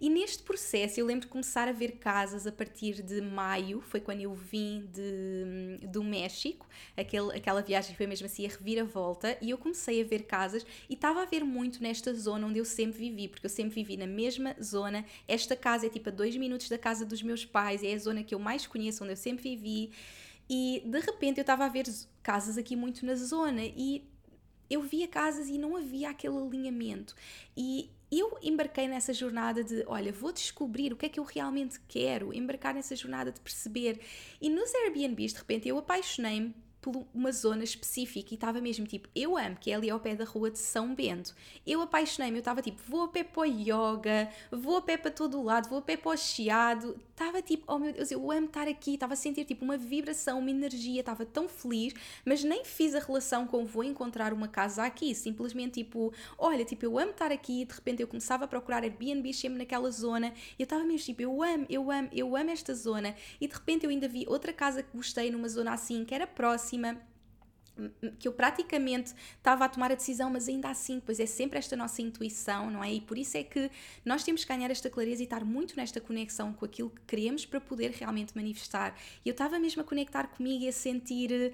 E 0.00 0.10
neste 0.10 0.42
processo 0.42 1.00
eu 1.00 1.06
lembro 1.06 1.22
de 1.22 1.28
começar 1.28 1.68
a 1.68 1.72
ver 1.72 1.92
casas 1.92 2.46
a 2.46 2.52
partir 2.52 3.02
de 3.02 3.20
maio, 3.20 3.80
foi 3.80 4.00
quando 4.00 4.20
eu 4.20 4.34
vim 4.34 4.86
de, 4.92 5.86
do 5.86 6.04
México, 6.04 6.66
aquele, 6.96 7.34
aquela 7.34 7.62
viagem 7.62 7.96
foi 7.96 8.06
mesmo 8.06 8.26
assim 8.26 8.44
a 8.44 8.48
reviravolta, 8.48 9.38
e 9.40 9.50
eu 9.50 9.56
comecei 9.56 10.02
a 10.02 10.04
ver 10.04 10.24
casas 10.24 10.66
e 10.88 10.94
estava 10.94 11.22
a 11.22 11.24
ver 11.24 11.44
muito 11.44 11.82
nesta 11.82 12.12
zona 12.12 12.46
onde 12.46 12.58
eu 12.58 12.64
sempre 12.64 12.98
vivi, 12.98 13.28
porque 13.28 13.46
eu 13.46 13.50
sempre 13.50 13.74
vivi 13.74 13.96
na 13.96 14.06
mesma 14.06 14.54
zona. 14.62 15.04
Esta 15.26 15.56
casa 15.56 15.86
é 15.86 15.88
tipo 15.88 16.10
a 16.10 16.12
dois 16.12 16.36
minutos 16.36 16.68
da 16.68 16.76
casa 16.76 17.04
dos 17.06 17.22
meus 17.22 17.44
pais, 17.44 17.82
é 17.82 17.94
a 17.94 17.98
zona 17.98 18.22
que 18.22 18.34
eu 18.34 18.38
mais 18.38 18.66
conheço, 18.66 19.02
onde 19.02 19.14
eu 19.14 19.16
sempre 19.16 19.56
vivi. 19.56 19.90
E 20.48 20.82
de 20.84 21.00
repente 21.00 21.38
eu 21.38 21.42
estava 21.42 21.64
a 21.64 21.68
ver 21.68 21.86
casas 22.22 22.58
aqui 22.58 22.76
muito 22.76 23.04
na 23.04 23.14
zona 23.14 23.62
e 23.64 24.04
eu 24.68 24.82
via 24.82 25.08
casas 25.08 25.48
e 25.48 25.58
não 25.58 25.76
havia 25.76 26.10
aquele 26.10 26.36
alinhamento. 26.36 27.14
E 27.56 27.90
eu 28.10 28.38
embarquei 28.42 28.86
nessa 28.86 29.12
jornada 29.12 29.64
de, 29.64 29.84
olha, 29.86 30.12
vou 30.12 30.32
descobrir 30.32 30.92
o 30.92 30.96
que 30.96 31.06
é 31.06 31.08
que 31.08 31.18
eu 31.18 31.24
realmente 31.24 31.80
quero, 31.88 32.32
embarcar 32.32 32.74
nessa 32.74 32.94
jornada 32.94 33.32
de 33.32 33.40
perceber. 33.40 34.00
E 34.40 34.48
nos 34.48 34.72
Airbnbs, 34.74 35.32
de 35.32 35.38
repente, 35.38 35.68
eu 35.68 35.78
apaixonei-me 35.78 36.54
por 36.86 37.04
uma 37.12 37.32
zona 37.32 37.64
específica 37.64 38.28
e 38.32 38.36
estava 38.36 38.60
mesmo 38.60 38.86
tipo, 38.86 39.08
eu 39.12 39.36
amo, 39.36 39.56
que 39.56 39.72
é 39.72 39.74
ali 39.74 39.90
ao 39.90 39.98
pé 39.98 40.14
da 40.14 40.24
rua 40.24 40.52
de 40.52 40.60
São 40.60 40.94
Bento. 40.94 41.34
Eu 41.66 41.80
apaixonei-me, 41.80 42.36
eu 42.36 42.40
estava 42.40 42.62
tipo, 42.62 42.80
vou 42.88 43.02
a 43.02 43.08
pé 43.08 43.24
para 43.24 43.40
o 43.40 43.44
yoga, 43.44 44.30
vou 44.52 44.76
a 44.76 44.82
pé 44.82 44.96
para 44.96 45.10
todo 45.10 45.40
o 45.40 45.42
lado, 45.42 45.68
vou 45.68 45.80
a 45.80 45.82
pé 45.82 45.96
para 45.96 46.12
o 46.12 46.16
chiado. 46.16 46.96
Estava 47.10 47.42
tipo, 47.42 47.64
oh 47.66 47.78
meu 47.78 47.92
Deus, 47.92 48.12
eu 48.12 48.30
amo 48.30 48.46
estar 48.46 48.68
aqui, 48.68 48.94
estava 48.94 49.14
a 49.14 49.16
sentir 49.16 49.44
tipo 49.44 49.64
uma 49.64 49.76
vibração, 49.76 50.38
uma 50.38 50.50
energia, 50.50 51.00
estava 51.00 51.24
tão 51.26 51.48
feliz, 51.48 51.92
mas 52.24 52.44
nem 52.44 52.64
fiz 52.64 52.94
a 52.94 53.00
relação 53.00 53.48
com 53.48 53.64
vou 53.64 53.82
encontrar 53.82 54.32
uma 54.32 54.46
casa 54.46 54.84
aqui, 54.84 55.12
simplesmente 55.12 55.82
tipo, 55.82 56.12
olha, 56.38 56.64
tipo, 56.64 56.84
eu 56.84 56.96
amo 56.98 57.10
estar 57.10 57.32
aqui, 57.32 57.64
de 57.64 57.74
repente 57.74 58.00
eu 58.00 58.06
começava 58.06 58.44
a 58.44 58.48
procurar 58.48 58.84
Airbnb 58.84 59.32
sempre 59.34 59.58
naquela 59.58 59.90
zona. 59.90 60.32
E 60.56 60.62
eu 60.62 60.64
estava 60.64 60.84
mesmo 60.84 61.06
tipo, 61.06 61.22
eu 61.22 61.42
amo, 61.42 61.66
eu 61.68 61.90
amo, 61.90 62.08
eu 62.12 62.36
amo 62.36 62.50
esta 62.50 62.74
zona. 62.74 63.16
E 63.40 63.48
de 63.48 63.54
repente 63.54 63.84
eu 63.84 63.90
ainda 63.90 64.06
vi 64.06 64.24
outra 64.28 64.52
casa 64.52 64.84
que 64.84 64.94
gostei 64.94 65.32
numa 65.32 65.48
zona 65.48 65.72
assim, 65.72 66.04
que 66.04 66.14
era 66.14 66.26
próxima 66.26 66.75
próxima 66.76 67.00
que 68.18 68.26
eu 68.26 68.32
praticamente 68.32 69.12
estava 69.36 69.66
a 69.66 69.68
tomar 69.68 69.92
a 69.92 69.94
decisão, 69.94 70.30
mas 70.30 70.48
ainda 70.48 70.70
assim, 70.70 70.98
pois 70.98 71.20
é 71.20 71.26
sempre 71.26 71.58
esta 71.58 71.76
nossa 71.76 72.00
intuição, 72.00 72.70
não 72.70 72.82
é? 72.82 72.94
E 72.94 73.02
por 73.02 73.18
isso 73.18 73.36
é 73.36 73.42
que 73.42 73.70
nós 74.02 74.24
temos 74.24 74.44
que 74.44 74.48
ganhar 74.48 74.70
esta 74.70 74.88
clareza 74.88 75.20
e 75.22 75.24
estar 75.24 75.44
muito 75.44 75.76
nesta 75.76 76.00
conexão 76.00 76.54
com 76.54 76.64
aquilo 76.64 76.88
que 76.88 77.02
queremos 77.06 77.44
para 77.44 77.60
poder 77.60 77.90
realmente 77.90 78.34
manifestar. 78.34 78.96
E 79.22 79.28
eu 79.28 79.32
estava 79.32 79.58
mesmo 79.58 79.82
a 79.82 79.84
conectar 79.84 80.26
comigo 80.28 80.64
e 80.64 80.68
a 80.68 80.72
sentir 80.72 81.52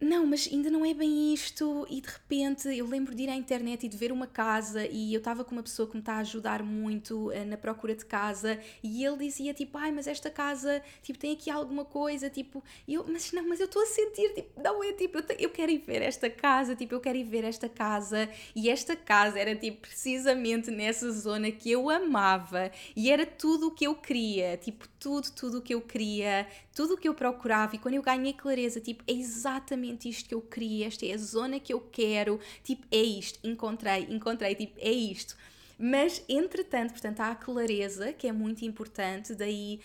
não, 0.00 0.26
mas 0.26 0.48
ainda 0.50 0.70
não 0.70 0.84
é 0.84 0.94
bem 0.94 1.34
isto. 1.34 1.86
E 1.90 2.00
de 2.00 2.08
repente 2.08 2.68
eu 2.74 2.86
lembro 2.86 3.14
de 3.14 3.24
ir 3.24 3.28
à 3.28 3.34
internet 3.34 3.84
e 3.84 3.88
de 3.88 3.96
ver 3.96 4.10
uma 4.10 4.26
casa 4.26 4.86
e 4.86 5.12
eu 5.12 5.18
estava 5.18 5.44
com 5.44 5.52
uma 5.52 5.62
pessoa 5.62 5.86
que 5.86 5.94
me 5.94 6.00
está 6.00 6.14
a 6.14 6.18
ajudar 6.18 6.62
muito 6.62 7.28
uh, 7.30 7.44
na 7.46 7.56
procura 7.56 7.94
de 7.94 8.04
casa. 8.06 8.58
E 8.82 9.04
ele 9.04 9.18
dizia 9.18 9.52
tipo, 9.52 9.76
ai, 9.76 9.92
mas 9.92 10.06
esta 10.06 10.30
casa, 10.30 10.82
tipo, 11.02 11.18
tem 11.18 11.32
aqui 11.32 11.50
alguma 11.50 11.84
coisa, 11.84 12.30
tipo, 12.30 12.64
eu, 12.88 13.04
mas 13.06 13.30
não, 13.32 13.46
mas 13.46 13.60
eu 13.60 13.66
estou 13.66 13.82
a 13.82 13.86
sentir, 13.86 14.32
tipo, 14.34 14.62
não 14.62 14.82
é 14.82 14.92
tipo, 14.92 15.18
eu, 15.18 15.24
eu 15.38 15.50
quero 15.50 15.70
ir 15.70 15.78
ver 15.78 16.00
esta 16.02 16.30
casa, 16.30 16.74
tipo, 16.74 16.94
eu 16.94 17.00
quero 17.00 17.18
ir 17.18 17.24
ver 17.24 17.44
esta 17.44 17.68
casa 17.68 18.28
e 18.54 18.70
esta 18.70 18.96
casa 18.96 19.38
era 19.38 19.54
tipo 19.54 19.82
precisamente 19.82 20.70
nessa 20.70 21.10
zona 21.10 21.50
que 21.50 21.70
eu 21.70 21.90
amava. 21.90 22.70
E 22.96 23.10
era 23.10 23.26
tudo 23.26 23.68
o 23.68 23.70
que 23.70 23.86
eu 23.86 23.94
queria, 23.94 24.56
tipo, 24.56 24.88
tudo, 25.00 25.30
tudo 25.32 25.58
o 25.58 25.62
que 25.62 25.74
eu 25.74 25.80
queria, 25.80 26.46
tudo 26.74 26.94
o 26.94 26.96
que 26.96 27.08
eu 27.08 27.14
procurava 27.14 27.74
e 27.74 27.78
quando 27.78 27.94
eu 27.94 28.02
ganhei 28.02 28.34
clareza, 28.34 28.80
tipo, 28.80 29.02
é 29.06 29.12
exatamente 29.12 30.08
isto 30.08 30.28
que 30.28 30.34
eu 30.34 30.42
queria, 30.42 30.86
esta 30.86 31.06
é 31.06 31.14
a 31.14 31.16
zona 31.16 31.58
que 31.58 31.72
eu 31.72 31.80
quero, 31.80 32.38
tipo, 32.62 32.86
é 32.92 32.98
isto, 32.98 33.38
encontrei, 33.42 34.06
encontrei, 34.10 34.54
tipo, 34.54 34.78
é 34.78 34.90
isto. 34.90 35.34
Mas, 35.78 36.22
entretanto, 36.28 36.92
portanto, 36.92 37.20
há 37.20 37.30
a 37.30 37.34
clareza, 37.34 38.12
que 38.12 38.28
é 38.28 38.32
muito 38.32 38.62
importante, 38.66 39.34
daí 39.34 39.80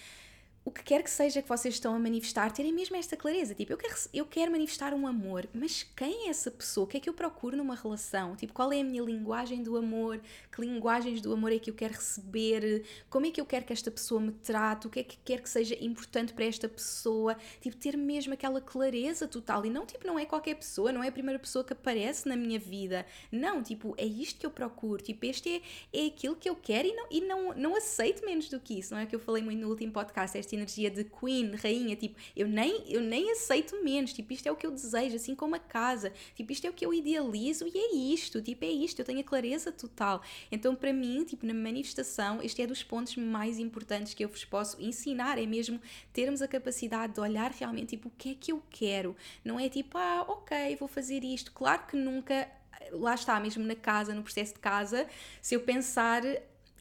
o 0.65 0.71
que 0.71 0.83
quer 0.83 1.03
que 1.03 1.11
seja 1.11 1.43
que 1.43 1.47
vocês 1.47 1.75
estão 1.75 1.93
a 1.93 1.99
manifestar, 1.99 2.51
terem 2.51 2.73
mesmo 2.73 2.95
esta 2.95 3.15
clareza. 3.15 3.53
Tipo, 3.53 3.73
eu 3.73 3.77
quero, 3.77 3.95
eu 4.11 4.25
quero 4.25 4.51
manifestar 4.51 4.95
um 4.95 5.05
amor, 5.05 5.47
mas 5.53 5.83
quem 5.95 6.25
é 6.25 6.29
essa 6.29 6.49
pessoa? 6.49 6.85
O 6.85 6.87
que 6.87 6.97
é 6.97 6.99
que 6.99 7.07
eu 7.07 7.13
procuro 7.13 7.55
numa 7.55 7.75
relação? 7.75 8.35
Tipo, 8.35 8.51
qual 8.51 8.73
é 8.73 8.81
a 8.81 8.83
minha 8.83 9.03
linguagem 9.03 9.61
do 9.61 9.77
amor? 9.77 10.19
Que 10.51 10.61
linguagens 10.61 11.21
do 11.21 11.31
amor 11.31 11.51
é 11.51 11.59
que 11.59 11.69
eu 11.69 11.75
quero 11.75 11.93
receber? 11.93 12.83
Como 13.11 13.27
é 13.27 13.31
que 13.31 13.39
eu 13.39 13.45
quero 13.45 13.63
que 13.63 13.73
esta 13.73 13.91
pessoa 13.91 14.19
me 14.19 14.31
trate? 14.31 14.87
O 14.87 14.89
que 14.89 15.01
é 15.01 15.03
que 15.03 15.17
quer 15.23 15.39
que 15.39 15.49
seja 15.49 15.77
importante 15.79 16.33
para 16.33 16.45
esta 16.45 16.67
pessoa? 16.67 17.37
Tipo, 17.61 17.77
ter 17.77 17.95
mesmo 17.95 18.33
aquela 18.33 18.59
clareza 18.59 19.27
total. 19.27 19.67
E 19.67 19.69
não, 19.69 19.85
tipo, 19.85 20.07
não 20.07 20.17
é 20.17 20.25
qualquer 20.25 20.55
pessoa, 20.55 20.91
não 20.91 21.03
é 21.03 21.09
a 21.09 21.11
primeira 21.11 21.37
pessoa 21.37 21.63
que 21.63 21.73
aparece 21.73 22.27
na 22.27 22.35
minha 22.35 22.57
vida. 22.57 23.05
Não, 23.31 23.61
tipo, 23.61 23.93
é 23.99 24.05
isto 24.05 24.39
que 24.39 24.45
eu 24.47 24.51
procuro. 24.51 25.03
Tipo, 25.03 25.27
este 25.27 25.61
é, 25.93 26.01
é 26.05 26.07
aquilo 26.07 26.35
que 26.35 26.49
eu 26.49 26.55
quero 26.55 26.87
e 26.87 26.93
não, 26.95 27.05
e 27.11 27.21
não, 27.21 27.53
não 27.53 27.75
aceito 27.75 28.25
menos 28.25 28.49
do 28.49 28.59
que 28.59 28.79
isso. 28.79 28.95
Não 28.95 28.99
é 28.99 29.03
o 29.03 29.07
que 29.07 29.15
eu 29.15 29.19
falei 29.19 29.43
muito 29.43 29.59
no 29.59 29.69
último 29.69 29.91
podcast, 29.91 30.35
energia 30.55 30.89
de 30.89 31.03
queen, 31.03 31.51
rainha, 31.55 31.95
tipo, 31.95 32.19
eu 32.35 32.47
nem, 32.47 32.83
eu 32.87 33.01
nem 33.01 33.31
aceito 33.31 33.83
menos, 33.83 34.13
tipo, 34.13 34.33
isto 34.33 34.47
é 34.47 34.51
o 34.51 34.55
que 34.55 34.65
eu 34.65 34.71
desejo, 34.71 35.15
assim 35.15 35.35
como 35.35 35.55
a 35.55 35.59
casa, 35.59 36.11
tipo, 36.35 36.51
isto 36.51 36.65
é 36.65 36.69
o 36.69 36.73
que 36.73 36.85
eu 36.85 36.93
idealizo 36.93 37.65
e 37.67 37.77
é 37.77 37.95
isto, 38.13 38.41
tipo, 38.41 38.65
é 38.65 38.69
isto, 38.69 38.99
eu 38.99 39.05
tenho 39.05 39.19
a 39.19 39.23
clareza 39.23 39.71
total. 39.71 40.21
Então, 40.51 40.75
para 40.75 40.91
mim, 40.91 41.23
tipo, 41.23 41.45
na 41.45 41.53
manifestação, 41.53 42.41
este 42.41 42.61
é 42.61 42.67
dos 42.67 42.83
pontos 42.83 43.15
mais 43.15 43.59
importantes 43.59 44.13
que 44.13 44.23
eu 44.23 44.29
vos 44.29 44.45
posso 44.45 44.81
ensinar, 44.81 45.37
é 45.37 45.45
mesmo 45.45 45.79
termos 46.13 46.41
a 46.41 46.47
capacidade 46.47 47.13
de 47.13 47.19
olhar 47.19 47.51
realmente, 47.51 47.89
tipo, 47.89 48.09
o 48.09 48.11
que 48.17 48.31
é 48.31 48.35
que 48.35 48.51
eu 48.51 48.61
quero, 48.69 49.15
não 49.43 49.59
é 49.59 49.69
tipo, 49.69 49.97
ah, 49.97 50.25
ok, 50.27 50.75
vou 50.77 50.87
fazer 50.87 51.23
isto, 51.23 51.51
claro 51.51 51.85
que 51.87 51.95
nunca 51.95 52.49
lá 52.91 53.15
está, 53.15 53.39
mesmo 53.39 53.63
na 53.63 53.75
casa, 53.75 54.13
no 54.13 54.23
processo 54.23 54.53
de 54.53 54.59
casa, 54.59 55.07
se 55.41 55.55
eu 55.55 55.61
pensar 55.61 56.21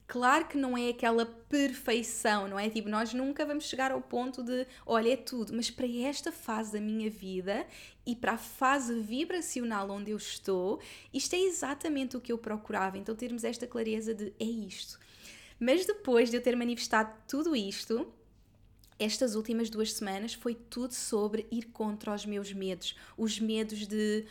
Claro 0.06 0.46
que 0.46 0.58
não 0.58 0.76
é 0.76 0.90
aquela 0.90 1.24
perfeição, 1.24 2.46
não 2.46 2.58
é? 2.58 2.68
Tipo, 2.68 2.90
nós 2.90 3.14
nunca 3.14 3.46
vamos 3.46 3.64
chegar 3.64 3.90
ao 3.90 4.02
ponto 4.02 4.42
de, 4.42 4.66
olha, 4.84 5.14
é 5.14 5.16
tudo, 5.16 5.54
mas 5.54 5.70
para 5.70 5.86
esta 5.86 6.30
fase 6.30 6.72
da 6.72 6.80
minha 6.80 7.08
vida 7.08 7.66
e 8.04 8.14
para 8.14 8.32
a 8.32 8.38
fase 8.38 9.00
vibracional 9.00 9.90
onde 9.90 10.10
eu 10.10 10.16
estou, 10.18 10.78
isto 11.12 11.34
é 11.34 11.40
exatamente 11.40 12.16
o 12.16 12.20
que 12.20 12.30
eu 12.30 12.36
procurava. 12.36 12.98
Então, 12.98 13.14
termos 13.14 13.44
esta 13.44 13.66
clareza 13.66 14.14
de 14.14 14.34
é 14.38 14.44
isto. 14.44 14.98
Mas 15.58 15.86
depois 15.86 16.30
de 16.30 16.36
eu 16.36 16.42
ter 16.42 16.54
manifestado 16.54 17.10
tudo 17.26 17.56
isto, 17.56 18.06
estas 18.98 19.34
últimas 19.34 19.70
duas 19.70 19.92
semanas 19.94 20.34
foi 20.34 20.54
tudo 20.54 20.92
sobre 20.92 21.46
ir 21.50 21.64
contra 21.72 22.14
os 22.14 22.26
meus 22.26 22.52
medos, 22.52 22.94
os 23.16 23.40
medos 23.40 23.86
de 23.86 24.26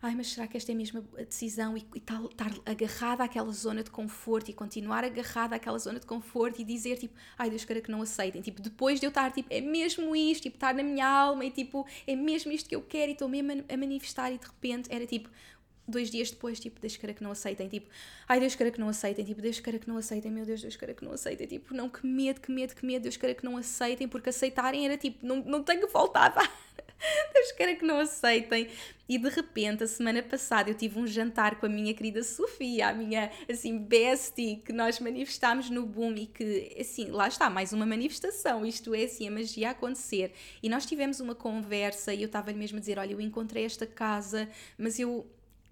ai, 0.00 0.14
mas 0.14 0.28
será 0.28 0.46
que 0.46 0.56
esta 0.56 0.70
é 0.70 0.74
a 0.74 1.24
decisão 1.24 1.76
e, 1.76 1.84
e 1.94 2.00
tal, 2.00 2.26
estar 2.26 2.52
agarrada 2.64 3.24
àquela 3.24 3.50
zona 3.50 3.82
de 3.82 3.90
conforto 3.90 4.48
e 4.48 4.54
continuar 4.54 5.02
agarrada 5.04 5.56
àquela 5.56 5.78
zona 5.78 5.98
de 5.98 6.06
conforto 6.06 6.60
e 6.60 6.64
dizer 6.64 6.98
tipo, 6.98 7.14
ai 7.36 7.50
Deus 7.50 7.64
queira 7.64 7.82
que 7.82 7.90
não 7.90 8.02
aceitem, 8.02 8.40
tipo, 8.40 8.62
depois 8.62 9.00
de 9.00 9.06
eu 9.06 9.08
estar 9.08 9.32
tipo, 9.32 9.52
é 9.52 9.60
mesmo 9.60 10.14
isto, 10.14 10.42
tipo, 10.42 10.56
estar 10.56 10.72
na 10.72 10.84
minha 10.84 11.06
alma 11.06 11.44
e 11.44 11.50
tipo, 11.50 11.84
é 12.06 12.14
mesmo 12.14 12.52
isto 12.52 12.68
que 12.68 12.76
eu 12.76 12.82
quero 12.82 13.10
e 13.10 13.12
estou 13.12 13.28
mesmo 13.28 13.64
a, 13.68 13.76
manifestar 13.76 14.30
e 14.30 14.38
de 14.38 14.46
repente 14.46 14.88
era 14.92 15.04
tipo, 15.04 15.28
dois 15.86 16.10
dias 16.10 16.30
depois, 16.30 16.60
tipo, 16.60 16.80
Deus 16.80 16.96
queira 16.96 17.12
que 17.12 17.22
não 17.22 17.32
aceitem, 17.32 17.66
tipo, 17.68 17.88
ai 18.28 18.38
Deus 18.38 18.54
queira 18.54 18.70
que 18.70 18.78
não 18.78 18.90
aceitem, 18.90 19.24
tipo, 19.24 19.42
Deus 19.42 19.58
queira 19.58 19.80
que 19.80 19.88
não 19.88 19.96
aceitem, 19.96 20.30
meu 20.30 20.46
Deus, 20.46 20.62
Deus 20.62 20.76
queira 20.76 20.94
que 20.94 21.04
não 21.04 21.12
aceitem, 21.12 21.46
tipo, 21.48 21.74
não, 21.74 21.88
que 21.88 22.06
medo, 22.06 22.40
que 22.40 22.52
medo, 22.52 22.74
que 22.76 22.86
medo, 22.86 23.02
Deus 23.02 23.16
queira 23.16 23.34
que 23.34 23.44
não 23.44 23.56
aceitem, 23.56 24.06
porque 24.06 24.28
aceitarem 24.28 24.84
era 24.84 24.96
tipo, 24.96 25.26
não, 25.26 25.36
não 25.38 25.64
tenho 25.64 25.88
volta 25.88 26.20
a 26.20 26.28
dar. 26.28 26.68
Deus 27.32 27.52
queira 27.52 27.74
que 27.74 27.84
não 27.84 27.98
aceitem. 27.98 28.68
E 29.08 29.16
de 29.16 29.28
repente, 29.30 29.84
a 29.84 29.86
semana 29.86 30.22
passada, 30.22 30.68
eu 30.68 30.74
tive 30.74 30.98
um 30.98 31.06
jantar 31.06 31.58
com 31.58 31.64
a 31.64 31.68
minha 31.68 31.94
querida 31.94 32.22
Sofia, 32.22 32.88
a 32.88 32.92
minha, 32.92 33.30
assim, 33.48 33.78
bestie, 33.78 34.56
que 34.56 34.72
nós 34.72 35.00
manifestámos 35.00 35.70
no 35.70 35.86
Boom 35.86 36.14
e 36.14 36.26
que, 36.26 36.76
assim, 36.78 37.10
lá 37.10 37.26
está, 37.26 37.48
mais 37.48 37.72
uma 37.72 37.86
manifestação. 37.86 38.66
Isto 38.66 38.94
é, 38.94 39.04
assim, 39.04 39.26
a 39.26 39.30
magia 39.30 39.68
a 39.68 39.70
acontecer. 39.70 40.32
E 40.62 40.68
nós 40.68 40.84
tivemos 40.84 41.20
uma 41.20 41.34
conversa 41.34 42.12
e 42.12 42.22
eu 42.22 42.26
estava-lhe 42.26 42.58
mesmo 42.58 42.76
a 42.76 42.80
dizer: 42.80 42.98
Olha, 42.98 43.12
eu 43.12 43.20
encontrei 43.20 43.64
esta 43.64 43.86
casa, 43.86 44.46
mas 44.76 44.98
eu 44.98 45.26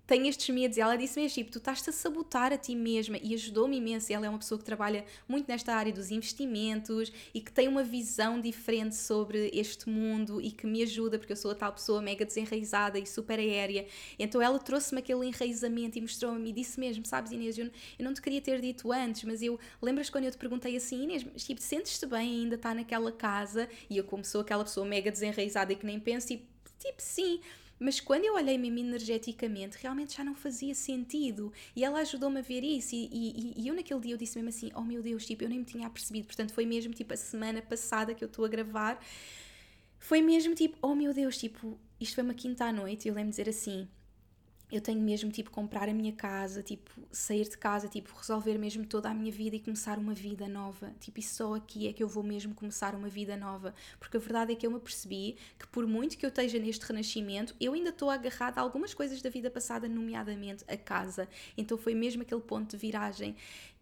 tenho 0.07 0.27
estes 0.27 0.49
medos. 0.55 0.77
E 0.77 0.81
ela 0.81 0.97
disse 0.97 1.21
mesmo, 1.21 1.35
tipo, 1.35 1.51
tu 1.51 1.59
estás-te 1.59 1.91
a 1.91 1.93
sabotar 1.93 2.53
a 2.53 2.57
ti 2.59 2.75
mesma 2.75 3.19
e 3.23 3.35
ajudou-me 3.35 3.77
imenso. 3.77 4.11
E 4.11 4.15
ela 4.15 4.27
é 4.27 4.29
uma 4.29 4.39
pessoa 4.39 4.59
que 4.59 4.65
trabalha 4.65 5.05
muito 5.29 5.49
nesta 5.49 5.75
área 5.75 5.93
dos 5.93 6.11
investimentos 6.11 7.13
e 7.35 7.41
que 7.41 7.53
tem 7.53 7.69
uma 7.69 7.83
visão 7.83 8.41
diferente 8.41 8.95
sobre 8.95 9.51
este 9.53 9.89
mundo 9.89 10.41
e 10.41 10.51
que 10.51 10.67
me 10.67 10.83
ajuda, 10.83 11.19
porque 11.19 11.33
eu 11.33 11.37
sou 11.37 11.51
a 11.51 11.55
tal 11.55 11.73
pessoa 11.73 12.01
mega 12.01 12.25
desenraizada 12.25 12.99
e 12.99 13.07
super 13.07 13.39
aérea. 13.39 13.87
Então 14.19 14.41
ela 14.41 14.59
trouxe-me 14.59 15.01
aquele 15.01 15.27
enraizamento 15.27 15.99
e 15.99 16.01
mostrou-me 16.01 16.51
e 16.51 16.53
disse 16.53 16.79
mesmo, 16.79 17.05
sabes 17.05 17.33
Inês, 17.33 17.59
eu, 17.59 17.67
eu 17.99 18.05
não 18.05 18.15
te 18.15 18.23
queria 18.23 18.41
ter 18.41 18.61
dito 18.61 18.93
antes, 18.93 19.25
mas 19.25 19.43
eu, 19.43 19.59
lembras 19.83 20.09
quando 20.09 20.25
eu 20.25 20.31
te 20.31 20.39
perguntei 20.39 20.77
assim, 20.77 21.03
Inês, 21.03 21.27
tipo, 21.37 21.61
sentes-te 21.61 22.07
bem 22.07 22.43
ainda 22.43 22.55
estar 22.55 22.75
naquela 22.75 23.11
casa? 23.11 23.69
E 23.91 23.97
eu 23.97 24.05
como 24.05 24.25
sou 24.25 24.41
aquela 24.41 24.65
pessoa 24.65 24.87
mega 24.87 25.11
desenraizada 25.11 25.73
e 25.73 25.77
que 25.77 25.87
nem 25.87 25.99
penso, 25.99 26.29
tipo, 26.29 26.45
tipo 26.79 27.03
sim, 27.03 27.41
mas 27.79 28.01
quando 28.01 28.25
eu 28.25 28.35
olhei 28.35 28.57
mesmo 28.57 28.79
energeticamente, 28.79 29.77
realmente 29.81 30.17
já 30.17 30.25
não 30.25 30.35
fazia 30.35 30.75
sentido. 30.75 31.53
E 31.75 31.85
ela 31.85 32.01
ajudou-me 32.01 32.39
a 32.39 32.43
ver 32.43 32.65
isso. 32.65 32.95
E, 32.95 33.09
e, 33.13 33.63
e, 33.63 33.69
eu 33.69 33.75
naquele 33.75 34.01
dia 34.01 34.15
eu 34.15 34.19
disse 34.19 34.37
mesmo 34.37 34.49
assim: 34.49 34.71
Oh 34.75 34.83
meu 34.83 35.03
Deus, 35.03 35.27
tipo, 35.27 35.45
eu 35.45 35.49
nem 35.49 35.59
me 35.59 35.65
tinha 35.65 35.87
apercebido. 35.87 36.27
Portanto, 36.27 36.53
foi 36.53 36.65
mesmo 36.65 36.95
tipo 36.95 37.13
a 37.13 37.17
semana 37.17 37.61
passada 37.61 38.15
que 38.15 38.25
eu 38.25 38.29
estou 38.29 38.45
a 38.45 38.49
gravar. 38.49 38.99
Foi 39.99 40.23
mesmo 40.23 40.55
tipo: 40.55 40.79
Oh 40.81 40.95
meu 40.95 41.13
Deus, 41.13 41.37
tipo, 41.37 41.79
isto 42.01 42.15
foi 42.15 42.25
uma 42.25 42.35
quinta 42.35 42.65
à 42.65 42.73
noite. 42.73 43.07
E 43.07 43.09
eu 43.11 43.15
lembro 43.15 43.31
de 43.31 43.37
dizer 43.37 43.51
assim: 43.51 43.87
eu 44.71 44.81
tenho 44.81 45.01
mesmo 45.01 45.31
tipo 45.31 45.51
comprar 45.51 45.89
a 45.89 45.95
minha 45.95 46.13
casa, 46.13 46.61
tipo 46.61 46.91
sair 47.13 47.49
de 47.49 47.57
casa, 47.57 47.89
tipo 47.89 48.13
resolver 48.17 48.59
mesmo 48.59 48.85
toda 48.85 49.09
a 49.09 49.15
minha 49.15 49.31
vida 49.31 49.55
e 49.55 49.61
começar 49.61 49.97
uma 49.97 50.13
vida 50.13 50.49
nova. 50.49 50.93
Tipo, 50.99 51.21
e 51.21 51.23
só 51.23 51.55
aqui 51.55 51.87
é 51.87 51.93
que 51.93 52.03
eu 52.03 52.09
vou 52.09 52.25
mesmo 52.25 52.53
começar 52.53 52.95
uma 52.95 53.09
vida 53.09 53.37
nova, 53.37 53.73
porque 54.01 54.17
a 54.17 54.21
verdade 54.21 54.53
é 54.53 54.57
que 54.57 54.67
eu 54.67 54.71
me 54.71 54.81
percebi 54.81 55.37
que 55.57 55.67
por 55.69 55.87
muito 55.87 56.19
que 56.19 56.27
eu 56.27 56.31
esteja 56.31 56.59
neste 56.59 56.85
renascimento, 56.85 57.55
eu 57.61 57.75
ainda 57.75 57.91
estou 57.91 58.11
agarrada 58.11 58.61
a 58.61 58.65
algumas 58.65 58.93
coisas 58.93 59.23
da 59.23 59.31
vida 59.31 59.51
passada, 59.51 59.89
nomeadamente 59.89 60.65
a 60.67 60.77
casa. 60.77 61.29
Então 61.57 61.79
foi 61.79 61.95
mesmo 61.95 62.23
aquele 62.23 62.41
ponto 62.41 62.71
de 62.71 62.77
viragem. 62.77 63.37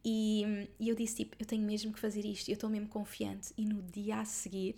E, 0.04 0.68
e 0.78 0.90
eu 0.90 0.94
disse 0.94 1.16
tipo, 1.16 1.34
eu 1.38 1.46
tenho 1.46 1.62
mesmo 1.62 1.94
que 1.94 1.98
fazer 1.98 2.26
isto, 2.26 2.50
eu 2.50 2.54
estou 2.54 2.68
mesmo 2.68 2.88
confiante. 2.88 3.54
E 3.56 3.64
no 3.64 3.80
dia 3.80 4.20
a 4.20 4.24
seguir, 4.26 4.76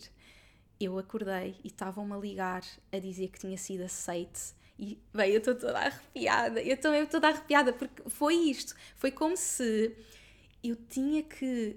eu 0.78 0.96
acordei 0.98 1.56
e 1.64 1.66
estavam-me 1.66 2.12
a 2.12 2.16
ligar 2.16 2.62
a 2.92 2.98
dizer 3.00 3.28
que 3.28 3.40
tinha 3.40 3.58
sido 3.58 3.82
aceite 3.82 4.54
e, 4.78 4.98
bem, 5.12 5.32
eu 5.32 5.38
estou 5.38 5.54
toda 5.54 5.78
arrepiada. 5.78 6.60
Eu 6.60 6.74
estou 6.74 6.90
mesmo 6.90 7.08
toda 7.08 7.28
arrepiada 7.28 7.72
porque 7.72 8.02
foi 8.08 8.34
isto. 8.34 8.74
Foi 8.96 9.10
como 9.10 9.36
se 9.36 9.96
eu 10.62 10.76
tinha 10.76 11.22
que 11.22 11.76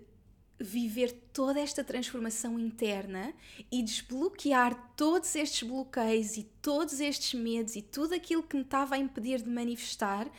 viver 0.60 1.14
toda 1.32 1.60
esta 1.60 1.84
transformação 1.84 2.60
interna 2.60 3.34
e 3.72 3.82
desbloquear 3.82 4.94
todos 4.98 5.34
estes 5.36 5.66
bloqueios 5.66 6.36
e 6.36 6.44
todos 6.62 7.00
estes 7.00 7.34
medos 7.40 7.78
e 7.78 7.82
tudo 7.82 8.14
aquilo 8.14 8.44
que 8.44 8.58
me 8.58 8.64
estava 8.64 8.96
a 8.96 8.98
impedir 8.98 9.42
de 9.42 9.50
manifestar 9.50 10.30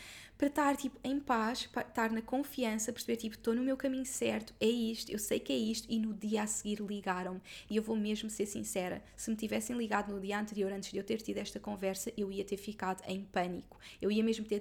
para 0.41 0.47
estar 0.47 0.74
tipo 0.74 0.99
em 1.05 1.20
paz, 1.20 1.66
para 1.66 1.86
estar 1.86 2.11
na 2.11 2.22
confiança, 2.22 2.91
perceber 2.91 3.16
tipo 3.16 3.34
estou 3.34 3.55
no 3.55 3.62
meu 3.62 3.76
caminho 3.76 4.07
certo, 4.07 4.55
é 4.59 4.64
isto, 4.64 5.12
eu 5.12 5.18
sei 5.18 5.38
que 5.38 5.53
é 5.53 5.57
isto 5.57 5.86
e 5.86 5.99
no 5.99 6.14
dia 6.14 6.45
a 6.45 6.47
seguir 6.47 6.80
ligaram-me 6.80 7.43
e 7.68 7.76
eu 7.76 7.82
vou 7.82 7.95
mesmo 7.95 8.30
ser 8.30 8.47
sincera, 8.47 9.05
se 9.14 9.30
me 9.30 9.36
tivessem 9.36 9.76
ligado 9.76 10.11
no 10.11 10.18
dia 10.18 10.41
anterior 10.41 10.72
antes 10.72 10.93
de 10.93 10.97
eu 10.97 11.05
ter 11.05 11.20
tido 11.20 11.36
esta 11.36 11.61
conversa, 11.61 12.11
eu 12.16 12.32
ia 12.32 12.43
ter 12.43 12.57
ficado 12.57 13.03
em 13.07 13.22
pânico. 13.22 13.78
Eu 14.01 14.11
ia 14.11 14.24
mesmo 14.24 14.47
ter 14.47 14.61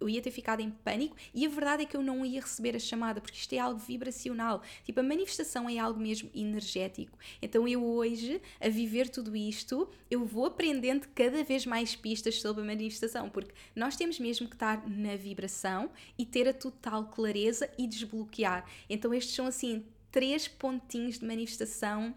eu 0.00 0.08
ia 0.08 0.20
ter 0.20 0.30
ficado 0.30 0.60
em 0.60 0.70
pânico 0.70 1.16
e 1.32 1.46
a 1.46 1.48
verdade 1.48 1.82
é 1.82 1.86
que 1.86 1.96
eu 1.96 2.02
não 2.02 2.24
ia 2.24 2.40
receber 2.40 2.76
a 2.76 2.78
chamada, 2.78 3.20
porque 3.20 3.38
isto 3.38 3.52
é 3.54 3.58
algo 3.58 3.78
vibracional. 3.78 4.62
Tipo, 4.84 5.00
a 5.00 5.02
manifestação 5.02 5.68
é 5.68 5.78
algo 5.78 6.00
mesmo 6.00 6.30
energético. 6.34 7.18
Então 7.40 7.66
eu 7.66 7.84
hoje, 7.84 8.40
a 8.60 8.68
viver 8.68 9.08
tudo 9.08 9.34
isto, 9.36 9.88
eu 10.10 10.24
vou 10.24 10.46
aprendendo 10.46 11.06
cada 11.14 11.42
vez 11.42 11.66
mais 11.66 11.94
pistas 11.96 12.40
sobre 12.40 12.62
a 12.62 12.66
manifestação, 12.66 13.30
porque 13.30 13.52
nós 13.74 13.96
temos 13.96 14.18
mesmo 14.18 14.48
que 14.48 14.56
estar 14.56 14.88
na 14.88 15.16
vibração 15.16 15.90
e 16.18 16.26
ter 16.26 16.48
a 16.48 16.52
total 16.52 17.06
clareza 17.06 17.70
e 17.78 17.86
desbloquear. 17.86 18.64
Então 18.88 19.12
estes 19.14 19.34
são 19.34 19.46
assim 19.46 19.84
três 20.10 20.46
pontinhos 20.46 21.18
de 21.18 21.26
manifestação 21.26 22.14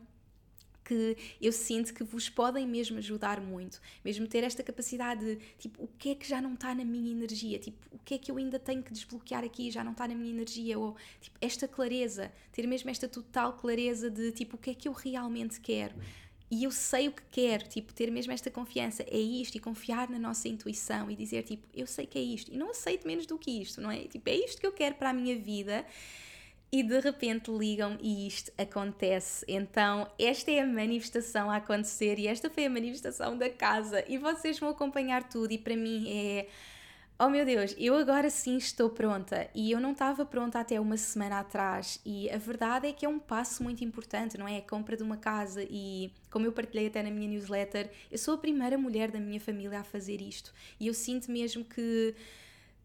que 0.87 1.17
eu 1.41 1.51
sinto 1.51 1.93
que 1.93 2.01
vos 2.01 2.29
podem 2.29 2.65
mesmo 2.65 2.97
ajudar 2.97 3.41
muito. 3.41 3.81
Mesmo 4.05 4.25
ter 4.25 4.43
esta 4.43 4.63
capacidade 4.63 5.25
de, 5.25 5.35
tipo, 5.59 5.83
o 5.83 5.89
que 5.99 6.11
é 6.11 6.15
que 6.15 6.27
já 6.27 6.41
não 6.41 6.53
está 6.53 6.73
na 6.73 6.85
minha 6.85 7.11
energia? 7.11 7.59
Tipo, 7.59 7.77
o 7.91 7.99
que 7.99 8.13
é 8.13 8.17
que 8.17 8.31
eu 8.31 8.37
ainda 8.37 8.57
tenho 8.57 8.81
que 8.81 8.93
desbloquear 8.93 9.43
aqui 9.43 9.69
já 9.69 9.83
não 9.83 9.91
está 9.91 10.07
na 10.07 10.15
minha 10.15 10.29
energia? 10.29 10.79
Ou, 10.79 10.95
tipo, 11.19 11.37
esta 11.41 11.67
clareza, 11.67 12.31
ter 12.53 12.65
mesmo 12.65 12.89
esta 12.89 13.07
total 13.07 13.53
clareza 13.53 14.09
de, 14.09 14.31
tipo, 14.31 14.55
o 14.55 14.59
que 14.59 14.69
é 14.69 14.73
que 14.73 14.87
eu 14.87 14.93
realmente 14.93 15.59
quero? 15.59 15.93
E 16.49 16.63
eu 16.63 16.71
sei 16.71 17.09
o 17.09 17.11
que 17.11 17.23
quero, 17.29 17.67
tipo, 17.67 17.93
ter 17.93 18.09
mesmo 18.09 18.31
esta 18.31 18.49
confiança, 18.49 19.03
é 19.03 19.17
isto, 19.17 19.55
e 19.55 19.59
confiar 19.59 20.09
na 20.09 20.17
nossa 20.17 20.47
intuição 20.47 21.11
e 21.11 21.15
dizer, 21.17 21.43
tipo, 21.43 21.67
eu 21.73 21.85
sei 21.85 22.05
que 22.05 22.17
é 22.17 22.21
isto, 22.21 22.49
e 22.53 22.57
não 22.57 22.69
aceito 22.69 23.05
menos 23.05 23.25
do 23.25 23.37
que 23.37 23.51
isto, 23.51 23.81
não 23.81 23.91
é? 23.91 24.05
Tipo, 24.05 24.29
é 24.29 24.35
isto 24.35 24.61
que 24.61 24.65
eu 24.65 24.71
quero 24.71 24.95
para 24.95 25.09
a 25.09 25.13
minha 25.13 25.37
vida 25.37 25.85
e 26.71 26.83
de 26.83 26.99
repente 26.99 27.49
ligam 27.49 27.97
e 28.01 28.27
isto 28.27 28.51
acontece. 28.57 29.45
Então, 29.47 30.09
esta 30.19 30.51
é 30.51 30.59
a 30.59 30.65
manifestação 30.65 31.49
a 31.49 31.57
acontecer 31.57 32.19
e 32.19 32.27
esta 32.27 32.49
foi 32.49 32.65
a 32.65 32.69
manifestação 32.69 33.37
da 33.37 33.49
casa. 33.49 34.03
E 34.07 34.17
vocês 34.17 34.59
vão 34.59 34.69
acompanhar 34.69 35.27
tudo, 35.29 35.51
e 35.51 35.57
para 35.57 35.75
mim 35.75 36.05
é. 36.09 36.47
Oh 37.19 37.29
meu 37.29 37.43
Deus, 37.43 37.73
eu 37.79 37.95
agora 37.95 38.29
sim 38.29 38.57
estou 38.57 38.91
pronta 38.91 39.49
e 39.55 39.71
eu 39.71 39.79
não 39.79 39.93
estava 39.93 40.23
pronta 40.23 40.59
até 40.59 40.79
uma 40.79 40.97
semana 40.97 41.39
atrás. 41.39 41.99
E 42.05 42.29
a 42.29 42.37
verdade 42.37 42.87
é 42.87 42.93
que 42.93 43.07
é 43.07 43.09
um 43.09 43.17
passo 43.17 43.63
muito 43.63 43.83
importante, 43.83 44.37
não 44.37 44.47
é? 44.47 44.57
A 44.57 44.61
compra 44.61 44.95
de 44.95 45.01
uma 45.01 45.17
casa. 45.17 45.65
E 45.67 46.11
como 46.29 46.45
eu 46.45 46.51
partilhei 46.51 46.85
até 46.87 47.01
na 47.01 47.09
minha 47.09 47.27
newsletter, 47.27 47.89
eu 48.11 48.19
sou 48.19 48.35
a 48.35 48.37
primeira 48.37 48.77
mulher 48.77 49.09
da 49.09 49.19
minha 49.19 49.39
família 49.39 49.79
a 49.79 49.83
fazer 49.83 50.21
isto. 50.21 50.53
E 50.79 50.85
eu 50.85 50.93
sinto 50.93 51.31
mesmo 51.31 51.65
que 51.65 52.13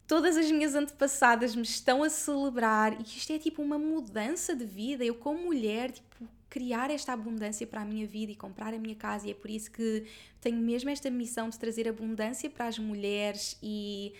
todas 0.07 0.37
as 0.37 0.51
minhas 0.51 0.75
antepassadas 0.75 1.55
me 1.55 1.63
estão 1.63 2.03
a 2.03 2.09
celebrar 2.09 2.99
e 2.99 3.03
isto 3.03 3.31
é 3.31 3.39
tipo 3.39 3.61
uma 3.61 3.77
mudança 3.77 4.55
de 4.55 4.65
vida. 4.65 5.03
Eu, 5.03 5.15
como 5.15 5.45
mulher, 5.45 5.91
tipo, 5.91 6.27
criar 6.49 6.91
esta 6.91 7.13
abundância 7.13 7.65
para 7.65 7.81
a 7.81 7.85
minha 7.85 8.05
vida 8.05 8.31
e 8.31 8.35
comprar 8.35 8.73
a 8.75 8.77
minha 8.77 8.95
casa, 8.95 9.27
e 9.27 9.31
é 9.31 9.33
por 9.33 9.49
isso 9.49 9.71
que 9.71 10.05
tenho 10.39 10.57
mesmo 10.57 10.89
esta 10.89 11.09
missão 11.09 11.49
de 11.49 11.57
trazer 11.57 11.87
abundância 11.87 12.47
para 12.47 12.67
as 12.67 12.77
mulheres 12.77 13.57
e 13.63 14.13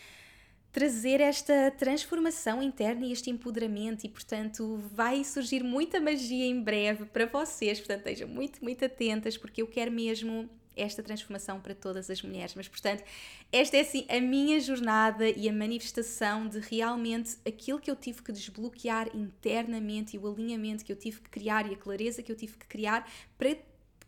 trazer 0.71 1.21
esta 1.21 1.69
transformação 1.77 2.59
interna 2.63 3.05
e 3.05 3.11
este 3.11 3.29
empoderamento. 3.29 4.05
E 4.05 4.09
portanto 4.09 4.81
vai 4.95 5.23
surgir 5.23 5.63
muita 5.63 6.01
magia 6.01 6.45
em 6.45 6.59
breve 6.59 7.05
para 7.05 7.27
vocês, 7.27 7.77
portanto 7.77 7.99
estejam 7.99 8.27
muito, 8.27 8.63
muito 8.63 8.83
atentas 8.83 9.37
porque 9.37 9.61
eu 9.61 9.67
quero 9.67 9.91
mesmo 9.91 10.49
esta 10.75 11.03
transformação 11.03 11.59
para 11.59 11.75
todas 11.75 12.09
as 12.09 12.21
mulheres. 12.21 12.55
Mas, 12.55 12.67
portanto, 12.67 13.03
esta 13.51 13.77
é 13.77 13.81
assim 13.81 14.05
a 14.09 14.19
minha 14.19 14.59
jornada 14.59 15.29
e 15.29 15.47
a 15.47 15.53
manifestação 15.53 16.47
de 16.47 16.59
realmente 16.59 17.37
aquilo 17.45 17.79
que 17.79 17.89
eu 17.89 17.95
tive 17.95 18.21
que 18.21 18.31
desbloquear 18.31 19.15
internamente 19.15 20.15
e 20.15 20.19
o 20.19 20.27
alinhamento 20.27 20.83
que 20.83 20.91
eu 20.91 20.95
tive 20.95 21.21
que 21.21 21.29
criar 21.29 21.69
e 21.69 21.73
a 21.73 21.77
clareza 21.77 22.21
que 22.21 22.31
eu 22.31 22.35
tive 22.35 22.57
que 22.57 22.67
criar 22.67 23.09
para 23.37 23.55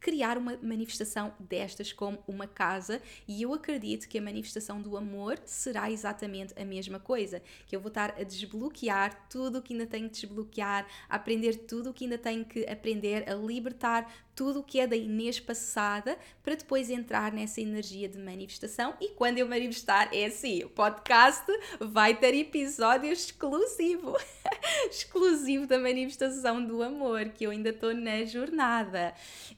criar 0.06 0.38
uma 0.38 0.56
manifestação 0.62 1.34
destas 1.40 1.92
como 1.92 2.20
uma 2.28 2.46
casa 2.46 3.02
e 3.28 3.42
eu 3.42 3.52
acredito 3.52 4.08
que 4.08 4.20
a 4.20 4.22
manifestação 4.22 4.80
do 4.80 4.96
amor 4.96 5.40
será 5.46 5.90
exatamente 5.90 6.54
a 6.56 6.64
mesma 6.64 7.00
coisa, 7.00 7.42
que 7.66 7.76
eu 7.76 7.80
vou 7.80 7.88
estar 7.88 8.12
a 8.12 8.22
desbloquear 8.22 9.28
tudo 9.28 9.58
o 9.58 9.62
que 9.64 9.74
ainda 9.74 9.88
tenho 9.88 10.08
que 10.08 10.14
desbloquear, 10.14 10.86
a 11.10 11.16
aprender 11.16 11.56
tudo 11.66 11.90
o 11.90 11.94
que 11.94 12.04
ainda 12.04 12.20
tenho 12.20 12.46
que 12.46 12.68
aprender, 12.68 13.28
a 13.28 13.34
libertar 13.34 14.14
tudo 14.36 14.60
o 14.60 14.64
que 14.64 14.80
é 14.80 14.86
da 14.86 14.96
Inês 14.96 15.40
passada 15.40 16.18
para 16.44 16.56
depois 16.56 16.90
entrar 16.90 17.32
nessa 17.32 17.62
energia 17.62 18.10
de 18.10 18.18
manifestação. 18.18 18.94
E 19.00 19.10
quando 19.10 19.38
eu 19.38 19.48
manifestar 19.48 20.10
é 20.14 20.26
assim, 20.26 20.64
o 20.64 20.70
podcast 20.70 21.46
vai 21.80 22.16
ter 22.16 22.36
episódio 22.36 23.12
exclusivo. 23.12 24.16
Exclusivo 24.92 25.66
da 25.66 25.80
manifestação 25.80 26.64
do 26.64 26.84
amor 26.84 27.30
que 27.30 27.46
eu 27.46 27.52
ainda 27.52 27.70
estou 27.70 27.94
na 27.94 28.26
jornada. 28.26 29.14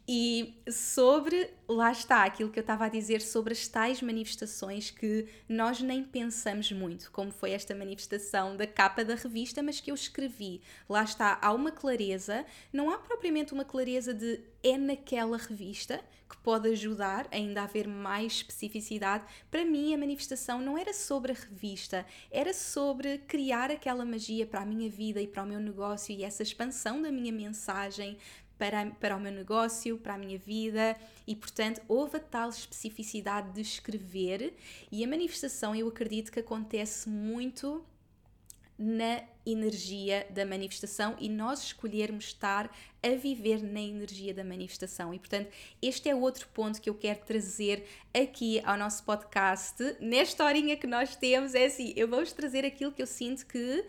E 0.07 0.53
sobre, 0.69 1.49
lá 1.67 1.91
está, 1.91 2.23
aquilo 2.23 2.49
que 2.49 2.59
eu 2.59 2.61
estava 2.61 2.85
a 2.85 2.89
dizer 2.89 3.21
sobre 3.21 3.53
as 3.53 3.67
tais 3.67 4.01
manifestações 4.01 4.89
que 4.89 5.27
nós 5.49 5.81
nem 5.81 6.03
pensamos 6.03 6.71
muito, 6.71 7.11
como 7.11 7.31
foi 7.31 7.51
esta 7.51 7.75
manifestação 7.75 8.55
da 8.55 8.65
capa 8.65 9.03
da 9.03 9.15
revista, 9.15 9.61
mas 9.61 9.79
que 9.79 9.91
eu 9.91 9.95
escrevi. 9.95 10.61
Lá 10.87 11.03
está, 11.03 11.37
há 11.41 11.51
uma 11.51 11.71
clareza, 11.71 12.45
não 12.71 12.89
há 12.89 12.97
propriamente 12.97 13.53
uma 13.53 13.65
clareza 13.65 14.13
de 14.13 14.39
é 14.63 14.77
naquela 14.77 15.37
revista 15.37 16.01
que 16.29 16.37
pode 16.37 16.67
ajudar 16.69 17.27
ainda 17.31 17.61
a 17.61 17.63
haver 17.63 17.87
mais 17.87 18.33
especificidade. 18.33 19.23
Para 19.49 19.63
mim, 19.63 19.93
a 19.93 19.97
manifestação 19.97 20.59
não 20.59 20.77
era 20.77 20.93
sobre 20.93 21.31
a 21.31 21.35
revista, 21.35 22.05
era 22.29 22.53
sobre 22.53 23.19
criar 23.19 23.71
aquela 23.71 24.03
magia 24.03 24.45
para 24.45 24.61
a 24.61 24.65
minha 24.65 24.89
vida 24.89 25.21
e 25.21 25.27
para 25.27 25.43
o 25.43 25.45
meu 25.45 25.59
negócio 25.59 26.13
e 26.13 26.23
essa 26.23 26.43
expansão 26.43 27.01
da 27.01 27.11
minha 27.11 27.31
mensagem 27.31 28.17
para, 28.57 28.85
para 28.99 29.15
o 29.15 29.19
meu 29.19 29.31
negócio, 29.31 29.97
para 29.97 30.15
a 30.15 30.17
minha 30.17 30.37
vida 30.37 30.95
e, 31.25 31.35
portanto, 31.35 31.81
houve 31.87 32.17
a 32.17 32.19
tal 32.19 32.49
especificidade 32.49 33.51
de 33.51 33.61
escrever 33.61 34.55
e 34.91 35.03
a 35.03 35.07
manifestação 35.07 35.75
eu 35.75 35.87
acredito 35.87 36.31
que 36.31 36.39
acontece 36.39 37.09
muito 37.09 37.83
na 38.77 39.23
energia 39.43 40.27
da 40.29 40.45
manifestação 40.45 41.15
e 41.19 41.27
nós 41.27 41.63
escolhermos 41.63 42.25
estar 42.25 42.71
a 43.01 43.09
viver 43.15 43.63
na 43.63 43.81
energia 43.81 44.33
da 44.33 44.43
manifestação. 44.43 45.13
E 45.13 45.19
portanto, 45.19 45.49
este 45.81 46.09
é 46.09 46.15
outro 46.15 46.47
ponto 46.49 46.79
que 46.79 46.89
eu 46.89 46.93
quero 46.93 47.19
trazer 47.25 47.87
aqui 48.13 48.61
ao 48.63 48.77
nosso 48.77 49.03
podcast. 49.03 49.81
Nesta 49.99 50.45
horinha 50.45 50.77
que 50.77 50.85
nós 50.85 51.15
temos, 51.15 51.55
é 51.55 51.65
assim: 51.65 51.91
eu 51.95 52.07
vou-vos 52.07 52.31
trazer 52.33 52.65
aquilo 52.65 52.91
que 52.91 53.01
eu 53.01 53.07
sinto 53.07 53.47
que 53.47 53.83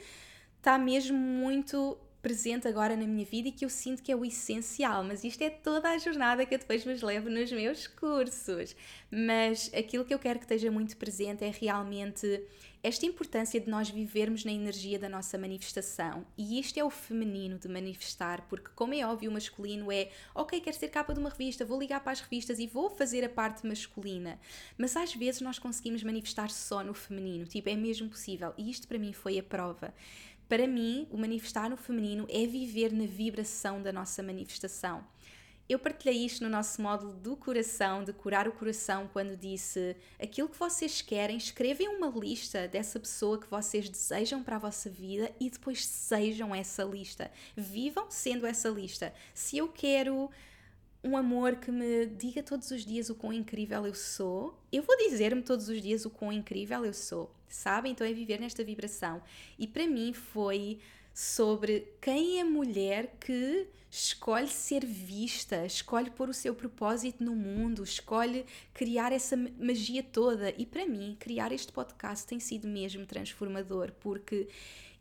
está 0.57 0.79
mesmo 0.79 1.19
muito 1.19 1.99
presente 2.21 2.67
agora 2.67 2.97
na 2.97 3.07
minha 3.07 3.25
vida 3.25 3.49
e 3.49 3.53
que 3.53 3.65
eu 3.65 3.71
sinto 3.71 4.03
que 4.03 4.11
é 4.11 4.17
o 4.17 4.25
essencial, 4.25 5.05
mas 5.05 5.25
isto 5.25 5.43
é 5.43 5.51
toda 5.51 5.91
a 5.91 5.99
jornada 5.99 6.45
que 6.45 6.55
eu 6.55 6.59
depois 6.59 6.85
vos 6.85 7.03
levo 7.03 7.31
nos 7.31 7.51
meus 7.53 7.87
cursos. 7.87 8.75
Mas 9.11 9.71
aquilo 9.75 10.05
que 10.05 10.13
eu 10.13 10.19
quero 10.19 10.39
que 10.39 10.45
esteja 10.45 10.71
muito 10.71 10.97
presente 10.97 11.45
é 11.45 11.51
realmente 11.51 12.45
esta 12.83 13.05
importância 13.07 13.61
de 13.61 13.69
nós 13.69 13.91
vivermos 13.91 14.45
na 14.45 14.53
energia 14.53 14.99
da 14.99 15.09
nossa 15.09 15.37
manifestação. 15.37 16.25
E 16.37 16.61
isto 16.61 16.79
é 16.79 16.85
o 16.85 16.91
feminino 16.91 17.59
de 17.59 17.69
manifestar, 17.69 18.47
porque, 18.49 18.71
como 18.75 18.95
é 18.95 19.05
óbvio, 19.05 19.31
o 19.31 19.33
masculino 19.35 19.91
é 19.91 20.11
ok, 20.35 20.61
quero 20.61 20.77
ser 20.77 20.89
capa 20.89 21.13
de 21.13 21.19
uma 21.19 21.31
revista, 21.31 21.65
vou 21.65 21.79
ligar 21.79 22.01
para 22.01 22.13
as 22.13 22.21
revistas 22.21 22.59
e 22.59 22.67
vou 22.67 22.89
fazer 22.89 23.25
a 23.25 23.29
parte 23.29 23.67
masculina. 23.67 24.39
Mas 24.77 24.97
às 24.97 25.13
vezes 25.15 25.41
nós 25.41 25.59
conseguimos 25.59 26.03
manifestar 26.03 26.51
só 26.51 26.85
no 26.85 26.95
feminino, 26.95 27.47
tipo, 27.47 27.69
é 27.69 27.77
mesmo 27.77 28.09
possível. 28.09 28.55
E 28.57 28.71
isto 28.71 28.87
para 28.87 28.99
mim 28.99 29.13
foi 29.13 29.39
a 29.39 29.43
prova. 29.43 29.93
Para 30.49 30.67
mim, 30.67 31.07
o 31.11 31.19
manifestar 31.19 31.69
no 31.69 31.77
feminino 31.77 32.27
é 32.31 32.47
viver 32.47 32.91
na 32.91 33.05
vibração 33.05 33.83
da 33.83 33.93
nossa 33.93 34.23
manifestação. 34.23 35.05
Eu 35.69 35.79
partilhei 35.79 36.25
isto 36.25 36.43
no 36.43 36.49
nosso 36.49 36.81
módulo 36.81 37.13
do 37.13 37.37
coração, 37.37 38.03
de 38.03 38.15
curar 38.15 38.49
o 38.49 38.53
coração, 38.53 39.07
quando 39.13 39.37
disse 39.37 39.95
aquilo 40.19 40.49
que 40.49 40.59
vocês 40.59 41.03
querem, 41.03 41.37
escrevem 41.37 41.89
uma 41.89 42.09
lista 42.09 42.67
dessa 42.67 42.99
pessoa 42.99 43.39
que 43.39 43.51
vocês 43.51 43.91
desejam 43.91 44.43
para 44.43 44.57
a 44.57 44.59
vossa 44.59 44.89
vida 44.89 45.31
e 45.39 45.51
depois 45.51 45.85
sejam 45.85 46.55
essa 46.55 46.83
lista. 46.85 47.31
Vivam 47.55 48.11
sendo 48.11 48.47
essa 48.47 48.71
lista. 48.71 49.13
Se 49.35 49.59
eu 49.59 49.69
quero 49.69 50.31
um 51.05 51.19
amor 51.19 51.57
que 51.57 51.71
me 51.71 52.07
diga 52.07 52.43
todos 52.43 52.71
os 52.71 52.87
dias 52.87 53.11
o 53.11 53.15
quão 53.15 53.35
incrível 53.35 53.87
eu 53.87 53.95
sou, 53.95 54.59
eu 54.73 54.83
vou 54.83 54.97
dizer-me 54.97 55.43
todos 55.43 55.69
os 55.69 55.83
dias 55.83 56.07
o 56.07 56.11
quão 56.11 56.33
incrível 56.33 56.83
eu 56.87 56.95
sou, 56.95 57.31
sabe? 57.49 57.89
Então 57.89 58.07
é 58.07 58.13
viver 58.13 58.41
nesta 58.41 58.65
vibração. 58.65 59.23
E 59.59 59.67
para 59.67 59.87
mim 59.87 60.13
foi 60.13 60.79
sobre 61.13 61.93
quem 62.01 62.39
é 62.39 62.43
a 62.43 62.45
mulher 62.45 63.17
que 63.19 63.67
escolhe 63.91 64.49
ser 64.49 64.85
vista, 64.85 65.65
escolhe 65.67 66.11
pôr 66.11 66.29
o 66.29 66.35
seu 66.35 66.55
propósito 66.55 67.25
no 67.25 67.35
mundo, 67.35 67.83
escolhe 67.83 68.45
criar 68.73 69.13
essa 69.13 69.37
magia 69.37 70.03
toda. 70.03 70.55
E 70.57 70.65
para 70.65 70.87
mim, 70.87 71.17
criar 71.19 71.53
este 71.53 71.73
podcast 71.73 72.27
tem 72.27 72.39
sido 72.39 72.69
mesmo 72.69 73.07
transformador, 73.07 73.93
porque 73.99 74.49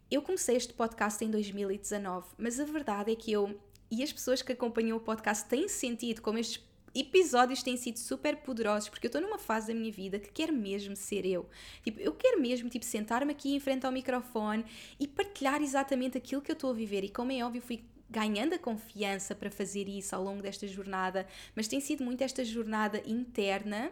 eu 0.09 0.21
comecei 0.21 0.55
este 0.55 0.73
podcast 0.73 1.23
em 1.23 1.29
2019, 1.29 2.27
mas 2.37 2.59
a 2.59 2.65
verdade 2.65 3.11
é 3.11 3.15
que 3.15 3.31
eu 3.31 3.59
e 3.89 4.03
as 4.03 4.11
pessoas 4.11 4.41
que 4.41 4.51
acompanham 4.51 4.97
o 4.97 4.99
podcast 4.99 5.47
têm 5.47 5.69
sentido 5.69 6.21
como 6.21 6.37
estes 6.37 6.57
episódios 6.99 7.63
têm 7.63 7.77
sido 7.77 7.99
super 7.99 8.37
poderosos 8.37 8.89
porque 8.89 9.07
eu 9.07 9.09
estou 9.09 9.21
numa 9.21 9.37
fase 9.37 9.67
da 9.67 9.73
minha 9.73 9.91
vida 9.91 10.19
que 10.19 10.31
quero 10.31 10.53
mesmo 10.53 10.95
ser 10.95 11.25
eu. 11.25 11.47
Tipo, 11.83 11.99
eu 11.99 12.13
quero 12.13 12.41
mesmo 12.41 12.69
tipo 12.69 12.85
sentar-me 12.85 13.31
aqui 13.31 13.55
em 13.55 13.59
frente 13.59 13.85
ao 13.85 13.91
microfone 13.91 14.65
e 14.99 15.07
partilhar 15.07 15.61
exatamente 15.61 16.17
aquilo 16.17 16.41
que 16.41 16.51
eu 16.51 16.55
estou 16.55 16.71
a 16.71 16.73
viver 16.73 17.03
e 17.03 17.09
como 17.09 17.31
é 17.31 17.43
óbvio 17.43 17.61
fui 17.61 17.83
ganhando 18.09 18.53
a 18.53 18.59
confiança 18.59 19.35
para 19.35 19.51
fazer 19.51 19.87
isso 19.87 20.15
ao 20.15 20.23
longo 20.23 20.41
desta 20.41 20.65
jornada, 20.67 21.27
mas 21.55 21.67
tem 21.67 21.79
sido 21.79 22.03
muito 22.03 22.21
esta 22.21 22.43
jornada 22.43 23.01
interna 23.05 23.91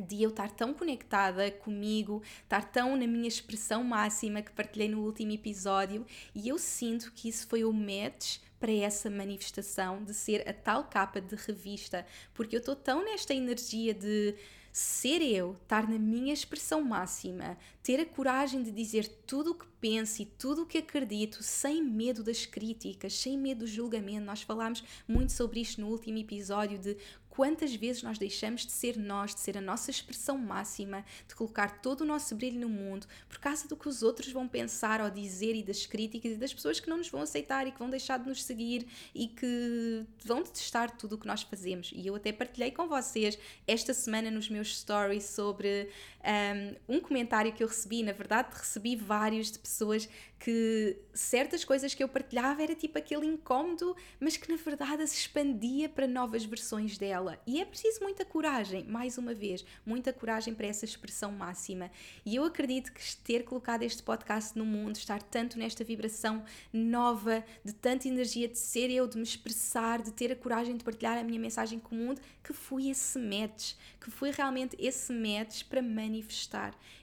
de 0.00 0.22
eu 0.22 0.30
estar 0.30 0.50
tão 0.50 0.74
conectada 0.74 1.50
comigo, 1.50 2.22
estar 2.42 2.70
tão 2.70 2.96
na 2.96 3.06
minha 3.06 3.28
expressão 3.28 3.84
máxima 3.84 4.42
que 4.42 4.52
partilhei 4.52 4.88
no 4.88 5.04
último 5.04 5.32
episódio, 5.32 6.06
e 6.34 6.48
eu 6.48 6.58
sinto 6.58 7.12
que 7.12 7.28
isso 7.28 7.46
foi 7.46 7.64
o 7.64 7.72
match 7.72 8.38
para 8.58 8.72
essa 8.72 9.10
manifestação 9.10 10.02
de 10.02 10.14
ser 10.14 10.48
a 10.48 10.52
tal 10.52 10.84
capa 10.84 11.20
de 11.20 11.36
revista, 11.36 12.06
porque 12.32 12.56
eu 12.56 12.60
estou 12.60 12.74
tão 12.74 13.04
nesta 13.04 13.34
energia 13.34 13.92
de 13.92 14.34
ser 14.74 15.22
eu, 15.22 15.52
estar 15.62 15.88
na 15.88 16.00
minha 16.00 16.34
expressão 16.34 16.82
máxima, 16.82 17.56
ter 17.80 18.00
a 18.00 18.04
coragem 18.04 18.60
de 18.60 18.72
dizer 18.72 19.06
tudo 19.24 19.52
o 19.52 19.54
que 19.54 19.66
penso 19.80 20.20
e 20.20 20.26
tudo 20.26 20.62
o 20.62 20.66
que 20.66 20.78
acredito, 20.78 21.44
sem 21.44 21.80
medo 21.80 22.24
das 22.24 22.44
críticas, 22.44 23.12
sem 23.14 23.38
medo 23.38 23.60
do 23.60 23.66
julgamento. 23.68 24.26
Nós 24.26 24.42
falámos 24.42 24.82
muito 25.06 25.32
sobre 25.32 25.60
isto 25.60 25.80
no 25.80 25.86
último 25.86 26.18
episódio 26.18 26.76
de 26.76 26.96
Quantas 27.34 27.74
vezes 27.74 28.02
nós 28.02 28.16
deixamos 28.16 28.64
de 28.64 28.70
ser 28.70 28.96
nós, 28.96 29.34
de 29.34 29.40
ser 29.40 29.58
a 29.58 29.60
nossa 29.60 29.90
expressão 29.90 30.38
máxima, 30.38 31.04
de 31.26 31.34
colocar 31.34 31.80
todo 31.80 32.02
o 32.02 32.04
nosso 32.04 32.34
brilho 32.36 32.60
no 32.60 32.68
mundo 32.68 33.06
por 33.28 33.38
causa 33.38 33.66
do 33.66 33.76
que 33.76 33.88
os 33.88 34.02
outros 34.02 34.30
vão 34.30 34.46
pensar 34.46 35.00
ou 35.00 35.10
dizer 35.10 35.56
e 35.56 35.62
das 35.62 35.84
críticas 35.84 36.32
e 36.32 36.36
das 36.36 36.54
pessoas 36.54 36.78
que 36.78 36.88
não 36.88 36.98
nos 36.98 37.08
vão 37.08 37.22
aceitar 37.22 37.66
e 37.66 37.72
que 37.72 37.78
vão 37.78 37.90
deixar 37.90 38.18
de 38.18 38.28
nos 38.28 38.44
seguir 38.44 38.86
e 39.12 39.26
que 39.26 40.04
vão 40.24 40.42
detestar 40.42 40.96
tudo 40.96 41.16
o 41.16 41.18
que 41.18 41.26
nós 41.26 41.42
fazemos. 41.42 41.90
E 41.92 42.06
eu 42.06 42.14
até 42.14 42.32
partilhei 42.32 42.70
com 42.70 42.86
vocês 42.86 43.36
esta 43.66 43.92
semana 43.92 44.30
nos 44.30 44.48
meus 44.48 44.78
stories 44.78 45.24
sobre 45.24 45.90
um, 46.24 46.96
um 46.96 47.00
comentário 47.00 47.52
que 47.52 47.62
eu 47.62 47.68
recebi. 47.68 48.02
Na 48.02 48.12
verdade, 48.12 48.48
recebi 48.52 48.96
vários 48.96 49.50
de 49.50 49.58
pessoas 49.58 50.08
que 50.44 50.98
certas 51.14 51.64
coisas 51.64 51.94
que 51.94 52.04
eu 52.04 52.08
partilhava 52.08 52.62
era 52.62 52.74
tipo 52.74 52.98
aquele 52.98 53.24
incómodo, 53.24 53.96
mas 54.20 54.36
que 54.36 54.50
na 54.50 54.58
verdade 54.58 55.06
se 55.06 55.16
expandia 55.16 55.88
para 55.88 56.06
novas 56.06 56.44
versões 56.44 56.98
dela. 56.98 57.40
E 57.46 57.62
é 57.62 57.64
preciso 57.64 58.00
muita 58.02 58.26
coragem, 58.26 58.84
mais 58.84 59.16
uma 59.16 59.32
vez, 59.32 59.64
muita 59.86 60.12
coragem 60.12 60.52
para 60.52 60.66
essa 60.66 60.84
expressão 60.84 61.32
máxima. 61.32 61.90
E 62.26 62.36
eu 62.36 62.44
acredito 62.44 62.92
que 62.92 63.16
ter 63.18 63.44
colocado 63.44 63.84
este 63.84 64.02
podcast 64.02 64.56
no 64.58 64.66
mundo, 64.66 64.96
estar 64.96 65.22
tanto 65.22 65.58
nesta 65.58 65.82
vibração 65.82 66.44
nova, 66.70 67.42
de 67.64 67.72
tanta 67.72 68.06
energia 68.06 68.46
de 68.46 68.58
ser 68.58 68.90
eu, 68.90 69.06
de 69.06 69.16
me 69.16 69.22
expressar, 69.22 70.02
de 70.02 70.12
ter 70.12 70.30
a 70.30 70.36
coragem 70.36 70.76
de 70.76 70.84
partilhar 70.84 71.16
a 71.16 71.24
minha 71.24 71.40
mensagem 71.40 71.78
com 71.78 71.94
o 71.94 71.98
mundo, 71.98 72.20
que 72.42 72.52
foi 72.52 72.88
esse 72.88 73.18
match, 73.18 73.76
que 73.98 74.10
foi 74.10 74.30
realmente 74.30 74.76
esse 74.78 75.10
match 75.10 75.62
para 75.64 75.80
manifestar. 75.80 76.13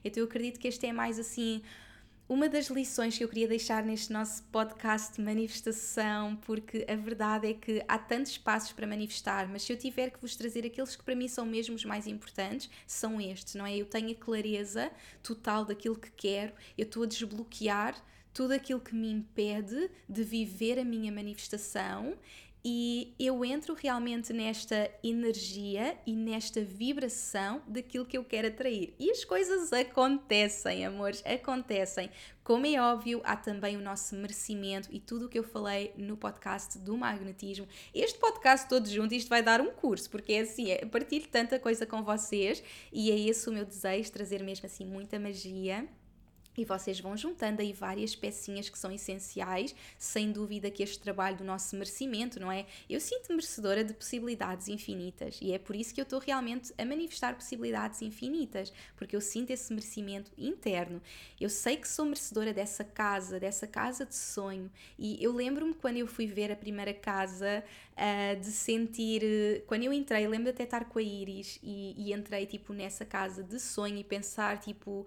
Então 0.04 0.22
eu 0.22 0.28
acredito 0.28 0.60
que 0.60 0.68
este 0.68 0.86
é 0.86 0.94
mais 0.94 1.20
assim 1.20 1.62
uma 2.32 2.48
das 2.48 2.68
lições 2.68 3.18
que 3.18 3.26
eu 3.26 3.28
queria 3.28 3.46
deixar 3.46 3.84
neste 3.84 4.14
nosso 4.14 4.42
podcast 4.44 5.18
de 5.18 5.22
manifestação, 5.22 6.38
porque 6.38 6.86
a 6.88 6.96
verdade 6.96 7.50
é 7.50 7.54
que 7.54 7.84
há 7.86 7.98
tantos 7.98 8.38
passos 8.38 8.72
para 8.72 8.88
manifestar, 8.88 9.50
mas 9.50 9.64
se 9.64 9.74
eu 9.74 9.78
tiver 9.78 10.12
que 10.12 10.22
vos 10.22 10.38
trazer 10.38 10.66
aqueles 10.66 10.96
que 10.96 11.04
para 11.04 11.14
mim 11.14 11.28
são 11.28 11.46
mesmo 11.46 11.76
os 11.76 11.84
mais 11.84 12.08
importantes, 12.08 12.70
são 12.88 13.20
estes, 13.20 13.56
não 13.56 13.66
é? 13.66 13.76
Eu 13.76 13.86
tenho 13.86 14.12
a 14.12 14.16
clareza 14.16 14.90
total 15.22 15.66
daquilo 15.66 15.98
que 15.98 16.10
quero, 16.12 16.54
eu 16.78 16.86
estou 16.86 17.04
a 17.04 17.06
desbloquear 17.06 18.02
tudo 18.34 18.54
aquilo 18.54 18.80
que 18.80 18.96
me 18.96 19.12
impede 19.12 19.92
de 20.08 20.24
viver 20.24 20.80
a 20.80 20.86
minha 20.86 21.12
manifestação 21.12 22.18
e 22.64 23.16
eu 23.20 23.44
entro 23.44 23.74
realmente 23.74 24.32
nesta 24.32 24.90
energia 25.04 25.98
e 26.06 26.16
nesta 26.16 26.62
vibração 26.62 27.62
daquilo 27.68 28.06
que 28.06 28.18
eu 28.18 28.24
quero 28.24 28.48
atrair. 28.48 28.94
E 29.00 29.10
as 29.10 29.26
coisas 29.26 29.74
acontecem, 29.74 30.86
amores, 30.86 31.24
acontecem. 31.26 32.12
Como 32.44 32.66
é 32.66 32.80
óbvio, 32.80 33.22
há 33.24 33.36
também 33.36 33.78
o 33.78 33.82
nosso 33.82 34.16
merecimento 34.16 34.90
e 34.92 35.00
tudo 35.00 35.26
o 35.26 35.30
que 35.30 35.40
eu 35.40 35.44
falei 35.44 35.94
no 35.98 36.16
podcast 36.16 36.78
do 36.78 36.98
magnetismo. 36.98 37.68
Este 37.94 38.20
podcast 38.20 38.70
todo 38.70 38.88
junto, 38.88 39.14
isto 39.14 39.30
vai 39.30 39.42
dar 39.42 39.60
um 39.60 39.72
curso, 39.72 40.10
porque 40.10 40.34
é 40.34 40.40
assim, 40.42 40.72
é, 40.72 40.86
partilho 40.86 41.28
tanta 41.30 41.60
coisa 41.60 41.86
com 41.86 42.04
vocês 42.04 42.64
e 42.92 43.12
é 43.12 43.20
esse 43.20 43.50
o 43.50 43.54
meu 43.54 43.66
desejo, 43.66 44.12
trazer 44.12 44.44
mesmo 44.44 44.66
assim 44.66 44.86
muita 44.86 45.20
magia 45.20 45.88
e 46.58 46.66
vocês 46.66 47.00
vão 47.00 47.16
juntando 47.16 47.62
aí 47.62 47.74
várias 47.74 48.16
pecinhas 48.16 48.70
que 48.70 48.78
são 48.78 48.92
essenciais, 48.92 49.76
sem 49.98 50.32
dúvida 50.32 50.70
que 50.70 50.84
este 50.84 51.00
trabalho 51.00 51.38
do 51.38 51.44
nosso 51.44 51.76
merecimento, 51.76 52.40
não 52.40 52.52
é? 52.52 52.66
Eu 52.90 53.00
sinto 53.00 53.30
merecedora 53.30 53.84
de 53.84 53.94
possibilidades 53.94 54.68
infinitas 54.68 55.40
e 55.42 55.54
é 55.54 55.60
por 55.60 55.76
isso 55.76 55.94
que 55.94 56.02
eu 56.02 56.04
estou 56.04 56.20
realmente 56.20 56.74
a 56.78 56.86
manifestar 56.86 57.36
possibilidades 57.36 58.02
infinitas, 58.02 58.72
porque 58.96 59.16
eu 59.16 59.22
sinto 59.22 59.52
esse 59.52 59.72
merecimento 59.74 60.32
interno. 60.38 61.02
Eu 61.40 61.50
sei 61.50 61.78
que 61.78 61.88
sou 61.88 62.06
merecedora 62.06 62.54
dessa 62.54 62.84
casa, 62.84 63.40
dessa 63.40 63.68
casa 63.68 64.06
de 64.06 64.16
sonho. 64.16 64.70
E 64.98 65.24
eu 65.24 65.32
lembro-me 65.34 65.74
quando 65.74 65.98
eu 65.98 66.08
fui 66.08 66.28
ver 66.28 66.52
a 66.52 66.56
primeira 66.56 66.94
casa, 66.94 67.64
uh, 67.92 68.40
de 68.40 68.52
sentir. 68.52 69.64
Quando 69.68 69.84
eu 69.84 69.94
entrei, 69.94 70.28
lembro 70.28 70.50
até 70.50 70.64
estar 70.64 70.86
com 70.86 71.00
a 71.00 71.02
Iris 71.02 71.60
e, 71.64 71.96
e 71.98 72.14
entrei 72.14 72.46
tipo 72.46 72.74
nessa 72.74 73.06
casa 73.06 73.44
de 73.44 73.60
sonho 73.60 73.98
e 73.98 74.04
pensar 74.04 74.60
tipo 74.60 75.06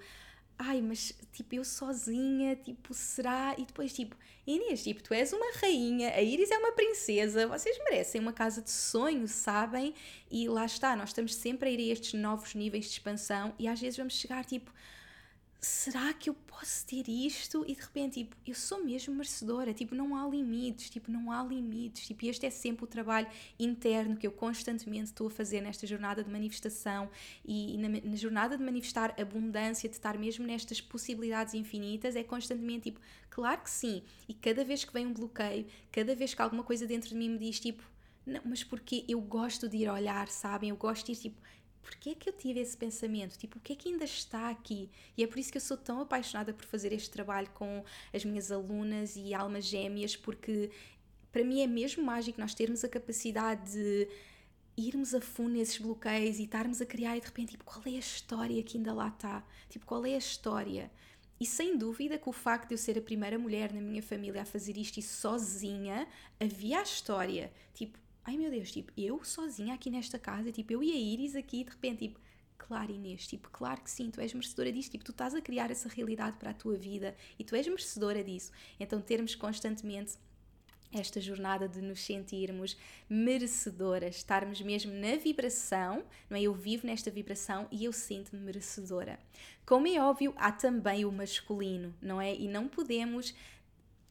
ai, 0.59 0.81
mas 0.81 1.13
tipo, 1.33 1.55
eu 1.55 1.65
sozinha, 1.65 2.57
tipo, 2.57 2.95
será? 2.95 3.55
E 3.59 3.65
depois, 3.65 3.93
tipo, 3.93 4.17
Inês, 4.47 4.83
tipo, 4.83 5.03
tu 5.03 5.15
és 5.15 5.33
uma 5.33 5.53
rainha, 5.61 6.11
a 6.11 6.23
Iris 6.23 6.51
é 6.51 6.59
uma 6.59 6.73
princesa, 6.73 7.47
vocês 7.47 7.79
merecem 7.79 8.21
uma 8.21 8.33
casa 8.33 8.61
de 8.61 8.71
sonho, 8.71 9.27
sabem? 9.27 9.95
E 10.31 10.49
lá 10.49 10.67
está, 10.67 10.95
nós 10.95 11.11
estamos 11.11 11.35
sempre 11.35 11.69
a 11.69 11.73
ir 11.73 11.91
a 11.91 11.93
estes 11.93 12.21
novos 12.21 12.55
níveis 12.55 12.85
de 12.85 12.93
expansão 12.93 13.55
e 13.59 13.67
às 13.67 13.81
vezes 13.81 13.97
vamos 13.97 14.15
chegar, 14.15 14.45
tipo, 14.45 14.71
será 15.65 16.13
que 16.13 16.29
eu 16.29 16.35
posso 16.35 16.87
ter 16.87 17.09
isto? 17.09 17.65
E 17.67 17.75
de 17.75 17.81
repente, 17.81 18.25
tipo, 18.25 18.37
eu 18.47 18.55
sou 18.55 18.85
mesmo 18.85 19.15
merecedora, 19.15 19.73
tipo, 19.73 19.95
não 19.95 20.15
há 20.15 20.29
limites, 20.29 20.91
tipo, 20.91 21.11
não 21.11 21.33
há 21.33 21.43
limites, 21.43 22.07
tipo, 22.07 22.27
este 22.27 22.47
é 22.47 22.51
sempre 22.51 22.85
o 22.85 22.87
trabalho 22.87 23.27
interno 23.59 24.17
que 24.17 24.27
eu 24.27 24.33
constantemente 24.33 25.07
estou 25.07 25.29
a 25.29 25.31
fazer 25.31 25.63
nesta 25.63 25.87
jornada 25.87 26.23
de 26.23 26.31
manifestação 26.31 27.11
e, 27.45 27.75
e 27.75 27.79
na, 27.79 27.89
na, 27.89 28.17
jornada 28.17 28.59
de 28.59 28.63
manifestar 28.63 29.15
abundância, 29.19 29.89
de 29.89 29.95
estar 29.95 30.19
mesmo 30.19 30.47
nestas 30.47 30.81
possibilidades 30.81 31.55
infinitas, 31.55 32.15
é 32.15 32.23
constantemente, 32.23 32.91
tipo, 32.91 33.01
claro 33.31 33.63
que 33.63 33.71
sim, 33.71 34.03
e 34.29 34.35
cada 34.35 34.65
vez 34.65 34.85
que 34.85 34.93
vem 34.93 35.07
um 35.07 35.13
bloqueio, 35.15 35.67
cada 35.91 36.15
vez 36.15 36.35
que 36.35 36.43
alguma 36.43 36.63
coisa 36.63 36.87
dentro 36.87 37.09
de 37.09 37.17
mim 37.17 37.31
me 37.31 37.39
diz, 37.39 37.59
tipo, 37.59 37.83
não, 38.27 38.41
mas 38.45 38.63
porque 38.63 39.05
eu 39.09 39.21
gosto 39.21 39.69
de 39.69 39.79
ir 39.79 39.89
olhar, 39.89 40.29
sabem? 40.29 40.71
Eu 40.71 40.77
gosto 40.77 41.07
de 41.07 41.13
ir, 41.13 41.17
tipo, 41.17 41.41
porquê 41.85 42.11
é 42.11 42.15
que 42.15 42.29
eu 42.29 42.33
tive 42.33 42.61
esse 42.61 42.77
pensamento? 42.77 43.37
Tipo, 43.39 43.59
o 43.59 43.61
que 43.61 43.75
é 43.75 43.77
que 43.77 43.89
ainda 43.91 44.05
está 44.05 44.49
aqui? 44.51 44.91
E 45.17 45.23
é 45.23 45.27
por 45.27 45.39
isso 45.39 45.53
que 45.53 45.59
eu 45.59 45.63
sou 45.63 45.77
tão 45.77 46.01
apaixonada 46.01 46.53
por 46.53 46.65
fazer 46.65 46.93
este 46.93 47.11
trabalho 47.11 47.49
com 47.55 47.85
as 48.13 48.25
minhas 48.25 48.51
alunas 48.51 49.15
e 49.17 49.35
almas 49.35 49.65
gêmeas, 49.65 50.17
porque 50.17 50.71
para 51.31 51.45
mim 51.45 51.61
é 51.61 51.67
mesmo 51.67 52.03
mágico 52.03 52.41
nós 52.41 52.55
termos 52.55 52.83
a 52.85 52.89
capacidade 52.89 53.73
de 53.73 54.09
irmos 54.77 55.15
a 55.15 55.21
fundo 55.21 55.51
nesses 55.51 55.79
bloqueios 55.79 56.39
e 56.39 56.45
estarmos 56.45 56.81
a 56.81 56.87
criar 56.87 57.17
e 57.17 57.21
de 57.21 57.27
repente, 57.27 57.51
tipo, 57.53 57.65
qual 57.65 57.83
é 57.87 57.91
a 57.91 57.99
história 57.99 58.63
que 58.63 58.79
ainda 58.79 58.93
lá 58.93 59.09
está? 59.09 59.45
Tipo, 59.69 59.87
qual 59.87 60.05
é 60.07 60.15
a 60.15 60.19
história? 60.19 60.91
E 61.39 61.47
sem 61.47 61.77
dúvida 61.77 62.19
que 62.19 62.29
o 62.29 62.33
facto 62.33 62.69
de 62.69 62.75
eu 62.75 62.79
ser 62.79 62.97
a 62.99 63.03
primeira 63.03 63.39
mulher 63.39 63.73
na 63.73 63.81
minha 63.81 64.03
família 64.03 64.43
a 64.43 64.45
fazer 64.45 64.77
isto 64.77 64.99
e 64.99 65.03
sozinha, 65.03 66.07
havia 66.41 66.79
a 66.79 66.83
história. 66.83 67.53
Tipo, 67.75 67.99
ai 68.25 68.37
meu 68.37 68.51
Deus, 68.51 68.71
tipo, 68.71 68.93
eu 68.97 69.23
sozinha 69.25 69.75
aqui 69.75 69.91
nesta 69.91 70.19
casa, 70.19 70.51
tipo, 70.51 70.73
eu 70.73 70.83
e 70.83 70.93
a 70.93 70.97
Iris 70.97 71.37
aqui, 71.37 71.65
de 71.65 71.71
repente, 71.71 72.09
tipo, 72.09 72.21
claro 72.57 72.93
Inês, 72.93 73.27
tipo, 73.27 73.51
claro 73.51 73.83
que 73.83 73.91
sim, 73.91 74.11
tu 74.11 74.21
és 74.21 74.33
merecedora 74.33 74.73
disso, 74.73 74.91
tipo, 74.91 75.05
tu 75.05 75.13
estás 75.13 75.35
a 75.35 75.41
criar 75.41 75.71
essa 75.71 75.89
realidade 75.89 76.39
para 76.39 76.51
a 76.51 76.55
tua 76.55 76.77
vida 76.77 77.15
e 77.39 77.45
tu 77.45 77.55
és 77.55 77.67
merecedora 77.67 78.25
disso. 78.25 78.51
Então 78.81 79.01
termos 79.01 79.35
constantemente 79.35 80.15
esta 80.93 81.21
jornada 81.21 81.69
de 81.69 81.81
nos 81.81 82.01
sentirmos 82.01 82.77
merecedoras, 83.09 84.17
estarmos 84.17 84.61
mesmo 84.61 84.93
na 84.93 85.17
vibração, 85.17 86.05
não 86.31 86.37
é? 86.37 86.43
Eu 86.43 86.55
vivo 86.55 86.87
nesta 86.87 87.11
vibração 87.11 87.67
e 87.71 87.85
eu 87.85 87.93
sinto-me 87.93 88.41
merecedora. 88.41 89.19
Como 89.67 89.87
é 89.89 90.01
óbvio, 90.01 90.33
há 90.37 90.53
também 90.53 91.05
o 91.05 91.13
masculino, 91.13 91.95
não 92.01 92.21
é? 92.21 92.35
E 92.35 92.47
não 92.49 92.69
podemos 92.69 93.35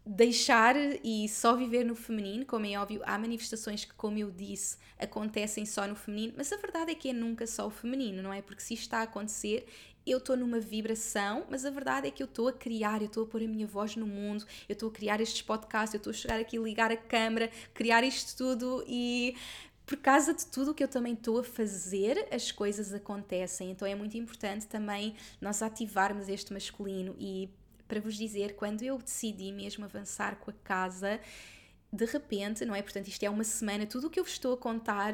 deixar 0.06 0.76
e 1.04 1.30
só 1.30 1.56
viver 1.56 1.86
no 1.86 1.96
feminino, 1.96 2.46
como 2.46 2.66
é 2.66 2.78
óbvio, 2.78 3.02
há 3.06 3.18
manifestações 3.18 3.86
que, 3.86 3.94
como 3.94 4.18
eu 4.18 4.30
disse, 4.30 4.78
acontecem 5.00 5.66
só 5.66 5.88
no 5.88 5.96
feminino, 5.96 6.34
mas 6.36 6.52
a 6.52 6.58
verdade 6.58 6.92
é 6.92 6.96
que 6.96 7.10
é 7.10 7.14
nunca 7.14 7.48
só 7.48 7.68
o 7.68 7.70
feminino, 7.70 8.22
não 8.22 8.34
é? 8.34 8.42
Porque 8.42 8.62
se 8.62 8.74
isto 8.74 8.84
está 8.84 9.00
a 9.00 9.04
acontecer, 9.04 9.66
eu 10.06 10.18
estou 10.18 10.36
numa 10.36 10.60
vibração, 10.60 11.46
mas 11.50 11.66
a 11.66 11.70
verdade 11.70 12.08
é 12.08 12.12
que 12.12 12.22
eu 12.22 12.26
estou 12.26 12.50
a 12.50 12.54
criar, 12.54 13.02
eu 13.02 13.08
estou 13.08 13.24
a 13.24 13.28
pôr 13.28 13.42
a 13.42 13.48
minha 13.48 13.66
voz 13.66 13.96
no 13.96 14.06
mundo, 14.06 14.46
eu 14.68 14.74
estou 14.74 14.90
a 14.90 14.92
criar 14.92 15.22
estes 15.22 15.42
podcasts, 15.42 15.94
eu 15.94 15.98
estou 15.98 16.12
a 16.12 16.14
chegar 16.14 16.40
aqui, 16.40 16.58
ligar 16.58 16.92
a 16.92 16.98
câmera, 16.98 17.50
criar 17.74 18.04
isto 18.04 18.36
tudo 18.38 18.84
e 18.86 19.38
por 19.86 19.98
causa 19.98 20.34
de 20.34 20.46
tudo 20.46 20.72
o 20.72 20.74
que 20.74 20.84
eu 20.84 20.88
também 20.88 21.14
estou 21.14 21.40
a 21.40 21.44
fazer, 21.44 22.28
as 22.32 22.52
coisas 22.52 22.94
acontecem. 22.94 23.72
Então 23.72 23.88
é 23.88 23.96
muito 23.96 24.18
importante 24.18 24.68
também 24.68 25.16
nós 25.40 25.62
ativarmos 25.62 26.28
este 26.28 26.54
masculino 26.54 27.16
e 27.18 27.50
para 27.94 28.02
vos 28.02 28.16
dizer, 28.16 28.56
quando 28.56 28.82
eu 28.82 28.98
decidi 28.98 29.52
mesmo 29.52 29.86
avançar 29.86 30.38
com 30.38 30.50
a 30.50 30.54
casa, 30.64 31.20
de 31.92 32.06
repente, 32.06 32.66
não 32.66 32.74
é? 32.74 32.82
Portanto, 32.82 33.08
isto 33.08 33.22
é 33.22 33.30
uma 33.30 33.44
semana, 33.44 33.86
tudo 33.86 34.08
o 34.08 34.10
que 34.10 34.20
eu 34.20 34.24
vos 34.24 34.34
estou 34.34 34.56
a 34.56 34.58
contar 34.58 35.14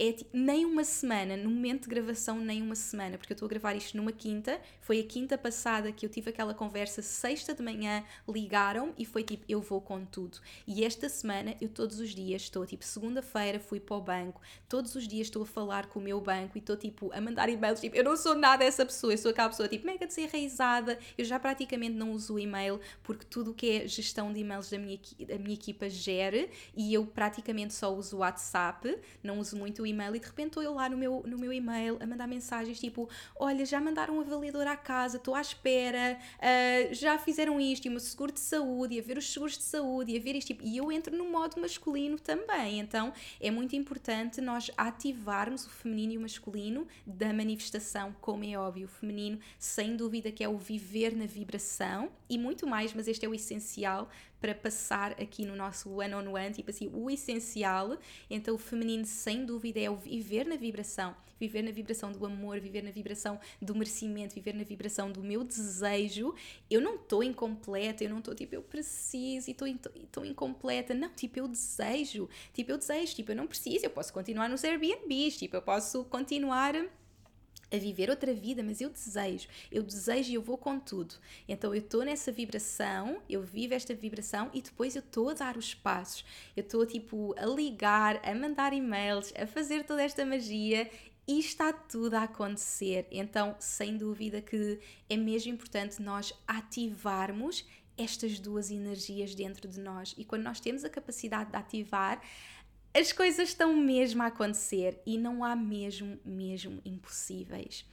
é 0.00 0.12
tipo, 0.12 0.30
nem 0.32 0.64
uma 0.64 0.82
semana, 0.82 1.36
no 1.36 1.50
momento 1.50 1.82
de 1.82 1.90
gravação, 1.90 2.38
nem 2.40 2.62
uma 2.62 2.74
semana, 2.74 3.18
porque 3.18 3.34
eu 3.34 3.34
estou 3.34 3.44
a 3.44 3.50
gravar 3.50 3.74
isto 3.74 3.94
numa 3.98 4.10
quinta. 4.10 4.58
Foi 4.80 4.98
a 4.98 5.04
quinta 5.04 5.36
passada 5.36 5.92
que 5.92 6.06
eu 6.06 6.10
tive 6.10 6.30
aquela 6.30 6.54
conversa, 6.54 7.02
sexta 7.02 7.54
de 7.54 7.62
manhã 7.62 8.02
ligaram 8.26 8.94
e 8.96 9.04
foi 9.04 9.22
tipo, 9.22 9.44
eu 9.46 9.60
vou 9.60 9.78
com 9.78 10.02
tudo. 10.06 10.38
E 10.66 10.86
esta 10.86 11.06
semana 11.10 11.54
eu 11.60 11.68
todos 11.68 12.00
os 12.00 12.14
dias 12.14 12.40
estou, 12.42 12.64
tipo, 12.64 12.82
segunda-feira 12.82 13.60
fui 13.60 13.78
para 13.78 13.94
o 13.94 14.00
banco, 14.00 14.40
todos 14.66 14.94
os 14.94 15.06
dias 15.06 15.26
estou 15.26 15.42
a 15.42 15.46
falar 15.46 15.86
com 15.88 15.98
o 15.98 16.02
meu 16.02 16.18
banco 16.18 16.56
e 16.56 16.60
estou 16.60 16.78
tipo 16.78 17.10
a 17.12 17.20
mandar 17.20 17.50
e-mails. 17.50 17.80
Tipo, 17.80 17.94
eu 17.94 18.04
não 18.04 18.16
sou 18.16 18.34
nada 18.34 18.64
essa 18.64 18.86
pessoa, 18.86 19.12
eu 19.12 19.18
sou 19.18 19.32
aquela 19.32 19.50
pessoa 19.50 19.68
tipo 19.68 19.84
mega 19.84 20.06
desenraizada. 20.06 20.98
Eu 21.18 21.26
já 21.26 21.38
praticamente 21.38 21.94
não 21.94 22.12
uso 22.12 22.36
o 22.36 22.38
e-mail 22.38 22.80
porque 23.02 23.26
tudo 23.26 23.50
o 23.50 23.54
que 23.54 23.82
é 23.82 23.86
gestão 23.86 24.32
de 24.32 24.40
e-mails 24.40 24.70
da 24.70 24.78
minha, 24.78 24.98
da 25.28 25.38
minha 25.38 25.54
equipa 25.54 25.90
gere 25.90 26.48
e 26.74 26.94
eu 26.94 27.04
praticamente 27.04 27.74
só 27.74 27.94
uso 27.94 28.16
o 28.16 28.18
WhatsApp, 28.20 28.98
não 29.22 29.38
uso 29.38 29.58
muito 29.58 29.82
o 29.82 29.89
e-mail 29.90 30.16
e 30.16 30.20
de 30.20 30.26
repente 30.26 30.48
estou 30.48 30.62
eu 30.62 30.74
lá 30.74 30.88
no 30.88 30.96
meu, 30.96 31.22
no 31.26 31.38
meu 31.38 31.52
e-mail 31.52 31.98
a 32.00 32.06
mandar 32.06 32.26
mensagens 32.26 32.78
tipo: 32.78 33.08
Olha, 33.38 33.64
já 33.64 33.80
mandaram 33.80 34.16
um 34.16 34.20
avaliador 34.20 34.66
à 34.66 34.76
casa, 34.76 35.16
estou 35.16 35.34
à 35.34 35.40
espera, 35.40 36.18
uh, 36.38 36.94
já 36.94 37.18
fizeram 37.18 37.60
isto, 37.60 37.84
e 37.86 37.88
o 37.88 37.92
meu 37.92 38.00
seguro 38.00 38.32
de 38.32 38.40
saúde, 38.40 38.94
e 38.94 38.98
a 38.98 39.02
ver 39.02 39.18
os 39.18 39.30
seguros 39.30 39.56
de 39.56 39.64
saúde, 39.64 40.12
e 40.12 40.18
a 40.18 40.20
ver 40.20 40.36
isto. 40.36 40.48
Tipo, 40.48 40.64
e 40.64 40.76
eu 40.76 40.90
entro 40.90 41.16
no 41.16 41.30
modo 41.30 41.60
masculino 41.60 42.18
também. 42.18 42.80
Então 42.80 43.12
é 43.40 43.50
muito 43.50 43.76
importante 43.76 44.40
nós 44.40 44.70
ativarmos 44.76 45.66
o 45.66 45.70
feminino 45.70 46.14
e 46.14 46.18
o 46.18 46.20
masculino 46.20 46.86
da 47.06 47.32
manifestação, 47.32 48.14
como 48.20 48.44
é 48.44 48.56
óbvio. 48.56 48.86
O 48.86 48.88
feminino, 48.88 49.38
sem 49.58 49.96
dúvida, 49.96 50.32
que 50.32 50.42
é 50.42 50.48
o 50.48 50.56
viver 50.56 51.14
na 51.14 51.26
vibração 51.26 52.10
e 52.28 52.38
muito 52.38 52.66
mais, 52.66 52.94
mas 52.94 53.08
este 53.08 53.26
é 53.26 53.28
o 53.28 53.34
essencial 53.34 54.08
para 54.40 54.54
passar 54.54 55.12
aqui 55.12 55.44
no 55.44 55.54
nosso 55.54 55.90
one-on-one, 55.90 56.28
-on 56.28 56.32
-one, 56.32 56.54
tipo 56.54 56.70
assim, 56.70 56.90
o 56.92 57.10
essencial. 57.10 57.98
Então, 58.28 58.54
o 58.54 58.58
feminino, 58.58 59.04
sem 59.04 59.44
dúvida, 59.44 59.78
é 59.78 59.90
o 59.90 59.96
viver 59.96 60.46
na 60.46 60.56
vibração, 60.56 61.14
viver 61.38 61.62
na 61.62 61.70
vibração 61.70 62.10
do 62.10 62.24
amor, 62.24 62.58
viver 62.60 62.82
na 62.82 62.90
vibração 62.90 63.38
do 63.60 63.74
merecimento, 63.74 64.34
viver 64.34 64.54
na 64.54 64.64
vibração 64.64 65.10
do 65.12 65.22
meu 65.22 65.44
desejo. 65.44 66.34
Eu 66.70 66.80
não 66.80 66.94
estou 66.96 67.22
incompleta, 67.22 68.04
eu 68.04 68.10
não 68.10 68.18
estou 68.18 68.34
tipo, 68.34 68.54
eu 68.54 68.62
preciso 68.62 69.50
e 69.50 69.52
estou 69.52 70.24
incompleta. 70.24 70.94
Não, 70.94 71.10
tipo, 71.10 71.38
eu 71.38 71.46
desejo, 71.46 72.28
tipo, 72.52 72.70
eu 72.70 72.78
desejo, 72.78 73.14
tipo, 73.14 73.32
eu 73.32 73.36
não 73.36 73.46
preciso, 73.46 73.84
eu 73.84 73.90
posso 73.90 74.12
continuar 74.12 74.48
nos 74.48 74.64
Airbnbs, 74.64 75.36
tipo, 75.36 75.56
eu 75.56 75.62
posso 75.62 76.04
continuar 76.04 76.74
a 77.72 77.76
viver 77.76 78.10
outra 78.10 78.34
vida, 78.34 78.62
mas 78.62 78.80
eu 78.80 78.90
desejo, 78.90 79.48
eu 79.70 79.82
desejo 79.82 80.30
e 80.30 80.34
eu 80.34 80.42
vou 80.42 80.58
com 80.58 80.78
tudo. 80.78 81.14
Então 81.48 81.74
eu 81.74 81.80
estou 81.80 82.04
nessa 82.04 82.32
vibração, 82.32 83.22
eu 83.28 83.42
vivo 83.42 83.74
esta 83.74 83.94
vibração 83.94 84.50
e 84.52 84.60
depois 84.60 84.96
eu 84.96 85.00
estou 85.00 85.30
a 85.30 85.34
dar 85.34 85.56
os 85.56 85.74
passos. 85.74 86.24
Eu 86.56 86.62
estou 86.62 86.84
tipo 86.84 87.34
a 87.38 87.46
ligar, 87.46 88.20
a 88.24 88.34
mandar 88.34 88.72
e-mails, 88.72 89.32
a 89.36 89.46
fazer 89.46 89.84
toda 89.84 90.02
esta 90.02 90.24
magia 90.24 90.90
e 91.26 91.38
está 91.38 91.72
tudo 91.72 92.14
a 92.14 92.24
acontecer. 92.24 93.06
Então, 93.10 93.54
sem 93.60 93.96
dúvida 93.96 94.40
que 94.40 94.80
é 95.08 95.16
mesmo 95.16 95.52
importante 95.52 96.02
nós 96.02 96.32
ativarmos 96.46 97.64
estas 97.96 98.40
duas 98.40 98.70
energias 98.70 99.34
dentro 99.34 99.68
de 99.68 99.78
nós. 99.78 100.14
E 100.16 100.24
quando 100.24 100.42
nós 100.42 100.58
temos 100.58 100.84
a 100.84 100.90
capacidade 100.90 101.50
de 101.50 101.56
ativar, 101.56 102.20
as 102.92 103.12
coisas 103.12 103.50
estão 103.50 103.74
mesmo 103.76 104.22
a 104.22 104.26
acontecer 104.26 105.00
e 105.06 105.16
não 105.16 105.44
há 105.44 105.54
mesmo, 105.54 106.18
mesmo 106.24 106.80
impossíveis. 106.84 107.84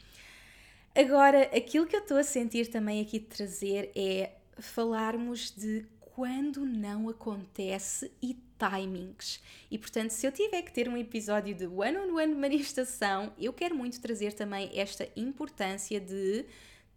Agora, 0.95 1.43
aquilo 1.55 1.85
que 1.85 1.95
eu 1.95 1.99
estou 1.99 2.17
a 2.17 2.23
sentir 2.23 2.67
também 2.67 3.01
aqui 3.01 3.19
de 3.19 3.27
trazer 3.27 3.91
é 3.95 4.31
falarmos 4.59 5.51
de 5.51 5.85
quando 5.99 6.65
não 6.65 7.07
acontece 7.07 8.11
e 8.19 8.35
timings. 8.57 9.39
E 9.69 9.77
portanto, 9.77 10.09
se 10.09 10.25
eu 10.25 10.31
tiver 10.31 10.63
que 10.63 10.73
ter 10.73 10.89
um 10.89 10.97
episódio 10.97 11.53
de 11.53 11.67
one-on-one 11.67 12.33
manifestação, 12.33 13.31
eu 13.37 13.53
quero 13.53 13.75
muito 13.75 14.01
trazer 14.01 14.33
também 14.33 14.71
esta 14.73 15.07
importância 15.15 15.99
de 15.99 16.45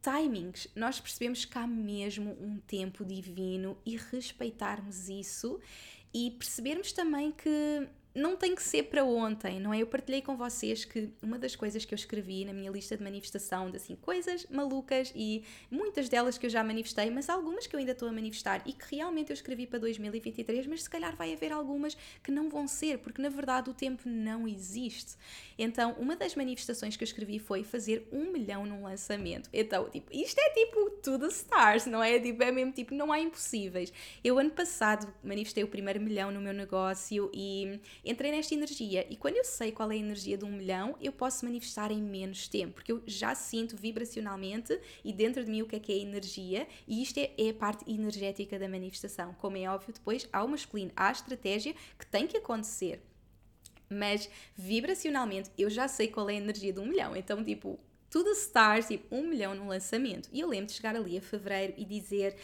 timings. 0.00 0.68
Nós 0.74 0.98
percebemos 0.98 1.44
que 1.44 1.58
há 1.58 1.66
mesmo 1.66 2.36
um 2.40 2.58
tempo 2.66 3.04
divino 3.04 3.76
e 3.84 3.98
respeitarmos 3.98 5.10
isso 5.10 5.60
e 6.12 6.30
percebermos 6.32 6.92
também 6.92 7.32
que 7.32 7.88
não 8.14 8.36
tem 8.36 8.54
que 8.54 8.62
ser 8.62 8.84
para 8.84 9.04
ontem, 9.04 9.60
não 9.60 9.72
é? 9.72 9.80
Eu 9.80 9.86
partilhei 9.86 10.20
com 10.20 10.36
vocês 10.36 10.84
que 10.84 11.10
uma 11.22 11.38
das 11.38 11.54
coisas 11.54 11.84
que 11.84 11.94
eu 11.94 11.96
escrevi 11.96 12.44
na 12.44 12.52
minha 12.52 12.70
lista 12.70 12.96
de 12.96 13.02
manifestação, 13.02 13.70
de 13.70 13.76
assim, 13.76 13.94
coisas 13.96 14.46
malucas 14.50 15.12
e 15.14 15.44
muitas 15.70 16.08
delas 16.08 16.36
que 16.36 16.46
eu 16.46 16.50
já 16.50 16.64
manifestei, 16.64 17.10
mas 17.10 17.28
algumas 17.28 17.66
que 17.66 17.74
eu 17.76 17.80
ainda 17.80 17.92
estou 17.92 18.08
a 18.08 18.12
manifestar 18.12 18.62
e 18.66 18.72
que 18.72 18.96
realmente 18.96 19.30
eu 19.30 19.34
escrevi 19.34 19.66
para 19.66 19.78
2023, 19.78 20.66
mas 20.66 20.82
se 20.82 20.90
calhar 20.90 21.14
vai 21.14 21.32
haver 21.32 21.52
algumas 21.52 21.96
que 22.22 22.32
não 22.32 22.48
vão 22.48 22.66
ser, 22.66 22.98
porque 22.98 23.22
na 23.22 23.28
verdade 23.28 23.70
o 23.70 23.74
tempo 23.74 24.02
não 24.08 24.48
existe. 24.48 25.16
Então, 25.56 25.94
uma 25.98 26.16
das 26.16 26.34
manifestações 26.34 26.96
que 26.96 27.04
eu 27.04 27.06
escrevi 27.06 27.38
foi 27.38 27.62
fazer 27.62 28.08
um 28.10 28.32
milhão 28.32 28.66
num 28.66 28.82
lançamento. 28.82 29.48
Então, 29.52 29.88
tipo, 29.88 30.10
isto 30.12 30.38
é 30.38 30.50
tipo 30.50 30.90
tudo 31.02 31.26
stars, 31.28 31.86
não 31.86 32.02
é? 32.02 32.18
Tipo, 32.18 32.42
é 32.42 32.50
mesmo 32.50 32.72
tipo, 32.72 32.94
não 32.94 33.12
há 33.12 33.20
impossíveis. 33.20 33.92
Eu 34.24 34.38
ano 34.38 34.50
passado 34.50 35.12
manifestei 35.22 35.62
o 35.62 35.68
primeiro 35.68 36.00
milhão 36.00 36.30
no 36.30 36.40
meu 36.40 36.52
negócio 36.52 37.30
e 37.32 37.78
entrei 38.04 38.30
nesta 38.30 38.54
energia 38.54 39.06
e 39.10 39.16
quando 39.16 39.36
eu 39.36 39.44
sei 39.44 39.72
qual 39.72 39.90
é 39.90 39.94
a 39.94 39.98
energia 39.98 40.36
de 40.36 40.44
um 40.44 40.52
milhão, 40.52 40.96
eu 41.00 41.12
posso 41.12 41.44
manifestar 41.44 41.90
em 41.90 42.02
menos 42.02 42.48
tempo, 42.48 42.74
porque 42.74 42.92
eu 42.92 43.02
já 43.06 43.34
sinto 43.34 43.76
vibracionalmente 43.76 44.78
e 45.04 45.12
dentro 45.12 45.44
de 45.44 45.50
mim 45.50 45.62
o 45.62 45.66
que 45.66 45.76
é 45.76 45.80
que 45.80 45.92
é 45.92 45.98
energia 45.98 46.66
e 46.86 47.02
isto 47.02 47.18
é, 47.18 47.32
é 47.36 47.50
a 47.50 47.54
parte 47.54 47.90
energética 47.90 48.58
da 48.58 48.68
manifestação. 48.68 49.34
Como 49.34 49.56
é 49.56 49.68
óbvio, 49.68 49.92
depois 49.92 50.28
há 50.32 50.42
o 50.42 50.48
masculino, 50.48 50.92
há 50.96 51.08
a 51.08 51.12
estratégia 51.12 51.74
que 51.98 52.06
tem 52.06 52.26
que 52.26 52.36
acontecer. 52.36 53.02
Mas 53.88 54.30
vibracionalmente 54.56 55.50
eu 55.58 55.68
já 55.68 55.88
sei 55.88 56.08
qual 56.08 56.30
é 56.30 56.34
a 56.34 56.36
energia 56.36 56.72
de 56.72 56.80
um 56.80 56.86
milhão, 56.86 57.16
então 57.16 57.44
tipo, 57.44 57.78
the 58.10 58.30
stars, 58.32 58.88
tipo, 58.88 59.14
um 59.14 59.26
milhão 59.26 59.54
no 59.54 59.68
lançamento. 59.68 60.28
E 60.32 60.40
eu 60.40 60.48
lembro 60.48 60.66
de 60.66 60.72
chegar 60.72 60.96
ali 60.96 61.16
a 61.16 61.22
fevereiro 61.22 61.74
e 61.76 61.84
dizer 61.84 62.36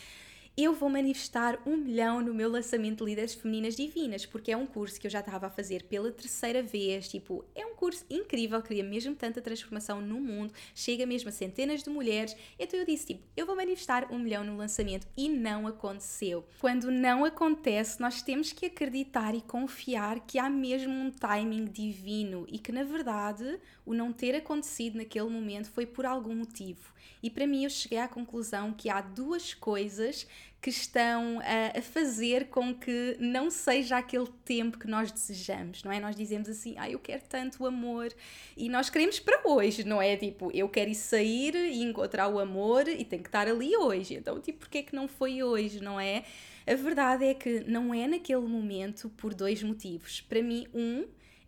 eu 0.56 0.72
vou 0.72 0.88
manifestar 0.88 1.60
um 1.66 1.76
milhão 1.76 2.22
no 2.22 2.32
meu 2.32 2.50
lançamento 2.50 3.04
de 3.04 3.10
líderes 3.10 3.34
femininas 3.34 3.76
divinas, 3.76 4.24
porque 4.24 4.50
é 4.50 4.56
um 4.56 4.64
curso 4.64 4.98
que 4.98 5.06
eu 5.06 5.10
já 5.10 5.20
estava 5.20 5.48
a 5.48 5.50
fazer 5.50 5.82
pela 5.82 6.10
terceira 6.10 6.62
vez. 6.62 7.08
Tipo, 7.08 7.44
é 7.54 7.66
um 7.66 7.74
curso 7.74 8.06
incrível, 8.08 8.62
cria 8.62 8.82
mesmo 8.82 9.14
tanta 9.14 9.42
transformação 9.42 10.00
no 10.00 10.18
mundo, 10.18 10.54
chega 10.74 11.04
mesmo 11.04 11.28
a 11.28 11.32
centenas 11.32 11.82
de 11.82 11.90
mulheres. 11.90 12.34
Então 12.58 12.80
eu 12.80 12.86
disse, 12.86 13.08
tipo, 13.08 13.22
eu 13.36 13.44
vou 13.44 13.54
manifestar 13.54 14.10
um 14.10 14.18
milhão 14.18 14.44
no 14.44 14.56
lançamento 14.56 15.06
e 15.14 15.28
não 15.28 15.66
aconteceu. 15.66 16.42
Quando 16.58 16.90
não 16.90 17.22
acontece, 17.22 18.00
nós 18.00 18.22
temos 18.22 18.50
que 18.50 18.64
acreditar 18.64 19.34
e 19.34 19.42
confiar 19.42 20.20
que 20.20 20.38
há 20.38 20.48
mesmo 20.48 20.92
um 20.94 21.10
timing 21.10 21.66
divino 21.66 22.46
e 22.48 22.58
que 22.58 22.72
na 22.72 22.82
verdade 22.82 23.60
o 23.84 23.92
não 23.92 24.10
ter 24.10 24.34
acontecido 24.34 24.96
naquele 24.96 25.28
momento 25.28 25.70
foi 25.70 25.84
por 25.84 26.06
algum 26.06 26.34
motivo. 26.34 26.95
E 27.22 27.30
para 27.30 27.46
mim 27.46 27.64
eu 27.64 27.70
cheguei 27.70 27.98
à 27.98 28.08
conclusão 28.08 28.72
que 28.72 28.88
há 28.88 29.00
duas 29.00 29.54
coisas 29.54 30.26
que 30.60 30.70
estão 30.70 31.38
a, 31.40 31.78
a, 31.78 31.82
fazer 31.82 32.46
com 32.48 32.74
que 32.74 33.16
não 33.20 33.50
seja 33.50 33.98
aquele 33.98 34.26
tempo 34.44 34.78
que 34.78 34.88
nós 34.88 35.12
desejamos, 35.12 35.84
não 35.84 35.92
é? 35.92 36.00
Nós 36.00 36.16
dizemos 36.16 36.48
assim, 36.48 36.74
ah, 36.76 36.90
eu 36.90 36.98
quero 36.98 37.22
tanto 37.28 37.62
o 37.62 37.66
amor 37.66 38.12
e 38.56 38.68
nós 38.68 38.90
queremos 38.90 39.20
para 39.20 39.40
hoje, 39.44 39.84
não 39.84 40.02
é? 40.02 40.16
Tipo, 40.16 40.50
eu 40.52 40.68
quero 40.68 40.90
ir 40.90 40.96
sair 40.96 41.54
e 41.54 41.82
encontrar 41.82 42.26
o 42.28 42.40
amor 42.40 42.88
e 42.88 43.04
tem 43.04 43.20
que 43.20 43.28
estar 43.28 43.46
ali 43.46 43.76
hoje. 43.76 44.14
Então, 44.14 44.40
tipo, 44.40 44.60
porquê 44.60 44.82
que 44.82 44.96
não 44.96 45.06
foi 45.06 45.40
hoje, 45.42 45.80
não 45.80 46.00
é? 46.00 46.24
A 46.66 46.74
verdade 46.74 47.24
é 47.24 47.32
que 47.32 47.60
não 47.60 47.94
é 47.94 48.08
naquele 48.08 48.46
momento 48.48 49.08
por 49.10 49.34
dois 49.34 49.62
motivos. 49.62 50.20
Para 50.20 50.42
mim, 50.42 50.66
um, 50.74 51.06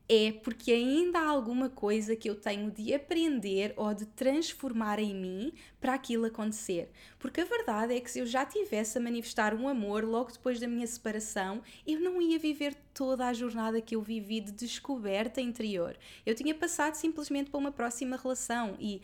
é 0.08 0.32
porque 0.32 0.72
ainda 0.72 1.18
há 1.18 1.28
alguma 1.28 1.68
coisa 1.68 2.16
que 2.16 2.30
eu 2.30 2.34
tenho 2.34 2.70
de 2.70 2.94
aprender 2.94 3.74
ou 3.76 3.92
de 3.92 4.06
transformar 4.06 4.98
em 4.98 5.14
mim 5.14 5.52
para 5.78 5.92
aquilo 5.92 6.24
acontecer. 6.24 6.90
Porque 7.18 7.42
a 7.42 7.44
verdade 7.44 7.94
é 7.94 8.00
que 8.00 8.10
se 8.10 8.18
eu 8.18 8.26
já 8.26 8.46
tivesse 8.46 8.96
a 8.96 9.00
manifestar 9.00 9.54
um 9.54 9.68
amor 9.68 10.04
logo 10.04 10.32
depois 10.32 10.58
da 10.58 10.66
minha 10.66 10.86
separação, 10.86 11.60
eu 11.86 12.00
não 12.00 12.22
ia 12.22 12.38
viver 12.38 12.74
toda 12.94 13.26
a 13.26 13.34
jornada 13.34 13.82
que 13.82 13.94
eu 13.94 14.00
vivi 14.00 14.40
de 14.40 14.52
descoberta 14.52 15.42
interior. 15.42 15.96
Eu 16.24 16.34
tinha 16.34 16.54
passado 16.54 16.94
simplesmente 16.94 17.50
para 17.50 17.58
uma 17.58 17.70
próxima 17.70 18.16
relação 18.16 18.76
e 18.80 19.02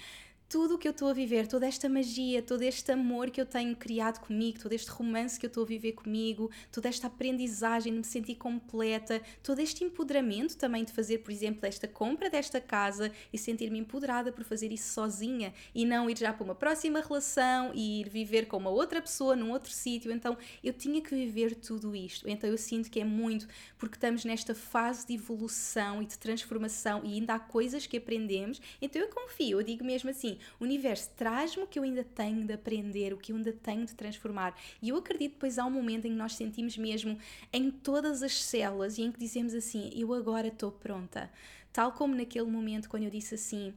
tudo 0.49 0.74
o 0.74 0.78
que 0.78 0.86
eu 0.86 0.92
estou 0.92 1.09
a 1.09 1.12
viver, 1.12 1.47
toda 1.47 1.66
esta 1.66 1.88
magia, 1.88 2.42
todo 2.42 2.62
este 2.62 2.92
amor 2.92 3.30
que 3.30 3.40
eu 3.40 3.47
tenho 3.47 3.74
criado 3.74 4.20
comigo, 4.20 4.59
todo 4.61 4.72
este 4.72 4.90
romance 4.90 5.38
que 5.38 5.47
eu 5.47 5.49
estou 5.49 5.64
a 5.64 5.66
viver 5.66 5.92
comigo, 5.92 6.51
toda 6.70 6.88
esta 6.88 7.07
aprendizagem 7.07 7.92
de 7.92 7.99
me 7.99 8.05
sentir 8.05 8.36
completa, 8.36 9.20
todo 9.42 9.59
este 9.61 9.84
empoderamento 9.84 10.57
também 10.57 10.84
de 10.84 10.92
fazer, 10.92 11.18
por 11.18 11.32
exemplo, 11.32 11.66
esta 11.66 11.88
compra 11.88 12.30
desta 12.30 12.61
casa 12.61 13.11
e 13.32 13.38
sentir-me 13.38 13.78
empoderada 13.78 14.30
por 14.30 14.45
fazer 14.45 14.70
isso 14.72 14.92
sozinha 14.92 15.53
e 15.74 15.84
não 15.84 16.09
ir 16.09 16.18
já 16.18 16.32
para 16.32 16.45
uma 16.45 16.55
próxima 16.55 17.01
relação 17.01 17.72
e 17.74 18.01
ir 18.01 18.09
viver 18.09 18.47
com 18.47 18.57
uma 18.57 18.70
outra 18.70 19.01
pessoa 19.01 19.34
num 19.34 19.51
outro 19.51 19.72
sítio. 19.72 20.12
Então 20.12 20.36
eu 20.62 20.72
tinha 20.72 21.01
que 21.01 21.14
viver 21.14 21.55
tudo 21.55 21.97
isto. 21.97 22.28
Então 22.28 22.49
eu 22.49 22.59
sinto 22.59 22.90
que 22.90 23.01
é 23.01 23.05
muito 23.05 23.49
porque 23.78 23.97
estamos 23.97 24.24
nesta 24.24 24.55
fase 24.55 25.07
de 25.07 25.14
evolução 25.14 26.03
e 26.03 26.07
de 26.07 26.18
transformação 26.18 27.03
e 27.05 27.14
ainda 27.14 27.34
há 27.34 27.38
coisas 27.38 27.86
que 27.86 27.97
aprendemos. 27.97 28.61
Então 28.80 29.01
eu 29.01 29.09
confio, 29.09 29.61
eu 29.61 29.62
digo 29.62 29.84
mesmo 29.84 30.11
assim 30.11 30.34
o 30.61 30.64
universo 30.64 31.11
traz-me 31.16 31.62
o 31.62 31.66
que 31.66 31.78
eu 31.78 31.82
ainda 31.82 32.05
tenho 32.05 32.45
de 32.45 32.53
aprender, 32.53 33.12
o 33.12 33.16
que 33.16 33.32
eu 33.32 33.37
ainda 33.37 33.53
tenho 33.53 33.85
de 33.85 33.95
transformar. 33.95 34.55
E 34.80 34.91
eu 34.91 34.97
acredito 34.97 35.32
depois 35.35 35.59
há 35.59 35.64
um 35.64 35.70
momento 35.70 36.07
em 36.07 36.11
que 36.11 36.16
nós 36.16 36.35
sentimos 36.35 36.76
mesmo 36.76 37.18
em 37.53 37.70
todas 37.70 38.22
as 38.22 38.43
células 38.43 38.99
e 38.99 39.03
em 39.03 39.12
que 39.12 39.18
dizemos 39.18 39.55
assim: 39.55 39.91
Eu 39.95 40.12
agora 40.12 40.49
estou 40.49 40.70
pronta. 40.70 41.30
Tal 41.72 41.93
como 41.93 42.14
naquele 42.14 42.49
momento 42.49 42.89
quando 42.89 43.03
eu 43.03 43.11
disse 43.11 43.35
assim: 43.35 43.74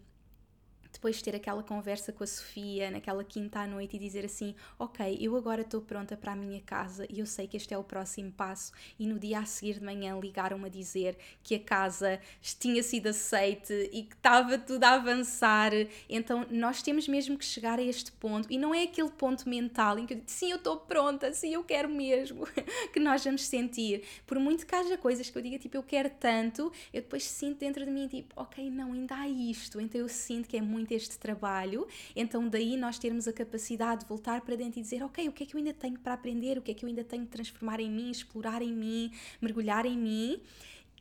depois 0.98 1.18
de 1.18 1.24
ter 1.24 1.36
aquela 1.36 1.64
conversa 1.64 2.12
com 2.12 2.24
a 2.24 2.28
Sofia 2.28 2.90
naquela 2.90 3.24
quinta 3.24 3.60
à 3.60 3.68
noite 3.68 3.96
e 3.96 4.00
dizer 4.00 4.26
assim: 4.26 4.56
Ok, 4.78 5.18
eu 5.22 5.36
agora 5.36 5.62
estou 5.62 5.80
pronta 5.80 6.18
para 6.18 6.34
a 6.34 6.36
minha 6.36 6.60
casa 6.62 7.06
e 7.10 7.20
eu 7.20 7.26
sei 7.26 7.48
que 7.48 7.56
este 7.56 7.74
é 7.74 7.78
o 7.78 7.84
próximo 7.84 8.32
passo. 8.32 8.72
E 9.00 9.08
no 9.08 9.20
dia 9.20 9.40
a 9.40 9.46
seguir 9.46 9.76
de 9.76 9.86
manhã 9.86 10.20
ligaram-me 10.20 10.66
a 10.66 10.70
dizer 10.70 11.18
que 11.44 11.56
a 11.56 11.60
casa 11.60 12.20
tinha 12.60 12.82
sido 12.82 13.08
aceite 13.08 13.90
e 13.94 14.04
que 14.04 14.16
estava 14.16 14.58
tudo 14.58 14.84
a 14.84 14.94
avançar. 14.94 15.72
Então 16.10 16.46
nós 16.50 16.82
temos 16.82 17.08
mesmo 17.08 17.38
que 17.38 17.46
chegar 17.46 17.80
a 17.80 17.84
este 17.84 18.12
ponto 18.12 18.52
e 18.52 18.58
não 18.58 18.74
é 18.74 18.84
aquele 18.84 19.12
ponto 19.12 19.48
mental 19.48 20.00
em 20.00 20.06
que 20.06 20.14
eu 20.14 20.18
digo: 20.18 20.30
Sim, 20.30 20.52
eu 20.52 20.58
estou 20.58 20.78
pronta, 20.78 21.32
sim, 21.32 21.54
eu 21.54 21.64
quero 21.64 21.88
mesmo, 21.88 22.48
que 22.92 23.00
nós 23.00 23.24
vamos 23.24 23.46
sentir. 23.46 24.04
Por 24.26 24.40
muito 24.40 24.66
que 24.66 24.76
haja 24.76 24.98
coisas 24.98 25.30
que 25.30 25.38
eu 25.38 25.42
diga 25.42 25.60
tipo, 25.60 25.78
eu 25.78 25.84
quero 25.84 26.10
tanto, 26.10 26.72
eu 26.92 27.02
depois 27.02 27.24
sinto 27.24 27.60
dentro 27.60 27.86
de 27.86 27.92
mim 27.92 28.08
tipo, 28.08 28.34
ok, 28.36 28.70
não, 28.72 28.94
ainda 28.94 29.16
há 29.16 29.28
isto. 29.28 29.80
Então 29.80 30.02
eu 30.02 30.10
sinto 30.10 30.50
que 30.50 30.58
é 30.58 30.62
muito 30.62 30.87
muito 30.88 30.94
este 30.94 31.20
trabalho, 31.20 31.86
então 32.16 32.48
daí 32.48 32.78
nós 32.78 32.98
termos 32.98 33.28
a 33.28 33.34
capacidade 33.34 34.02
de 34.02 34.08
voltar 34.08 34.42
para 34.42 34.56
dentro 34.56 34.80
e 34.80 34.82
dizer, 34.82 35.04
ok, 35.04 35.28
o 35.28 35.32
que 35.32 35.44
é 35.44 35.46
que 35.46 35.56
eu 35.56 35.58
ainda 35.58 35.74
tenho 35.74 36.00
para 36.00 36.14
aprender, 36.14 36.58
o 36.58 36.62
que 36.62 36.72
é 36.72 36.74
que 36.74 36.86
eu 36.86 36.90
ainda 36.90 37.04
tenho 37.04 37.24
de 37.24 37.30
transformar 37.30 37.80
em 37.80 37.92
mim, 37.92 38.10
explorar 38.10 38.62
em 38.62 38.72
mim, 38.72 39.12
mergulhar 39.42 39.86
em 39.86 39.98
mim 39.98 40.42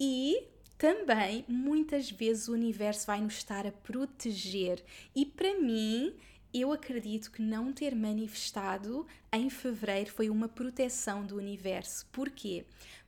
e 0.01 0.43
também 0.76 1.45
muitas 1.49 2.11
vezes 2.11 2.49
o 2.49 2.53
universo 2.53 3.07
vai 3.07 3.20
nos 3.20 3.34
estar 3.34 3.66
a 3.66 3.72
proteger 3.72 4.82
e 5.14 5.24
para 5.24 5.59
mim 5.59 6.12
eu 6.53 6.72
acredito 6.72 7.30
que 7.30 7.43
não 7.43 7.72
ter 7.72 7.95
manifestado 7.95 9.07
em 9.32 9.49
fevereiro 9.49 10.11
foi 10.11 10.30
uma 10.30 10.49
proteção 10.49 11.24
do 11.24 11.37
universo. 11.37 12.07
Porquê? 12.11 12.64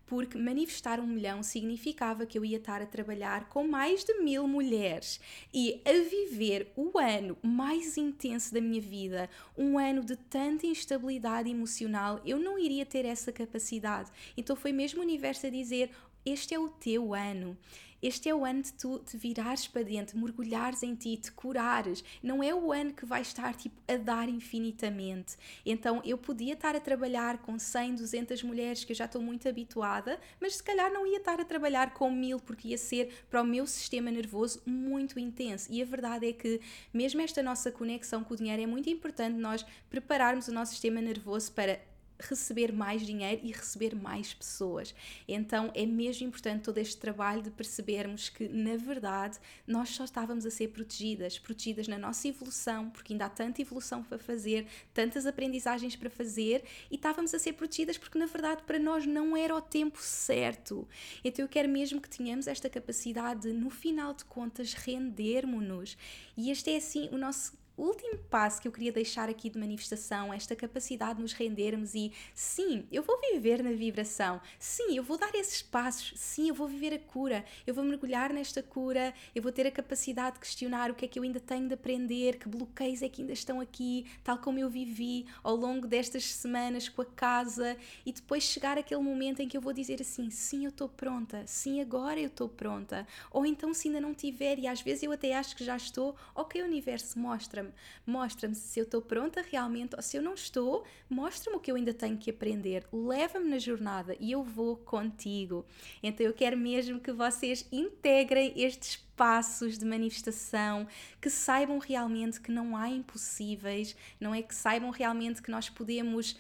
Porque 0.09 0.39
manifestar 0.39 0.99
um 0.99 1.07
milhão 1.07 1.43
significava 1.43 2.25
que 2.25 2.39
eu 2.39 2.45
ia 2.45 2.57
estar 2.57 2.81
a 2.81 2.87
trabalhar 2.87 3.49
com 3.51 3.69
mais 3.69 4.03
de 4.03 4.15
mil 4.15 4.49
mulheres 4.49 5.21
e 5.53 5.83
a 5.85 5.93
viver 5.93 6.73
o 6.75 6.99
ano 6.99 7.37
mais 7.43 7.97
intenso 7.99 8.53
da 8.53 8.61
minha 8.61 8.81
vida, 8.81 9.29
um 9.57 9.79
ano 9.79 10.03
de 10.03 10.17
tanta 10.17 10.67
instabilidade 10.67 11.51
emocional, 11.51 12.21
eu 12.25 12.39
não 12.39 12.59
iria 12.59 12.87
ter 12.87 13.05
essa 13.05 13.31
capacidade. 13.31 14.11
Então 14.37 14.57
foi 14.57 14.73
mesmo 14.73 15.01
o 15.01 15.05
universo 15.05 15.47
a 15.47 15.51
dizer: 15.51 15.91
Este 16.25 16.55
é 16.55 16.59
o 16.59 16.71
teu 16.71 17.15
ano. 17.15 17.57
Este 18.01 18.29
é 18.29 18.35
o 18.35 18.45
ano 18.45 18.63
de 18.63 18.73
tu 18.73 19.01
te 19.01 19.17
virares 19.17 19.67
para 19.67 19.83
dentro, 19.83 20.17
mergulhares 20.19 20.85
em 20.85 20.95
ti, 20.95 21.17
te 21.17 21.33
curares. 21.33 22.05
Não 22.23 22.43
é 22.43 22.55
o 22.55 22.73
ano 22.73 22.93
que 22.93 23.05
vai 23.05 23.23
estar 23.23 23.55
tipo 23.55 23.81
a 23.89 23.97
dar 23.97 24.29
infinitamente. 24.29 25.37
Então 25.67 26.01
eu 26.05 26.17
podia 26.17 26.55
estar 26.55 26.77
a 26.77 26.81
trabalhar 26.81 27.39
com 27.39 27.59
100, 27.59 27.97
200 27.97 28.43
mulheres 28.45 28.85
que 28.85 28.93
eu 28.93 28.97
já 28.97 29.07
estou 29.07 29.21
muito 29.21 29.49
habituada, 29.49 30.21
mas 30.41 30.57
se 30.57 30.63
calhar 30.63 30.93
não 30.93 31.07
ia 31.07 31.19
estar 31.19 31.41
a 31.41 31.45
trabalhar 31.45 31.93
com 31.93 32.11
mil 32.11 32.39
porque 32.39 32.69
ia 32.69 32.79
ser 32.79 33.27
para 33.29 33.43
o 33.43 33.45
meu 33.45 33.67
sistema 33.67 34.11
nervoso 34.11 34.63
muito 34.65 35.19
intenso. 35.19 35.67
E 35.71 35.83
a 35.83 35.85
verdade 35.85 36.29
é 36.29 36.33
que 36.33 36.61
mesmo 36.95 37.21
esta 37.21 37.43
nossa 37.43 37.73
conexão 37.73 38.23
com 38.23 38.35
o 38.35 38.37
dinheiro 38.37 38.63
é 38.63 38.67
muito 38.67 38.89
importante 38.89 39.37
nós 39.37 39.67
prepararmos 39.91 40.47
o 40.47 40.53
nosso 40.53 40.71
sistema 40.71 41.01
nervoso 41.01 41.51
para 41.53 41.81
receber 42.21 42.73
mais 42.73 43.07
dinheiro 43.07 43.41
e 43.45 43.53
receber 43.53 43.95
mais 43.95 44.35
pessoas. 44.35 44.95
Então 45.27 45.71
é 45.75 45.87
mesmo 45.87 46.27
importante 46.27 46.63
todo 46.63 46.79
este 46.79 46.97
trabalho 46.97 47.43
de 47.43 47.51
percebermos 47.51 48.29
que, 48.29 48.49
na 48.49 48.77
verdade, 48.77 49.39
nós 49.67 49.91
só 49.91 50.05
estávamos 50.05 50.45
a 50.45 50.51
ser 50.51 50.69
protegidas, 50.69 51.39
protegidas 51.39 51.87
na 51.87 51.99
nossa 51.99 52.27
evolução, 52.29 52.91
porque 52.91 53.13
ainda 53.13 53.27
há 53.27 53.31
tanta 53.31 53.63
evolução 53.63 54.03
para 54.03 54.19
fazer, 54.19 54.67
tantas 54.93 55.27
aprendizagens 55.27 55.95
para 55.95 56.11
fazer, 56.11 56.65
e 56.91 56.97
estávamos 56.97 57.33
a 57.35 57.39
ser 57.39 57.53
protegidas 57.53 57.97
porque, 57.97 58.19
na 58.19 58.27
verdade, 58.27 58.63
para 58.65 58.79
nós 58.79 59.07
não 59.07 59.37
era 59.37 59.55
o 59.55 59.61
tempo 59.61 59.99
certo. 60.01 60.89
Então 61.25 61.45
eu 61.45 61.49
quero 61.49 61.69
mesmo 61.69 62.01
que 62.01 62.09
tenhamos 62.09 62.47
esta 62.47 62.69
capacidade 62.69 63.43
de, 63.43 63.53
no 63.53 63.71
final 63.71 64.13
de 64.15 64.25
contas, 64.25 64.75
rendermos-nos. 64.75 65.97
E 66.37 66.51
este 66.51 66.71
é 66.71 66.77
assim 66.77 67.09
o 67.13 67.19
nosso 67.19 67.57
o 67.79 67.85
último 67.85 68.19
passo 68.29 68.61
que 68.61 68.67
eu 68.67 68.73
queria 68.73 68.91
deixar 68.91 69.29
aqui 69.29 69.49
de 69.49 69.59
manifestação, 69.59 70.35
esta 70.35 70.57
capacidade 70.57 71.15
de 71.15 71.23
nos 71.23 71.33
rendermos 71.33 71.95
e 71.95 72.13
sim, 72.35 72.85
eu 72.91 73.05
vou 73.05 73.17
viver 73.33 73.63
na 73.63 73.71
vibração, 73.71 74.41
sim, 74.59 74.97
eu 74.97 75.03
vou 75.05 75.17
dar 75.17 75.33
esses 75.35 75.63
passos, 75.63 76.13
sim, 76.17 76.49
eu 76.49 76.55
vou 76.55 76.67
viver 76.67 76.93
a 76.93 76.99
cura, 76.99 77.45
eu 77.65 77.73
vou 77.73 77.85
mergulhar 77.85 78.33
nesta 78.33 78.65
cura, 78.65 79.15
eu 79.33 79.41
vou 79.41 79.53
ter 79.53 79.65
a 79.65 79.71
capacidade 79.71 80.35
de 80.35 80.41
questionar 80.41 80.91
o 80.91 80.95
que 80.95 81.05
é 81.05 81.09
que 81.09 81.21
eu 81.21 81.23
ainda 81.23 81.39
tenho 81.39 81.69
de 81.69 81.75
aprender, 81.75 82.39
que 82.39 82.49
bloqueios 82.49 83.01
é 83.01 83.09
que 83.09 83.23
ainda 83.23 83.33
estão 83.33 83.61
aqui, 83.61 84.07
tal 84.25 84.39
como 84.39 84.59
eu 84.59 84.69
vivi 84.69 85.27
ao 85.45 85.55
longo 85.55 85.87
destas 85.87 86.25
semanas 86.25 86.89
com 86.89 87.03
a 87.03 87.07
casa. 87.07 87.77
E 88.05 88.13
depois 88.13 88.43
chegar 88.43 88.77
aquele 88.77 89.03
momento 89.03 89.41
em 89.41 89.49
que 89.49 89.57
eu 89.57 89.61
vou 89.61 89.73
dizer 89.73 90.01
assim: 90.01 90.31
sim, 90.31 90.65
eu 90.65 90.71
estou 90.71 90.89
pronta, 90.89 91.47
sim, 91.47 91.81
agora 91.81 92.19
eu 92.19 92.27
estou 92.27 92.49
pronta, 92.49 93.07
ou 93.31 93.47
então 93.47 93.73
se 93.73 93.87
ainda 93.87 94.01
não 94.01 94.15
tiver, 94.15 94.59
e 94.59 94.67
às 94.67 94.81
vezes 94.81 95.05
eu 95.05 95.13
até 95.13 95.35
acho 95.35 95.55
que 95.55 95.65
já 95.65 95.77
estou, 95.77 96.17
ok, 96.35 96.61
universo, 96.63 97.19
mostra-me 97.19 97.68
mostra-me, 98.07 98.55
se 98.55 98.79
eu 98.81 98.85
estou 98.85 99.01
pronta 99.01 99.43
realmente 99.43 99.95
ou 99.97 100.03
se 100.03 100.17
eu 100.17 100.23
não 100.23 100.35
estou, 100.35 100.85
mostra-me 101.09 101.57
o 101.57 101.61
que 101.61 101.71
eu 101.71 101.77
ainda 101.77 101.95
tenho 101.95 102.17
que 102.17 102.31
aprender, 102.31 102.87
leva-me 102.93 103.49
na 103.49 103.59
jornada 103.59 104.17
e 104.19 104.33
eu 104.33 104.43
vou 104.43 104.77
contigo. 104.77 105.65
Então 106.03 106.25
eu 106.27 106.33
quero 106.33 106.57
mesmo 106.57 107.01
que 107.01 107.13
vocês 107.13 107.67
integrem 107.71 108.53
estes 108.57 108.97
passos 109.17 109.77
de 109.77 109.85
manifestação, 109.85 110.87
que 111.21 111.29
saibam 111.29 111.79
realmente 111.79 112.41
que 112.41 112.53
não 112.53 112.77
há 112.77 112.89
impossíveis, 112.89 113.97
não 114.21 114.33
é 114.33 114.43
que 114.43 114.55
saibam 114.55 114.91
realmente 114.91 115.43
que 115.43 115.51
nós 115.51 115.69
podemos 115.69 116.37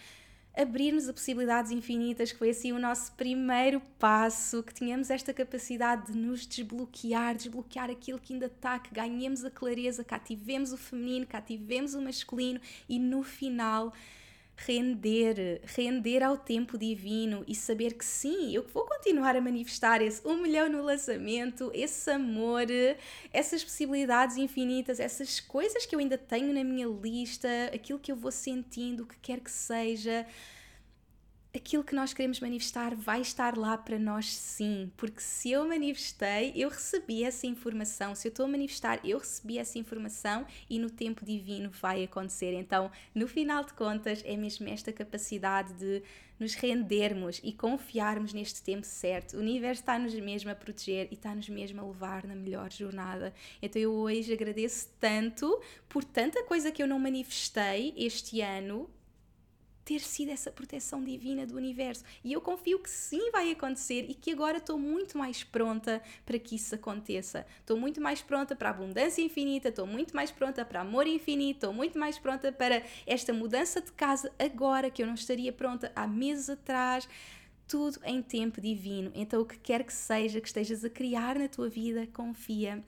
abrir-nos 0.57 1.09
a 1.09 1.13
possibilidades 1.13 1.71
infinitas, 1.71 2.33
que 2.33 2.39
foi 2.39 2.51
assim 2.51 2.73
o 2.73 2.79
nosso 2.79 3.13
primeiro 3.13 3.81
passo, 3.99 4.63
que 4.63 4.75
tínhamos 4.75 5.11
esta 5.11 5.33
capacidade 5.33 6.13
de 6.13 6.19
nos 6.19 6.47
desbloquear, 6.47 7.37
desbloquear 7.37 7.91
aquilo 7.91 8.19
que 8.19 8.33
ainda 8.33 8.47
está, 8.47 8.79
que 8.79 8.93
ganhemos 8.93 9.45
a 9.45 9.51
clareza, 9.51 10.03
cá 10.03 10.19
tivemos 10.19 10.73
o 10.73 10.77
feminino, 10.77 11.27
cá 11.27 11.41
tivemos 11.41 11.95
o 11.95 12.03
masculino 12.03 12.61
e 12.89 12.99
no 12.99 13.23
final 13.23 13.93
render, 14.67 15.61
render 15.65 16.23
ao 16.23 16.37
tempo 16.37 16.77
divino 16.77 17.45
e 17.47 17.55
saber 17.55 17.95
que 17.95 18.05
sim, 18.05 18.53
eu 18.53 18.67
vou 18.75 18.85
continuar 18.85 19.37
a 19.37 19.41
manifestar 19.41 20.03
esse 20.03 20.27
um 20.27 20.37
milhão 20.37 20.69
no 20.69 20.83
lançamento, 20.83 21.71
esse 21.73 22.11
amor, 22.11 22.67
essas 23.33 23.63
possibilidades 23.63 24.37
infinitas, 24.37 24.99
essas 24.99 25.39
coisas 25.39 25.87
que 25.87 25.95
eu 25.95 26.01
ainda 26.01 26.19
tenho 26.19 26.53
na 26.53 26.65
minha 26.65 26.89
lista, 26.89 27.49
aquilo 27.73 27.99
que 27.99 28.11
eu 28.11 28.17
vou 28.17 28.33
sentindo, 28.33 29.05
o 29.05 29.07
que 29.07 29.17
quer 29.23 29.41
que 29.41 29.51
seja 29.51 30.27
aquilo 31.59 31.85
que 31.85 31.95
nós 31.95 32.15
queremos 32.15 32.41
manifestar 32.41 32.95
vai 32.95 33.21
estar 33.21 33.57
lá 33.57 33.77
para 33.77 33.99
nós 33.99 34.33
sim, 34.33 34.91
porque 34.97 35.21
se 35.21 35.51
eu 35.51 35.67
manifestei, 35.67 36.53
eu 36.57 36.69
recebi 36.69 37.25
essa 37.25 37.47
informação, 37.47 38.15
se 38.15 38.27
eu 38.27 38.31
estou 38.31 38.47
a 38.47 38.49
manifestar, 38.49 39.01
eu 39.05 39.19
recebi 39.19 39.59
essa 39.59 39.79
informação 39.79 40.47
e 40.71 40.79
no 40.79 40.89
tempo 40.89 41.25
divino 41.25 41.71
vai 41.71 42.05
acontecer. 42.05 42.53
Então, 42.55 42.91
no 43.15 43.29
final 43.29 43.65
de 43.65 43.75
contas, 43.75 44.23
é 44.25 44.37
mesmo 44.37 44.69
esta 44.69 44.93
capacidade 44.93 45.75
de 45.75 46.03
nos 46.39 46.55
rendermos 46.55 47.41
e 47.43 47.53
confiarmos 47.53 48.33
neste 48.33 48.63
tempo 48.63 48.87
certo. 48.87 49.37
O 49.37 49.41
universo 49.41 49.83
está-nos 49.83 50.15
mesmo 50.15 50.51
a 50.51 50.55
proteger 50.55 51.09
e 51.11 51.15
está-nos 51.15 51.49
mesmo 51.49 51.81
a 51.81 51.85
levar 51.85 52.25
na 52.25 52.37
melhor 52.37 52.73
jornada. 52.73 53.35
Então 53.61 53.83
eu 53.83 53.93
hoje 53.93 54.33
agradeço 54.33 54.89
tanto 55.01 55.61
por 55.89 56.05
tanta 56.05 56.45
coisa 56.45 56.71
que 56.71 56.81
eu 56.81 56.87
não 56.87 57.01
manifestei 57.01 57.93
este 57.97 58.41
ano 58.41 58.89
ter 59.89 60.01
sido 60.01 60.31
essa 60.31 60.51
proteção 60.51 61.03
divina 61.03 61.47
do 61.47 61.57
universo. 61.57 62.05
E 62.23 62.31
eu 62.31 62.43
confio 62.43 62.79
que 62.79 62.91
sim 62.91 63.31
vai 63.31 63.51
acontecer 63.51 64.05
e 64.07 64.13
que 64.13 64.33
agora 64.33 64.59
estou 64.59 64.79
muito 64.79 65.17
mais 65.17 65.43
pronta 65.43 66.03
para 66.27 66.39
que 66.39 66.57
isso 66.57 66.75
aconteça. 66.75 67.47
Estou 67.61 67.79
muito 67.79 67.99
mais 67.99 68.21
pronta 68.21 68.55
para 68.55 68.69
a 68.69 68.73
abundância 68.73 69.23
infinita, 69.23 69.71
estou 69.71 69.87
muito 69.87 70.15
mais 70.15 70.31
pronta 70.31 70.63
para 70.63 70.83
amor 70.83 71.07
infinito, 71.07 71.57
estou 71.57 71.73
muito 71.73 71.99
mais 71.99 72.19
pronta 72.19 72.53
para 72.53 72.83
esta 73.07 73.33
mudança 73.33 73.81
de 73.81 73.91
casa 73.93 74.31
agora 74.39 74.91
que 74.91 75.03
eu 75.03 75.07
não 75.07 75.15
estaria 75.15 75.55
pronta 75.55 75.91
há 75.97 76.07
meses 76.07 76.51
atrás 76.51 77.09
tudo 77.67 77.99
em 78.05 78.21
tempo 78.21 78.61
divino. 78.61 79.11
Então, 79.15 79.41
o 79.41 79.47
que 79.47 79.59
quer 79.59 79.85
que 79.85 79.93
seja 79.93 80.39
que 80.39 80.49
estejas 80.49 80.85
a 80.85 80.91
criar 80.91 81.39
na 81.39 81.49
tua 81.49 81.71
vida, 81.71 82.07
confia. 82.13 82.85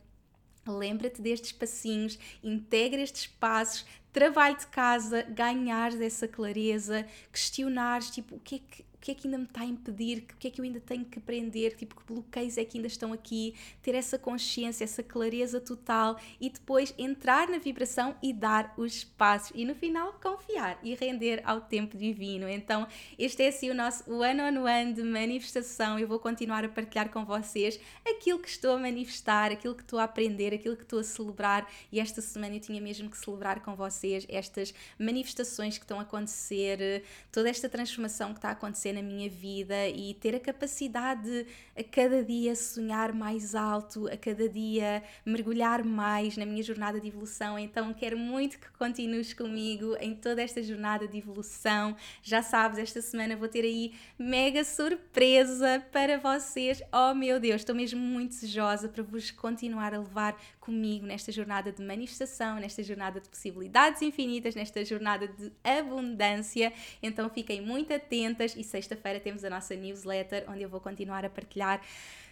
Lembra-te 0.78 1.20
destes 1.20 1.52
passinhos, 1.52 2.18
integra 2.42 3.00
estes 3.00 3.26
passos, 3.26 3.86
trabalho 4.12 4.56
de 4.56 4.66
casa, 4.66 5.22
ganhares 5.22 6.00
essa 6.00 6.26
clareza, 6.26 7.06
questionares 7.32 8.10
tipo 8.10 8.36
o 8.36 8.40
que 8.40 8.56
é 8.56 8.58
que 8.58 8.89
que 9.00 9.10
é 9.10 9.14
que 9.14 9.26
ainda 9.26 9.38
me 9.38 9.44
está 9.44 9.62
a 9.62 9.64
impedir, 9.64 10.24
o 10.32 10.36
que 10.36 10.48
é 10.48 10.50
que 10.50 10.60
eu 10.60 10.64
ainda 10.64 10.80
tenho 10.80 11.04
que 11.04 11.18
aprender, 11.18 11.76
tipo 11.76 11.96
que 11.96 12.02
bloqueios 12.06 12.58
é 12.58 12.64
que 12.64 12.78
ainda 12.78 12.88
estão 12.88 13.12
aqui, 13.12 13.54
ter 13.82 13.94
essa 13.94 14.18
consciência, 14.18 14.84
essa 14.84 15.02
clareza 15.02 15.60
total 15.60 16.18
e 16.40 16.50
depois 16.50 16.94
entrar 16.98 17.48
na 17.48 17.58
vibração 17.58 18.14
e 18.22 18.32
dar 18.32 18.74
os 18.76 19.04
passos 19.04 19.52
e 19.54 19.64
no 19.64 19.74
final 19.74 20.12
confiar 20.22 20.78
e 20.82 20.94
render 20.94 21.42
ao 21.44 21.60
tempo 21.60 21.96
divino. 21.96 22.48
Então, 22.48 22.86
este 23.18 23.42
é 23.42 23.48
assim 23.48 23.70
o 23.70 23.74
nosso 23.74 24.10
one-on-one 24.10 24.58
-on 24.58 24.64
-one 24.64 24.92
de 24.92 25.02
manifestação. 25.02 25.98
Eu 25.98 26.08
vou 26.08 26.18
continuar 26.18 26.64
a 26.64 26.68
partilhar 26.68 27.10
com 27.10 27.24
vocês 27.24 27.80
aquilo 28.08 28.38
que 28.38 28.48
estou 28.48 28.76
a 28.76 28.78
manifestar, 28.78 29.52
aquilo 29.52 29.74
que 29.74 29.82
estou 29.82 29.98
a 29.98 30.04
aprender, 30.04 30.54
aquilo 30.54 30.76
que 30.76 30.82
estou 30.82 30.98
a 30.98 31.04
celebrar 31.04 31.66
e 31.92 32.00
esta 32.00 32.20
semana 32.20 32.56
eu 32.56 32.60
tinha 32.60 32.80
mesmo 32.80 33.10
que 33.10 33.18
celebrar 33.18 33.60
com 33.60 33.74
vocês 33.74 34.26
estas 34.28 34.74
manifestações 34.98 35.78
que 35.78 35.84
estão 35.84 35.98
a 35.98 36.02
acontecer, 36.02 37.04
toda 37.32 37.48
esta 37.48 37.68
transformação 37.68 38.32
que 38.32 38.38
está 38.38 38.48
a 38.48 38.52
acontecer 38.52 38.89
acontecer 38.90 38.92
na 38.92 39.02
minha 39.02 39.28
vida 39.28 39.88
e 39.88 40.14
ter 40.14 40.34
a 40.34 40.40
capacidade 40.40 41.22
de 41.22 41.46
a 41.76 41.84
cada 41.84 42.22
dia 42.22 42.54
sonhar 42.54 43.12
mais 43.12 43.54
alto, 43.54 44.06
a 44.08 44.16
cada 44.16 44.48
dia 44.48 45.02
mergulhar 45.24 45.82
mais 45.84 46.36
na 46.36 46.44
minha 46.44 46.62
jornada 46.62 47.00
de 47.00 47.08
evolução. 47.08 47.58
Então 47.58 47.92
quero 47.94 48.18
muito 48.18 48.58
que 48.58 48.70
continues 48.72 49.32
comigo 49.32 49.96
em 50.00 50.14
toda 50.14 50.42
esta 50.42 50.62
jornada 50.62 51.08
de 51.08 51.18
evolução. 51.18 51.96
Já 52.22 52.42
sabes, 52.42 52.78
esta 52.78 53.00
semana 53.00 53.36
vou 53.36 53.48
ter 53.48 53.64
aí 53.64 53.94
mega 54.18 54.62
surpresa 54.62 55.82
para 55.90 56.18
vocês. 56.18 56.82
Oh 56.92 57.14
meu 57.14 57.40
Deus, 57.40 57.62
estou 57.62 57.74
mesmo 57.74 58.00
muito 58.00 58.30
desejosa 58.30 58.88
para 58.88 59.02
vos 59.02 59.30
continuar 59.30 59.94
a 59.94 59.98
levar 59.98 60.36
comigo 60.70 61.04
nesta 61.04 61.32
jornada 61.32 61.72
de 61.72 61.82
manifestação, 61.82 62.60
nesta 62.60 62.80
jornada 62.80 63.20
de 63.20 63.28
possibilidades 63.28 64.02
infinitas, 64.02 64.54
nesta 64.54 64.84
jornada 64.84 65.26
de 65.26 65.50
abundância. 65.64 66.72
Então 67.02 67.28
fiquem 67.28 67.60
muito 67.60 67.92
atentas 67.92 68.54
e 68.56 68.62
sexta-feira 68.62 69.18
temos 69.18 69.42
a 69.42 69.50
nossa 69.50 69.74
newsletter 69.74 70.44
onde 70.48 70.62
eu 70.62 70.68
vou 70.68 70.80
continuar 70.80 71.24
a 71.24 71.28
partilhar 71.28 71.82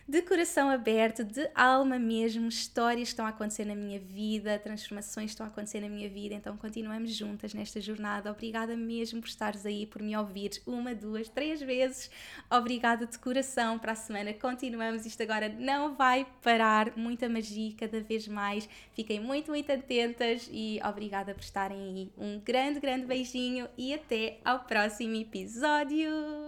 de 0.08 0.22
coração 0.22 0.70
aberto, 0.70 1.22
de 1.22 1.50
alma 1.54 1.98
mesmo, 1.98 2.48
histórias 2.48 3.08
estão 3.08 3.26
a 3.26 3.28
acontecer 3.28 3.66
na 3.66 3.74
minha 3.74 4.00
vida, 4.00 4.58
transformações 4.58 5.32
estão 5.32 5.44
a 5.44 5.50
acontecer 5.50 5.82
na 5.82 5.88
minha 5.88 6.08
vida. 6.08 6.34
Então 6.34 6.56
continuamos 6.56 7.14
juntas 7.14 7.52
nesta 7.52 7.78
jornada. 7.78 8.30
Obrigada 8.30 8.74
mesmo 8.74 9.20
por 9.20 9.28
estares 9.28 9.66
aí, 9.66 9.84
por 9.84 10.00
me 10.00 10.16
ouvir 10.16 10.62
uma, 10.66 10.94
duas, 10.94 11.28
três 11.28 11.60
vezes. 11.60 12.10
Obrigada 12.50 13.04
de 13.04 13.18
coração. 13.18 13.78
Para 13.78 13.92
a 13.92 13.96
semana 13.96 14.32
continuamos. 14.32 15.04
Isto 15.04 15.24
agora 15.24 15.50
não 15.50 15.94
vai 15.94 16.26
parar. 16.42 16.96
Muita 16.96 17.28
magia 17.28 17.74
cada 17.76 18.00
vez 18.00 18.26
mais. 18.26 18.66
Fiquem 18.94 19.20
muito, 19.20 19.50
muito 19.50 19.70
atentas 19.70 20.48
e 20.50 20.80
obrigada 20.88 21.34
por 21.34 21.42
estarem 21.42 21.78
aí. 21.78 22.12
Um 22.16 22.40
grande, 22.40 22.80
grande 22.80 23.04
beijinho 23.04 23.68
e 23.76 23.92
até 23.92 24.38
ao 24.42 24.60
próximo 24.60 25.16
episódio. 25.16 26.47